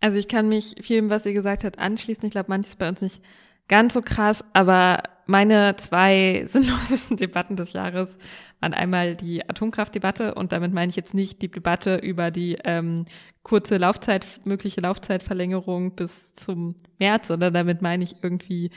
Also 0.00 0.18
ich 0.18 0.28
kann 0.28 0.48
mich 0.48 0.74
vielem, 0.80 1.08
was 1.10 1.24
ihr 1.24 1.32
gesagt 1.32 1.64
habt, 1.64 1.78
anschließen. 1.78 2.26
Ich 2.26 2.32
glaube, 2.32 2.50
manches 2.50 2.76
bei 2.76 2.88
uns 2.88 3.00
nicht 3.00 3.22
ganz 3.68 3.94
so 3.94 4.02
krass, 4.02 4.44
aber 4.52 5.02
meine 5.26 5.76
zwei 5.76 6.44
sinnlosesten 6.48 7.16
Debatten 7.16 7.56
des 7.56 7.72
Jahres 7.72 8.16
waren 8.60 8.74
einmal 8.74 9.14
die 9.14 9.48
Atomkraftdebatte 9.48 10.34
und 10.34 10.52
damit 10.52 10.72
meine 10.72 10.90
ich 10.90 10.96
jetzt 10.96 11.14
nicht 11.14 11.42
die 11.42 11.50
Debatte 11.50 11.96
über 11.96 12.30
die 12.30 12.58
ähm, 12.64 13.06
kurze 13.42 13.76
Laufzeit, 13.76 14.26
mögliche 14.44 14.80
Laufzeitverlängerung 14.80 15.94
bis 15.94 16.34
zum 16.34 16.76
März, 16.98 17.28
sondern 17.28 17.54
damit 17.54 17.82
meine 17.82 18.04
ich 18.04 18.16
irgendwie 18.22 18.70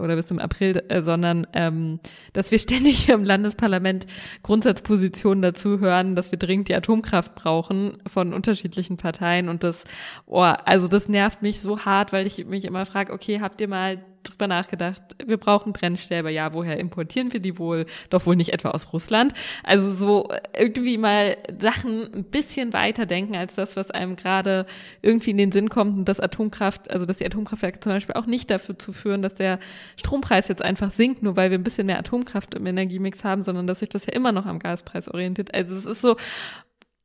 oder 0.00 0.16
bis 0.16 0.26
zum 0.26 0.38
April, 0.38 0.82
äh, 0.88 1.02
sondern 1.02 1.46
ähm, 1.52 2.00
dass 2.32 2.50
wir 2.50 2.58
ständig 2.60 3.08
im 3.08 3.24
Landesparlament 3.24 4.06
Grundsatzpositionen 4.42 5.42
dazu 5.42 5.80
hören, 5.80 6.16
dass 6.16 6.30
wir 6.30 6.38
dringend 6.38 6.68
die 6.68 6.74
Atomkraft 6.74 7.34
brauchen 7.34 7.98
von 8.06 8.32
unterschiedlichen 8.32 8.96
Parteien 8.96 9.48
und 9.48 9.62
das, 9.62 9.84
oh, 10.26 10.40
also 10.40 10.88
das 10.88 11.08
nervt 11.08 11.42
mich 11.42 11.60
so 11.60 11.80
hart, 11.80 12.12
weil 12.12 12.26
ich 12.26 12.46
mich 12.46 12.64
immer 12.64 12.86
frage, 12.86 13.12
okay, 13.12 13.40
habt 13.40 13.60
ihr 13.60 13.68
mal 13.68 13.98
drüber 14.22 14.46
nachgedacht, 14.46 15.02
wir 15.24 15.36
brauchen 15.36 15.72
Brennstäbe, 15.72 16.30
ja, 16.30 16.52
woher 16.52 16.78
importieren 16.78 17.32
wir 17.32 17.40
die 17.40 17.58
wohl? 17.58 17.86
Doch 18.10 18.26
wohl 18.26 18.36
nicht 18.36 18.52
etwa 18.52 18.70
aus 18.70 18.92
Russland. 18.92 19.32
Also 19.62 19.92
so 19.92 20.28
irgendwie 20.56 20.98
mal 20.98 21.36
Sachen 21.60 22.12
ein 22.14 22.24
bisschen 22.24 22.72
weiter 22.72 23.06
denken 23.06 23.36
als 23.36 23.54
das, 23.54 23.76
was 23.76 23.90
einem 23.90 24.16
gerade 24.16 24.66
irgendwie 25.02 25.30
in 25.30 25.38
den 25.38 25.52
Sinn 25.52 25.68
kommt 25.68 25.98
und 25.98 26.08
dass 26.08 26.20
Atomkraft, 26.20 26.90
also 26.90 27.06
dass 27.06 27.18
die 27.18 27.26
Atomkraftwerke 27.26 27.80
zum 27.80 27.92
Beispiel 27.92 28.14
auch 28.14 28.26
nicht 28.26 28.50
dafür 28.50 28.78
zu 28.78 28.92
führen, 28.92 29.22
dass 29.22 29.34
der 29.34 29.58
Strompreis 29.96 30.48
jetzt 30.48 30.62
einfach 30.62 30.90
sinkt, 30.90 31.22
nur 31.22 31.36
weil 31.36 31.50
wir 31.50 31.58
ein 31.58 31.64
bisschen 31.64 31.86
mehr 31.86 31.98
Atomkraft 31.98 32.54
im 32.54 32.66
Energiemix 32.66 33.24
haben, 33.24 33.42
sondern 33.42 33.66
dass 33.66 33.80
sich 33.80 33.88
das 33.88 34.06
ja 34.06 34.12
immer 34.12 34.32
noch 34.32 34.46
am 34.46 34.58
Gaspreis 34.58 35.08
orientiert. 35.08 35.54
Also 35.54 35.74
es 35.74 35.86
ist 35.86 36.02
so, 36.02 36.16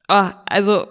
oh, 0.08 0.30
also 0.46 0.88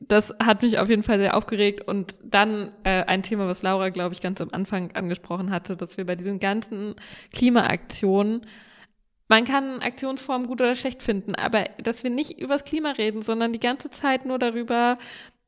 das 0.00 0.34
hat 0.42 0.62
mich 0.62 0.78
auf 0.78 0.88
jeden 0.88 1.02
Fall 1.02 1.18
sehr 1.18 1.36
aufgeregt. 1.36 1.86
Und 1.86 2.14
dann 2.22 2.72
äh, 2.84 3.04
ein 3.04 3.22
Thema, 3.22 3.46
was 3.46 3.62
Laura, 3.62 3.90
glaube 3.90 4.14
ich, 4.14 4.20
ganz 4.20 4.40
am 4.40 4.48
Anfang 4.52 4.92
angesprochen 4.92 5.50
hatte, 5.50 5.76
dass 5.76 5.96
wir 5.96 6.06
bei 6.06 6.16
diesen 6.16 6.38
ganzen 6.38 6.94
Klimaaktionen, 7.32 8.42
man 9.28 9.44
kann 9.44 9.80
Aktionsformen 9.80 10.46
gut 10.46 10.60
oder 10.60 10.76
schlecht 10.76 11.02
finden, 11.02 11.34
aber 11.34 11.64
dass 11.82 12.04
wir 12.04 12.10
nicht 12.10 12.40
übers 12.40 12.64
Klima 12.64 12.92
reden, 12.92 13.22
sondern 13.22 13.52
die 13.52 13.60
ganze 13.60 13.90
Zeit 13.90 14.24
nur 14.24 14.38
darüber, 14.38 14.98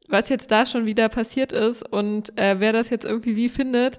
was 0.08 0.28
jetzt 0.30 0.50
da 0.50 0.66
schon 0.66 0.86
wieder 0.86 1.08
passiert 1.08 1.52
ist 1.52 1.82
und 1.88 2.36
äh, 2.38 2.56
wer 2.58 2.72
das 2.72 2.90
jetzt 2.90 3.04
irgendwie 3.04 3.36
wie 3.36 3.48
findet, 3.48 3.98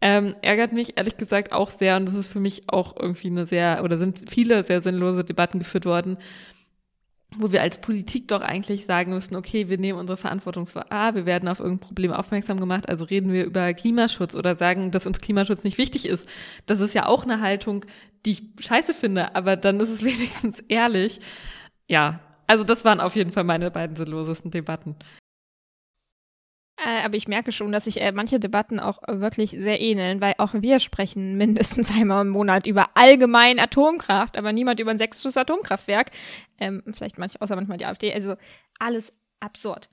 ähm, 0.00 0.36
ärgert 0.42 0.72
mich 0.72 0.96
ehrlich 0.96 1.16
gesagt 1.16 1.52
auch 1.52 1.70
sehr. 1.70 1.96
Und 1.96 2.06
das 2.06 2.14
ist 2.14 2.26
für 2.28 2.40
mich 2.40 2.64
auch 2.68 2.94
irgendwie 2.96 3.28
eine 3.28 3.46
sehr, 3.46 3.82
oder 3.82 3.98
sind 3.98 4.30
viele 4.30 4.62
sehr 4.62 4.82
sinnlose 4.82 5.24
Debatten 5.24 5.58
geführt 5.58 5.86
worden, 5.86 6.18
wo 7.34 7.52
wir 7.52 7.62
als 7.62 7.80
Politik 7.80 8.28
doch 8.28 8.40
eigentlich 8.40 8.86
sagen 8.86 9.12
müssen, 9.12 9.36
okay, 9.36 9.68
wir 9.68 9.78
nehmen 9.78 9.98
unsere 9.98 10.16
Verantwortung 10.16 10.66
vor 10.66 10.90
A, 10.90 11.14
wir 11.14 11.26
werden 11.26 11.48
auf 11.48 11.58
irgendein 11.58 11.86
Problem 11.86 12.12
aufmerksam 12.12 12.60
gemacht, 12.60 12.88
also 12.88 13.04
reden 13.04 13.32
wir 13.32 13.44
über 13.44 13.74
Klimaschutz 13.74 14.34
oder 14.34 14.56
sagen, 14.56 14.90
dass 14.90 15.06
uns 15.06 15.20
Klimaschutz 15.20 15.64
nicht 15.64 15.78
wichtig 15.78 16.06
ist. 16.06 16.28
Das 16.66 16.80
ist 16.80 16.94
ja 16.94 17.06
auch 17.06 17.24
eine 17.24 17.40
Haltung, 17.40 17.84
die 18.24 18.32
ich 18.32 18.42
scheiße 18.60 18.94
finde, 18.94 19.34
aber 19.34 19.56
dann 19.56 19.80
ist 19.80 19.90
es 19.90 20.04
wenigstens 20.04 20.60
ehrlich. 20.68 21.20
Ja, 21.88 22.20
also 22.46 22.64
das 22.64 22.84
waren 22.84 23.00
auf 23.00 23.16
jeden 23.16 23.32
Fall 23.32 23.44
meine 23.44 23.70
beiden 23.70 23.96
sinnlosesten 23.96 24.50
Debatten. 24.50 24.96
Äh, 26.78 27.04
aber 27.04 27.16
ich 27.16 27.26
merke 27.26 27.52
schon, 27.52 27.72
dass 27.72 27.84
sich 27.84 28.00
äh, 28.00 28.12
manche 28.12 28.38
Debatten 28.38 28.80
auch 28.80 29.00
wirklich 29.06 29.52
sehr 29.58 29.80
ähneln, 29.80 30.20
weil 30.20 30.34
auch 30.38 30.52
wir 30.54 30.78
sprechen 30.78 31.36
mindestens 31.38 31.90
einmal 31.90 32.22
im 32.22 32.30
Monat 32.30 32.66
über 32.66 32.90
allgemein 32.94 33.58
Atomkraft, 33.58 34.36
aber 34.36 34.52
niemand 34.52 34.78
über 34.80 34.90
ein 34.90 34.98
sächsisches 34.98 35.36
Atomkraftwerk. 35.36 36.10
Ähm, 36.58 36.82
vielleicht 36.94 37.18
manche, 37.18 37.40
außer 37.40 37.56
manchmal 37.56 37.78
die 37.78 37.86
AfD. 37.86 38.12
Also 38.12 38.36
alles 38.78 39.14
absurd. 39.40 39.88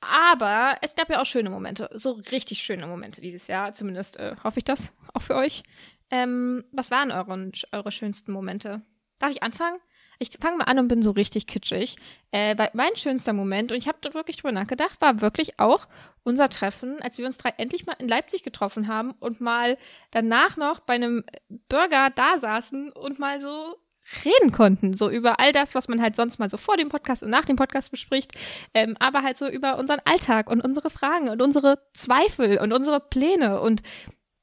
Aber 0.00 0.76
es 0.82 0.94
gab 0.94 1.10
ja 1.10 1.20
auch 1.20 1.26
schöne 1.26 1.50
Momente, 1.50 1.88
so 1.94 2.12
richtig 2.30 2.62
schöne 2.62 2.86
Momente 2.86 3.20
dieses 3.20 3.48
Jahr. 3.48 3.72
Zumindest 3.74 4.18
äh, 4.18 4.36
hoffe 4.44 4.58
ich 4.58 4.64
das 4.64 4.92
auch 5.14 5.22
für 5.22 5.34
euch. 5.34 5.64
Ähm, 6.10 6.64
was 6.70 6.90
waren 6.92 7.10
eure, 7.10 7.50
eure 7.72 7.90
schönsten 7.90 8.30
Momente? 8.30 8.82
Darf 9.18 9.30
ich 9.30 9.42
anfangen? 9.42 9.78
Ich 10.18 10.30
fange 10.40 10.58
mal 10.58 10.64
an 10.64 10.78
und 10.78 10.88
bin 10.88 11.02
so 11.02 11.10
richtig 11.10 11.46
kitschig. 11.46 11.96
Äh, 12.32 12.54
mein 12.72 12.96
schönster 12.96 13.32
Moment, 13.32 13.72
und 13.72 13.78
ich 13.78 13.88
habe 13.88 13.98
wirklich 14.14 14.36
drüber 14.36 14.52
nachgedacht, 14.52 15.00
war 15.00 15.20
wirklich 15.20 15.58
auch 15.58 15.86
unser 16.22 16.48
Treffen, 16.48 17.00
als 17.02 17.18
wir 17.18 17.26
uns 17.26 17.38
drei 17.38 17.50
endlich 17.56 17.86
mal 17.86 17.96
in 17.98 18.08
Leipzig 18.08 18.42
getroffen 18.42 18.88
haben 18.88 19.12
und 19.20 19.40
mal 19.40 19.78
danach 20.10 20.56
noch 20.56 20.80
bei 20.80 20.94
einem 20.94 21.24
Burger 21.68 22.10
da 22.14 22.38
saßen 22.38 22.92
und 22.92 23.18
mal 23.18 23.40
so 23.40 23.76
reden 24.24 24.52
konnten, 24.52 24.96
so 24.96 25.10
über 25.10 25.40
all 25.40 25.52
das, 25.52 25.74
was 25.74 25.88
man 25.88 26.00
halt 26.00 26.14
sonst 26.14 26.38
mal 26.38 26.48
so 26.48 26.56
vor 26.56 26.76
dem 26.76 26.88
Podcast 26.88 27.22
und 27.22 27.30
nach 27.30 27.44
dem 27.44 27.56
Podcast 27.56 27.90
bespricht, 27.90 28.32
ähm, 28.72 28.96
aber 29.00 29.22
halt 29.22 29.36
so 29.36 29.48
über 29.48 29.78
unseren 29.78 30.00
Alltag 30.04 30.48
und 30.48 30.60
unsere 30.60 30.90
Fragen 30.90 31.28
und 31.28 31.42
unsere 31.42 31.80
Zweifel 31.92 32.58
und 32.58 32.72
unsere 32.72 33.00
Pläne 33.00 33.60
und 33.60 33.82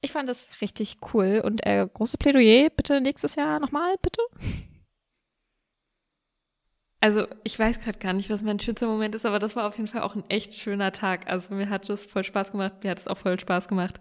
ich 0.01 0.11
fand 0.11 0.27
das 0.27 0.47
richtig 0.59 0.97
cool 1.13 1.41
und 1.43 1.65
äh, 1.65 1.87
große 1.91 2.17
Plädoyer, 2.17 2.69
bitte 2.69 2.99
nächstes 2.99 3.35
Jahr 3.35 3.61
nochmal, 3.61 3.95
bitte. 4.01 4.21
Also 7.03 7.27
ich 7.43 7.59
weiß 7.59 7.81
gerade 7.81 7.99
gar 7.99 8.13
nicht, 8.13 8.29
was 8.29 8.43
mein 8.43 8.61
schönster 8.61 8.87
Moment 8.87 9.13
ist, 9.13 9.25
aber 9.25 9.37
das 9.37 9.57
war 9.57 9.67
auf 9.67 9.75
jeden 9.75 9.89
Fall 9.89 10.03
auch 10.03 10.15
ein 10.15 10.23
echt 10.29 10.55
schöner 10.55 10.93
Tag. 10.93 11.29
Also 11.29 11.53
mir 11.53 11.69
hat 11.69 11.89
es 11.89 12.05
voll 12.05 12.23
Spaß 12.23 12.53
gemacht, 12.53 12.75
mir 12.81 12.91
hat 12.91 12.99
es 12.99 13.09
auch 13.09 13.17
voll 13.17 13.37
Spaß 13.37 13.67
gemacht, 13.67 13.99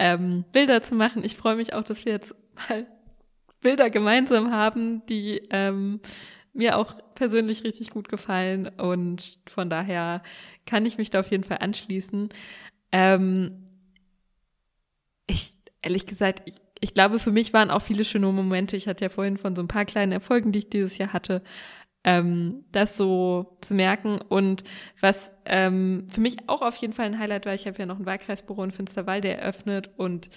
ähm, 0.00 0.44
Bilder 0.50 0.82
zu 0.82 0.96
machen. 0.96 1.22
Ich 1.22 1.36
freue 1.36 1.54
mich 1.54 1.74
auch, 1.74 1.84
dass 1.84 2.04
wir 2.04 2.10
jetzt 2.10 2.34
mal 2.56 2.88
Bilder 3.60 3.88
gemeinsam 3.88 4.50
haben, 4.50 5.06
die 5.06 5.46
ähm, 5.50 6.00
mir 6.52 6.76
auch 6.76 6.96
persönlich 7.14 7.62
richtig 7.62 7.90
gut 7.90 8.08
gefallen. 8.08 8.66
Und 8.66 9.38
von 9.46 9.70
daher 9.70 10.20
kann 10.66 10.84
ich 10.86 10.98
mich 10.98 11.10
da 11.10 11.20
auf 11.20 11.30
jeden 11.30 11.44
Fall 11.44 11.58
anschließen. 11.58 12.30
Ähm, 12.90 13.64
ich, 15.28 15.52
ehrlich 15.82 16.04
gesagt, 16.06 16.42
ich, 16.46 16.56
ich 16.80 16.94
glaube, 16.94 17.20
für 17.20 17.30
mich 17.30 17.52
waren 17.52 17.70
auch 17.70 17.82
viele 17.82 18.04
schöne 18.04 18.26
Momente. 18.26 18.76
Ich 18.76 18.88
hatte 18.88 19.04
ja 19.04 19.08
vorhin 19.08 19.36
von 19.36 19.54
so 19.54 19.62
ein 19.62 19.68
paar 19.68 19.84
kleinen 19.84 20.10
Erfolgen, 20.10 20.50
die 20.50 20.60
ich 20.60 20.70
dieses 20.70 20.98
Jahr 20.98 21.12
hatte, 21.12 21.44
ähm, 22.04 22.64
das 22.72 22.96
so 22.96 23.56
zu 23.60 23.74
merken. 23.74 24.20
Und 24.28 24.64
was 25.00 25.30
ähm, 25.44 26.06
für 26.10 26.20
mich 26.20 26.36
auch 26.48 26.62
auf 26.62 26.76
jeden 26.76 26.92
Fall 26.92 27.06
ein 27.06 27.18
Highlight 27.18 27.46
war, 27.46 27.54
ich 27.54 27.66
habe 27.66 27.78
ja 27.78 27.86
noch 27.86 27.98
ein 27.98 28.06
Wahlkreisbüro 28.06 28.64
in 28.64 28.70
Finsterwalde 28.70 29.28
eröffnet 29.28 29.90
und 29.96 30.30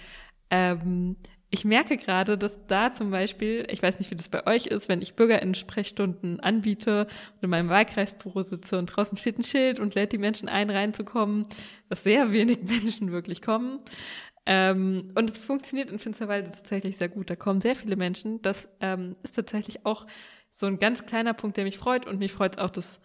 ähm, 0.50 1.16
ich 1.54 1.64
merke 1.64 1.96
gerade, 1.96 2.36
dass 2.36 2.58
da 2.66 2.92
zum 2.92 3.12
Beispiel, 3.12 3.64
ich 3.70 3.80
weiß 3.80 4.00
nicht, 4.00 4.10
wie 4.10 4.16
das 4.16 4.28
bei 4.28 4.44
euch 4.44 4.66
ist, 4.66 4.88
wenn 4.88 5.00
ich 5.00 5.14
BürgerInnen-Sprechstunden 5.14 6.40
anbiete 6.40 7.06
und 7.36 7.42
in 7.44 7.50
meinem 7.50 7.68
Wahlkreisbüro 7.68 8.42
sitze 8.42 8.76
und 8.76 8.86
draußen 8.86 9.16
steht 9.16 9.38
ein 9.38 9.44
Schild 9.44 9.78
und 9.78 9.94
lädt 9.94 10.10
die 10.10 10.18
Menschen 10.18 10.48
ein, 10.48 10.68
reinzukommen, 10.68 11.46
dass 11.88 12.02
sehr 12.02 12.32
wenig 12.32 12.64
Menschen 12.64 13.12
wirklich 13.12 13.40
kommen. 13.40 13.78
Ähm, 14.46 15.12
und 15.14 15.30
es 15.30 15.38
funktioniert 15.38 15.90
in 15.90 16.00
Finsterwalde 16.00 16.50
tatsächlich 16.50 16.96
sehr 16.96 17.08
gut. 17.08 17.30
Da 17.30 17.36
kommen 17.36 17.60
sehr 17.60 17.76
viele 17.76 17.94
Menschen. 17.94 18.42
Das 18.42 18.68
ähm, 18.80 19.14
ist 19.22 19.36
tatsächlich 19.36 19.86
auch 19.86 20.06
so 20.54 20.66
ein 20.66 20.78
ganz 20.78 21.04
kleiner 21.04 21.34
Punkt, 21.34 21.56
der 21.56 21.64
mich 21.64 21.76
freut. 21.76 22.06
Und 22.06 22.18
mich 22.18 22.32
freut 22.32 22.52
es 22.54 22.58
auch, 22.58 22.70
das 22.70 23.00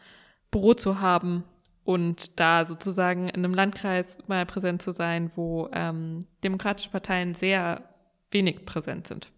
Büro 0.52 0.76
zu 0.76 1.02
haben 1.02 1.44
und 1.84 2.40
da 2.40 2.66
sozusagen 2.66 3.28
in 3.28 3.44
einem 3.44 3.54
Landkreis 3.54 4.20
mal 4.28 4.46
präsent 4.46 4.82
zu 4.82 4.92
sein, 4.92 5.32
wo 5.36 5.70
ähm, 5.74 6.26
demokratische 6.44 6.92
Parteien 6.92 7.34
sehr 7.34 7.84
wenig 8.32 8.66
präsent 8.66 9.08
sind. 9.08 9.32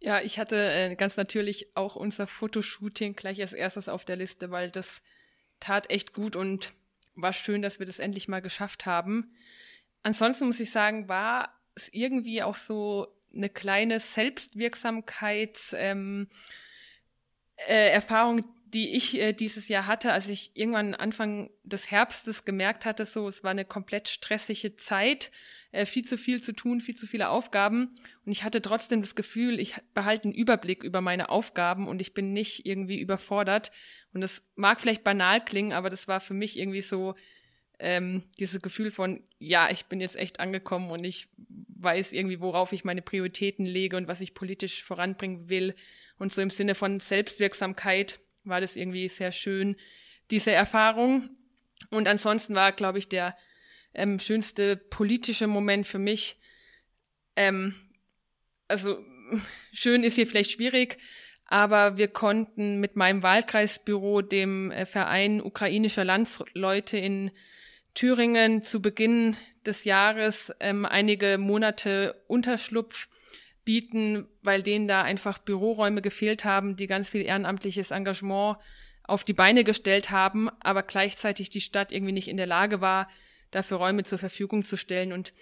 Ja, 0.00 0.20
ich 0.20 0.38
hatte 0.38 0.56
äh, 0.56 0.94
ganz 0.96 1.16
natürlich 1.16 1.74
auch 1.74 1.96
unser 1.96 2.26
Fotoshooting 2.26 3.14
gleich 3.16 3.40
als 3.40 3.54
erstes 3.54 3.88
auf 3.88 4.04
der 4.04 4.16
Liste, 4.16 4.50
weil 4.50 4.70
das 4.70 5.00
tat 5.60 5.90
echt 5.90 6.12
gut 6.12 6.36
und 6.36 6.74
war 7.14 7.32
schön, 7.32 7.62
dass 7.62 7.78
wir 7.78 7.86
das 7.86 7.98
endlich 7.98 8.28
mal 8.28 8.42
geschafft 8.42 8.84
haben. 8.84 9.34
Ansonsten 10.02 10.44
muss 10.44 10.60
ich 10.60 10.70
sagen, 10.70 11.08
war 11.08 11.58
es 11.74 11.88
irgendwie 11.90 12.42
auch 12.42 12.56
so 12.56 13.06
eine 13.34 13.48
kleine 13.48 13.98
Selbstwirksamkeits- 13.98 15.74
ähm, 15.74 16.28
äh, 17.56 17.90
Erfahrung, 17.90 18.44
die 18.74 18.94
ich 18.94 19.18
äh, 19.18 19.32
dieses 19.32 19.68
Jahr 19.68 19.86
hatte, 19.86 20.12
als 20.12 20.28
ich 20.28 20.50
irgendwann 20.54 20.94
Anfang 20.94 21.50
des 21.62 21.90
Herbstes 21.90 22.44
gemerkt 22.44 22.84
hatte, 22.84 23.06
so 23.06 23.28
es 23.28 23.44
war 23.44 23.52
eine 23.52 23.64
komplett 23.64 24.08
stressige 24.08 24.76
Zeit, 24.76 25.30
äh, 25.70 25.86
viel 25.86 26.04
zu 26.04 26.18
viel 26.18 26.42
zu 26.42 26.52
tun, 26.52 26.80
viel 26.80 26.96
zu 26.96 27.06
viele 27.06 27.28
Aufgaben. 27.28 27.94
Und 28.24 28.32
ich 28.32 28.44
hatte 28.44 28.62
trotzdem 28.62 29.00
das 29.00 29.14
Gefühl, 29.14 29.60
ich 29.60 29.74
behalte 29.94 30.24
einen 30.24 30.34
Überblick 30.34 30.82
über 30.82 31.00
meine 31.00 31.28
Aufgaben 31.28 31.88
und 31.88 32.00
ich 32.00 32.14
bin 32.14 32.32
nicht 32.32 32.66
irgendwie 32.66 33.00
überfordert. 33.00 33.70
Und 34.12 34.20
das 34.20 34.42
mag 34.56 34.80
vielleicht 34.80 35.04
banal 35.04 35.44
klingen, 35.44 35.72
aber 35.72 35.90
das 35.90 36.08
war 36.08 36.20
für 36.20 36.34
mich 36.34 36.58
irgendwie 36.58 36.80
so 36.80 37.14
ähm, 37.78 38.22
dieses 38.38 38.62
Gefühl 38.62 38.90
von, 38.90 39.22
ja, 39.38 39.70
ich 39.70 39.86
bin 39.86 40.00
jetzt 40.00 40.16
echt 40.16 40.40
angekommen 40.40 40.90
und 40.90 41.04
ich 41.04 41.28
weiß 41.36 42.12
irgendwie, 42.12 42.40
worauf 42.40 42.72
ich 42.72 42.84
meine 42.84 43.02
Prioritäten 43.02 43.66
lege 43.66 43.96
und 43.96 44.08
was 44.08 44.20
ich 44.20 44.34
politisch 44.34 44.84
voranbringen 44.84 45.48
will. 45.48 45.74
Und 46.18 46.32
so 46.32 46.40
im 46.40 46.50
Sinne 46.50 46.74
von 46.74 47.00
Selbstwirksamkeit 47.00 48.20
war 48.44 48.60
das 48.60 48.76
irgendwie 48.76 49.08
sehr 49.08 49.32
schön, 49.32 49.76
diese 50.30 50.52
Erfahrung. 50.52 51.30
Und 51.90 52.08
ansonsten 52.08 52.54
war, 52.54 52.72
glaube 52.72 52.98
ich, 52.98 53.08
der 53.08 53.36
ähm, 53.94 54.18
schönste 54.18 54.76
politische 54.76 55.46
Moment 55.46 55.86
für 55.86 55.98
mich. 55.98 56.38
Ähm, 57.36 57.74
also 58.68 59.04
schön 59.72 60.04
ist 60.04 60.14
hier 60.14 60.26
vielleicht 60.26 60.52
schwierig, 60.52 60.98
aber 61.46 61.96
wir 61.96 62.08
konnten 62.08 62.80
mit 62.80 62.96
meinem 62.96 63.22
Wahlkreisbüro, 63.22 64.22
dem 64.22 64.70
äh, 64.70 64.86
Verein 64.86 65.42
ukrainischer 65.42 66.04
Landsleute 66.04 66.96
in 66.96 67.30
Thüringen 67.94 68.62
zu 68.62 68.82
Beginn 68.82 69.36
des 69.64 69.84
Jahres 69.84 70.52
ähm, 70.60 70.84
einige 70.84 71.38
Monate 71.38 72.22
Unterschlupf 72.26 73.08
bieten, 73.64 74.26
weil 74.42 74.62
denen 74.62 74.88
da 74.88 75.02
einfach 75.02 75.38
Büroräume 75.38 76.02
gefehlt 76.02 76.44
haben, 76.44 76.76
die 76.76 76.86
ganz 76.86 77.08
viel 77.08 77.22
ehrenamtliches 77.22 77.90
Engagement 77.90 78.58
auf 79.04 79.24
die 79.24 79.32
Beine 79.32 79.64
gestellt 79.64 80.10
haben, 80.10 80.50
aber 80.60 80.82
gleichzeitig 80.82 81.50
die 81.50 81.60
Stadt 81.60 81.92
irgendwie 81.92 82.12
nicht 82.12 82.28
in 82.28 82.36
der 82.36 82.46
Lage 82.46 82.80
war, 82.80 83.08
dafür 83.50 83.78
Räume 83.78 84.04
zur 84.04 84.18
Verfügung 84.18 84.64
zu 84.64 84.76
stellen. 84.76 85.12
Und 85.12 85.32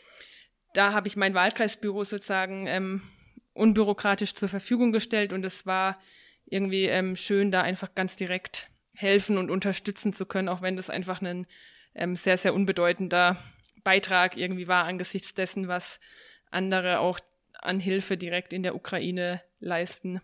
da 0.74 0.92
habe 0.92 1.08
ich 1.08 1.16
mein 1.16 1.34
Wahlkreisbüro 1.34 2.04
sozusagen 2.04 2.66
ähm, 2.66 3.02
unbürokratisch 3.54 4.34
zur 4.34 4.48
Verfügung 4.48 4.92
gestellt 4.92 5.32
und 5.32 5.44
es 5.44 5.66
war 5.66 6.00
irgendwie 6.46 6.84
ähm, 6.84 7.16
schön, 7.16 7.50
da 7.50 7.62
einfach 7.62 7.94
ganz 7.94 8.16
direkt 8.16 8.68
helfen 8.94 9.38
und 9.38 9.50
unterstützen 9.50 10.12
zu 10.12 10.26
können, 10.26 10.48
auch 10.48 10.62
wenn 10.62 10.76
das 10.76 10.90
einfach 10.90 11.22
ein 11.22 11.46
ähm, 11.94 12.16
sehr, 12.16 12.38
sehr 12.38 12.54
unbedeutender 12.54 13.36
Beitrag 13.84 14.36
irgendwie 14.36 14.68
war 14.68 14.84
angesichts 14.84 15.34
dessen, 15.34 15.68
was 15.68 16.00
andere 16.50 17.00
auch 17.00 17.18
an 17.54 17.80
Hilfe 17.80 18.16
direkt 18.16 18.52
in 18.52 18.62
der 18.62 18.74
Ukraine 18.74 19.42
leisten. 19.60 20.20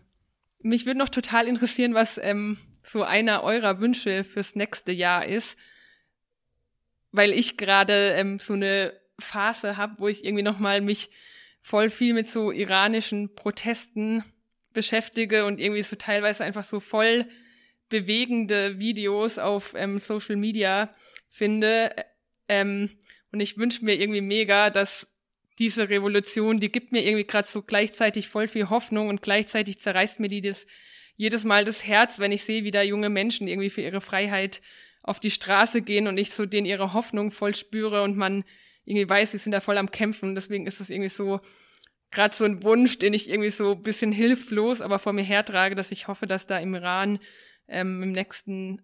Mich 0.61 0.85
würde 0.85 0.99
noch 0.99 1.09
total 1.09 1.47
interessieren, 1.47 1.93
was 1.93 2.17
ähm, 2.17 2.57
so 2.83 3.03
einer 3.03 3.43
eurer 3.43 3.79
Wünsche 3.79 4.23
fürs 4.23 4.55
nächste 4.55 4.91
Jahr 4.91 5.25
ist, 5.25 5.57
weil 7.11 7.31
ich 7.31 7.57
gerade 7.57 8.11
ähm, 8.11 8.39
so 8.39 8.53
eine 8.53 8.93
Phase 9.19 9.77
habe, 9.77 9.95
wo 9.99 10.07
ich 10.07 10.23
irgendwie 10.23 10.43
noch 10.43 10.59
mal 10.59 10.81
mich 10.81 11.09
voll 11.61 11.89
viel 11.89 12.13
mit 12.13 12.27
so 12.27 12.51
iranischen 12.51 13.35
Protesten 13.35 14.23
beschäftige 14.73 15.45
und 15.45 15.59
irgendwie 15.59 15.83
so 15.83 15.95
teilweise 15.95 16.43
einfach 16.43 16.63
so 16.63 16.79
voll 16.79 17.25
bewegende 17.89 18.79
Videos 18.79 19.39
auf 19.39 19.73
ähm, 19.75 19.99
Social 19.99 20.35
Media 20.35 20.93
finde. 21.29 21.95
Ähm, 22.47 22.89
und 23.31 23.39
ich 23.39 23.57
wünsche 23.57 23.85
mir 23.85 23.95
irgendwie 23.95 24.21
mega, 24.21 24.69
dass 24.69 25.07
diese 25.59 25.89
Revolution, 25.89 26.57
die 26.57 26.71
gibt 26.71 26.91
mir 26.91 27.05
irgendwie 27.05 27.25
gerade 27.25 27.47
so 27.47 27.61
gleichzeitig 27.61 28.27
voll 28.27 28.47
viel 28.47 28.69
Hoffnung 28.69 29.09
und 29.09 29.21
gleichzeitig 29.21 29.79
zerreißt 29.79 30.19
mir 30.19 30.29
die 30.29 30.41
das 30.41 30.65
jedes 31.15 31.43
Mal 31.43 31.65
das 31.65 31.85
Herz, 31.85 32.19
wenn 32.19 32.31
ich 32.31 32.43
sehe, 32.45 32.63
wie 32.63 32.71
da 32.71 32.81
junge 32.81 33.09
Menschen 33.09 33.49
irgendwie 33.49 33.69
für 33.69 33.81
ihre 33.81 33.99
Freiheit 33.99 34.61
auf 35.03 35.19
die 35.19 35.31
Straße 35.31 35.81
gehen 35.81 36.07
und 36.07 36.17
ich 36.17 36.31
so 36.31 36.45
denen 36.45 36.65
ihre 36.65 36.93
Hoffnung 36.93 37.29
voll 37.29 37.55
spüre 37.55 38.03
und 38.03 38.15
man 38.15 38.45
irgendwie 38.85 39.09
weiß, 39.09 39.31
sie 39.31 39.37
sind 39.37 39.51
da 39.51 39.59
voll 39.59 39.77
am 39.77 39.91
Kämpfen. 39.91 40.33
Deswegen 40.33 40.65
ist 40.65 40.79
das 40.79 40.89
irgendwie 40.89 41.09
so 41.09 41.41
gerade 42.11 42.35
so 42.35 42.45
ein 42.45 42.63
Wunsch, 42.63 42.99
den 42.99 43.13
ich 43.13 43.29
irgendwie 43.29 43.49
so 43.49 43.73
ein 43.73 43.81
bisschen 43.81 44.11
hilflos, 44.11 44.81
aber 44.81 44.97
vor 44.97 45.13
mir 45.13 45.23
hertrage, 45.23 45.75
dass 45.75 45.91
ich 45.91 46.07
hoffe, 46.07 46.25
dass 46.25 46.47
da 46.47 46.57
im 46.57 46.73
Iran 46.73 47.19
ähm, 47.67 48.01
im 48.01 48.11
nächsten, 48.11 48.81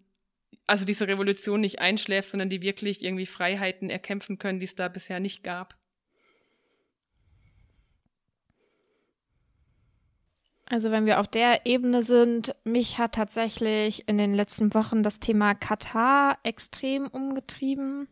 also 0.66 0.84
diese 0.84 1.08
Revolution 1.08 1.60
nicht 1.60 1.80
einschläft, 1.80 2.30
sondern 2.30 2.50
die 2.50 2.62
wirklich 2.62 3.04
irgendwie 3.04 3.26
Freiheiten 3.26 3.90
erkämpfen 3.90 4.38
können, 4.38 4.60
die 4.60 4.66
es 4.66 4.74
da 4.74 4.88
bisher 4.88 5.20
nicht 5.20 5.42
gab. 5.42 5.76
Also 10.68 10.90
wenn 10.90 11.06
wir 11.06 11.20
auf 11.20 11.28
der 11.28 11.64
Ebene 11.64 12.02
sind, 12.02 12.54
mich 12.64 12.98
hat 12.98 13.14
tatsächlich 13.14 14.08
in 14.08 14.18
den 14.18 14.34
letzten 14.34 14.74
Wochen 14.74 15.04
das 15.04 15.20
Thema 15.20 15.54
Katar 15.54 16.38
extrem 16.42 17.06
umgetrieben. 17.06 18.08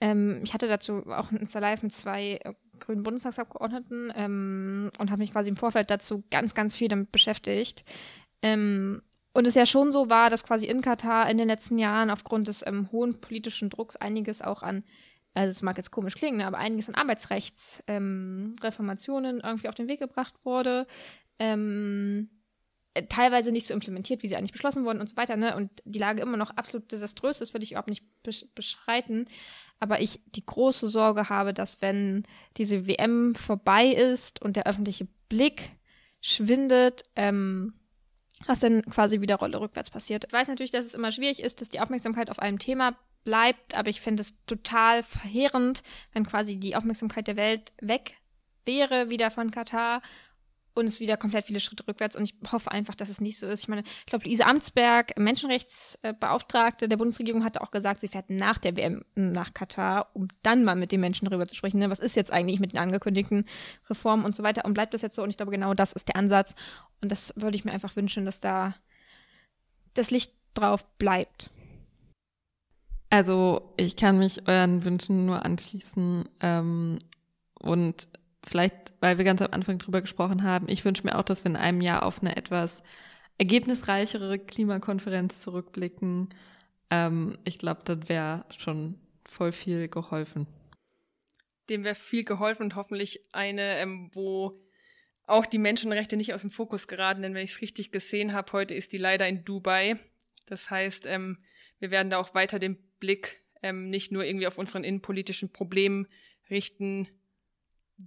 Ähm, 0.00 0.40
ich 0.42 0.54
hatte 0.54 0.68
dazu 0.68 1.06
auch 1.08 1.30
ein 1.30 1.36
Insta-Live 1.36 1.82
mit 1.82 1.92
zwei 1.92 2.40
grünen 2.80 3.02
Bundestagsabgeordneten 3.02 4.10
ähm, 4.16 4.90
und 4.98 5.10
habe 5.10 5.20
mich 5.20 5.32
quasi 5.32 5.50
im 5.50 5.56
Vorfeld 5.56 5.90
dazu 5.90 6.24
ganz, 6.30 6.54
ganz 6.54 6.74
viel 6.74 6.88
damit 6.88 7.12
beschäftigt. 7.12 7.84
Ähm, 8.40 9.02
und 9.32 9.46
es 9.46 9.54
ja 9.54 9.66
schon 9.66 9.92
so 9.92 10.10
war, 10.10 10.30
dass 10.30 10.44
quasi 10.44 10.66
in 10.66 10.82
Katar 10.82 11.30
in 11.30 11.38
den 11.38 11.48
letzten 11.48 11.78
Jahren 11.78 12.10
aufgrund 12.10 12.48
des 12.48 12.66
ähm, 12.66 12.90
hohen 12.92 13.20
politischen 13.20 13.70
Drucks 13.70 13.96
einiges 13.96 14.42
auch 14.42 14.62
an 14.62 14.84
also 15.34 15.50
es 15.50 15.62
mag 15.62 15.78
jetzt 15.78 15.90
komisch 15.90 16.16
klingen, 16.16 16.42
aber 16.42 16.58
einiges 16.58 16.90
an 16.90 16.94
Arbeitsrechtsreformationen 16.94 19.36
ähm, 19.36 19.40
irgendwie 19.42 19.68
auf 19.68 19.74
den 19.74 19.88
Weg 19.88 19.98
gebracht 19.98 20.34
wurde 20.44 20.86
ähm, 21.38 22.28
äh, 22.94 23.06
teilweise 23.06 23.52
nicht 23.52 23.66
so 23.66 23.74
implementiert, 23.74 24.22
wie 24.22 24.28
sie 24.28 24.36
eigentlich 24.36 24.52
beschlossen 24.52 24.84
wurden 24.84 25.00
und 25.00 25.08
so 25.08 25.16
weiter, 25.16 25.36
ne? 25.36 25.56
Und 25.56 25.70
die 25.84 25.98
Lage 25.98 26.22
immer 26.22 26.36
noch 26.36 26.50
absolut 26.50 26.90
desaströs 26.92 27.40
ist, 27.40 27.54
würde 27.54 27.64
ich 27.64 27.72
überhaupt 27.72 27.88
nicht 27.88 28.04
besch 28.22 28.46
beschreiten. 28.54 29.26
Aber 29.80 30.00
ich 30.00 30.20
die 30.26 30.46
große 30.46 30.88
Sorge 30.88 31.28
habe, 31.28 31.52
dass 31.52 31.82
wenn 31.82 32.22
diese 32.56 32.86
WM 32.86 33.34
vorbei 33.34 33.88
ist 33.88 34.40
und 34.40 34.56
der 34.56 34.66
öffentliche 34.66 35.08
Blick 35.28 35.70
schwindet, 36.20 37.02
ähm, 37.16 37.74
was 38.46 38.60
dann 38.60 38.82
quasi 38.82 39.20
wieder 39.20 39.36
Rolle 39.36 39.60
rückwärts 39.60 39.90
passiert. 39.90 40.24
Ich 40.26 40.32
weiß 40.32 40.48
natürlich, 40.48 40.70
dass 40.70 40.84
es 40.86 40.94
immer 40.94 41.12
schwierig 41.12 41.40
ist, 41.40 41.60
dass 41.60 41.68
die 41.68 41.80
Aufmerksamkeit 41.80 42.30
auf 42.30 42.38
einem 42.38 42.58
Thema 42.58 42.96
bleibt, 43.24 43.76
aber 43.76 43.90
ich 43.90 44.00
finde 44.00 44.22
es 44.22 44.34
total 44.46 45.02
verheerend, 45.02 45.82
wenn 46.12 46.26
quasi 46.26 46.56
die 46.56 46.74
Aufmerksamkeit 46.76 47.26
der 47.28 47.36
Welt 47.36 47.72
weg 47.80 48.16
wäre 48.64 49.10
wieder 49.10 49.30
von 49.30 49.50
Katar 49.50 50.02
und 50.74 50.86
es 50.86 51.00
wieder 51.00 51.16
komplett 51.16 51.46
viele 51.46 51.60
Schritte 51.60 51.86
rückwärts. 51.86 52.16
Und 52.16 52.24
ich 52.24 52.34
hoffe 52.50 52.70
einfach, 52.70 52.94
dass 52.94 53.08
es 53.08 53.20
nicht 53.20 53.38
so 53.38 53.46
ist. 53.46 53.60
Ich 53.60 53.68
meine, 53.68 53.82
ich 53.82 54.06
glaube, 54.06 54.26
Lisa 54.26 54.44
Amtsberg, 54.44 55.18
Menschenrechtsbeauftragte 55.18 56.88
der 56.88 56.96
Bundesregierung, 56.96 57.44
hatte 57.44 57.60
auch 57.60 57.70
gesagt, 57.70 58.00
sie 58.00 58.08
fährt 58.08 58.30
nach 58.30 58.58
der 58.58 58.76
WM 58.76 59.04
nach 59.14 59.52
Katar, 59.52 60.10
um 60.14 60.28
dann 60.42 60.64
mal 60.64 60.76
mit 60.76 60.92
den 60.92 61.00
Menschen 61.00 61.28
darüber 61.28 61.46
zu 61.46 61.54
sprechen. 61.54 61.78
Ne? 61.78 61.90
Was 61.90 61.98
ist 61.98 62.16
jetzt 62.16 62.32
eigentlich 62.32 62.60
mit 62.60 62.72
den 62.72 62.78
angekündigten 62.78 63.44
Reformen 63.90 64.24
und 64.24 64.34
so 64.34 64.42
weiter? 64.42 64.64
Und 64.64 64.74
bleibt 64.74 64.94
das 64.94 65.02
jetzt 65.02 65.16
so? 65.16 65.22
Und 65.22 65.30
ich 65.30 65.36
glaube, 65.36 65.52
genau 65.52 65.74
das 65.74 65.92
ist 65.92 66.08
der 66.08 66.16
Ansatz. 66.16 66.54
Und 67.00 67.12
das 67.12 67.34
würde 67.36 67.56
ich 67.56 67.64
mir 67.64 67.72
einfach 67.72 67.96
wünschen, 67.96 68.24
dass 68.24 68.40
da 68.40 68.74
das 69.94 70.10
Licht 70.10 70.32
drauf 70.54 70.84
bleibt. 70.98 71.50
Also, 73.10 73.74
ich 73.76 73.96
kann 73.96 74.18
mich 74.18 74.48
euren 74.48 74.86
Wünschen 74.86 75.26
nur 75.26 75.44
anschließen. 75.44 76.28
Ähm, 76.40 76.98
und 77.60 78.08
vielleicht, 78.46 78.94
weil 79.00 79.18
wir 79.18 79.24
ganz 79.24 79.40
am 79.42 79.52
Anfang 79.52 79.78
drüber 79.78 80.00
gesprochen 80.00 80.42
haben, 80.42 80.68
ich 80.68 80.84
wünsche 80.84 81.04
mir 81.04 81.18
auch, 81.18 81.22
dass 81.22 81.44
wir 81.44 81.50
in 81.50 81.56
einem 81.56 81.80
Jahr 81.80 82.02
auf 82.04 82.20
eine 82.20 82.36
etwas 82.36 82.82
ergebnisreichere 83.38 84.38
Klimakonferenz 84.38 85.40
zurückblicken. 85.40 86.28
Ähm, 86.90 87.38
ich 87.44 87.58
glaube, 87.58 87.82
das 87.84 88.08
wäre 88.08 88.44
schon 88.56 88.98
voll 89.24 89.52
viel 89.52 89.88
geholfen. 89.88 90.46
Dem 91.68 91.84
wäre 91.84 91.94
viel 91.94 92.24
geholfen 92.24 92.64
und 92.64 92.76
hoffentlich 92.76 93.20
eine, 93.32 93.78
ähm, 93.78 94.10
wo 94.12 94.58
auch 95.26 95.46
die 95.46 95.58
Menschenrechte 95.58 96.16
nicht 96.16 96.34
aus 96.34 96.42
dem 96.42 96.50
Fokus 96.50 96.88
geraten, 96.88 97.22
denn 97.22 97.34
wenn 97.34 97.44
ich 97.44 97.52
es 97.52 97.60
richtig 97.60 97.92
gesehen 97.92 98.32
habe, 98.32 98.52
heute 98.52 98.74
ist 98.74 98.92
die 98.92 98.98
leider 98.98 99.26
in 99.28 99.44
Dubai. 99.44 99.96
Das 100.46 100.68
heißt, 100.68 101.06
ähm, 101.06 101.38
wir 101.78 101.90
werden 101.90 102.10
da 102.10 102.18
auch 102.18 102.34
weiter 102.34 102.58
den 102.58 102.76
Blick 102.98 103.40
ähm, 103.62 103.88
nicht 103.88 104.12
nur 104.12 104.24
irgendwie 104.24 104.46
auf 104.46 104.58
unseren 104.58 104.84
innenpolitischen 104.84 105.52
Problemen 105.52 106.08
richten, 106.50 107.08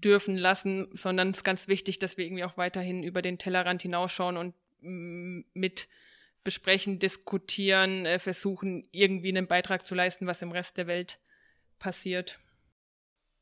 dürfen 0.02 0.38
lassen, 0.38 0.88
sondern 0.94 1.30
es 1.30 1.38
ist 1.38 1.44
ganz 1.44 1.68
wichtig, 1.68 2.00
dass 2.00 2.18
wir 2.18 2.26
irgendwie 2.26 2.44
auch 2.44 2.58
weiterhin 2.58 3.04
über 3.04 3.22
den 3.22 3.38
Tellerrand 3.38 3.82
hinausschauen 3.82 4.38
und 4.38 4.54
mm, 4.82 5.42
mit 5.54 5.88
besprechen, 6.44 7.00
diskutieren, 7.00 8.06
äh, 8.06 8.20
versuchen, 8.20 8.88
irgendwie 8.92 9.30
einen 9.30 9.48
Beitrag 9.48 9.86
zu 9.86 9.96
leisten, 9.96 10.28
was 10.28 10.42
im 10.42 10.52
Rest 10.52 10.78
der 10.78 10.88
Welt 10.88 11.20
passiert. 11.80 12.38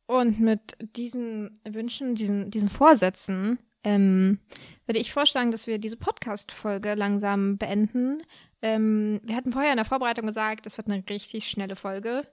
Und 0.06 0.40
mit 0.40 0.78
diesen 0.80 1.52
Wünschen, 1.66 2.16
diesen, 2.16 2.50
diesen 2.50 2.70
Vorsätzen, 2.70 3.60
ähm, 3.84 4.40
würde 4.86 5.00
ich 5.00 5.12
vorschlagen, 5.12 5.52
dass 5.52 5.68
wir 5.68 5.78
diese 5.78 5.98
Podcast-Folge 5.98 6.94
langsam 6.94 7.58
beenden. 7.58 8.22
Ähm, 8.62 9.20
wir 9.24 9.36
hatten 9.36 9.52
vorher 9.52 9.72
in 9.72 9.78
der 9.78 9.86
Vorbereitung 9.86 10.26
gesagt, 10.28 10.66
das 10.66 10.78
wird 10.78 10.88
eine 10.88 11.04
richtig 11.10 11.50
schnelle 11.50 11.76
Folge 11.76 12.26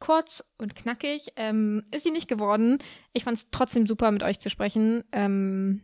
kurz 0.00 0.44
und 0.58 0.74
knackig. 0.74 1.32
Ähm, 1.36 1.84
ist 1.90 2.04
sie 2.04 2.10
nicht 2.10 2.28
geworden. 2.28 2.78
Ich 3.12 3.24
fand 3.24 3.36
es 3.36 3.50
trotzdem 3.50 3.86
super, 3.86 4.10
mit 4.10 4.22
euch 4.22 4.40
zu 4.40 4.50
sprechen 4.50 5.04
ähm, 5.12 5.82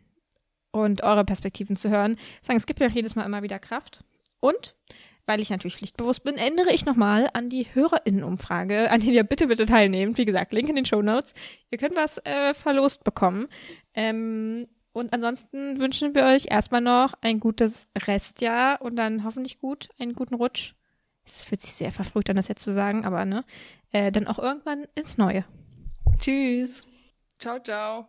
und 0.71 1.03
eure 1.03 1.23
Perspektiven 1.23 1.75
zu 1.75 1.89
hören. 1.89 2.17
Sagen, 2.41 2.57
es 2.57 2.65
gibt 2.65 2.79
mir 2.79 2.87
auch 2.87 2.91
jedes 2.91 3.15
Mal 3.15 3.25
immer 3.25 3.43
wieder 3.43 3.59
Kraft. 3.59 4.03
Und 4.39 4.75
weil 5.27 5.41
ich 5.41 5.49
natürlich 5.49 5.75
pflichtbewusst 5.75 6.23
bin, 6.23 6.35
erinnere 6.35 6.71
ich 6.71 6.85
nochmal 6.85 7.29
an 7.33 7.49
die 7.49 7.67
HörerInnenumfrage, 7.73 8.89
an 8.89 9.01
die 9.01 9.13
ihr 9.13 9.23
bitte, 9.23 9.47
bitte 9.47 9.65
teilnehmt. 9.65 10.17
Wie 10.17 10.25
gesagt, 10.25 10.53
Link 10.53 10.69
in 10.69 10.75
den 10.75 10.85
Show 10.85 11.01
Notes. 11.01 11.33
Ihr 11.69 11.77
könnt 11.77 11.97
was 11.97 12.17
äh, 12.19 12.53
verlost 12.53 13.03
bekommen. 13.03 13.47
Ähm, 13.93 14.67
und 14.93 15.13
ansonsten 15.13 15.79
wünschen 15.79 16.15
wir 16.15 16.23
euch 16.25 16.45
erstmal 16.49 16.81
noch 16.81 17.13
ein 17.21 17.39
gutes 17.39 17.87
Restjahr 17.95 18.81
und 18.81 18.95
dann 18.95 19.25
hoffentlich 19.25 19.59
gut, 19.59 19.89
einen 19.99 20.13
guten 20.13 20.33
Rutsch. 20.33 20.73
Es 21.27 21.43
fühlt 21.43 21.61
sich 21.61 21.73
sehr 21.73 21.91
verfrüht 21.91 22.29
an, 22.29 22.35
das 22.37 22.47
jetzt 22.47 22.63
zu 22.63 22.71
sagen, 22.71 23.05
aber 23.05 23.25
ne, 23.25 23.43
äh, 23.91 24.11
dann 24.11 24.27
auch 24.27 24.39
irgendwann 24.39 24.87
ins 24.95 25.17
Neue. 25.17 25.45
Tschüss. 26.19 26.83
Ciao, 27.39 27.59
ciao. 27.59 28.07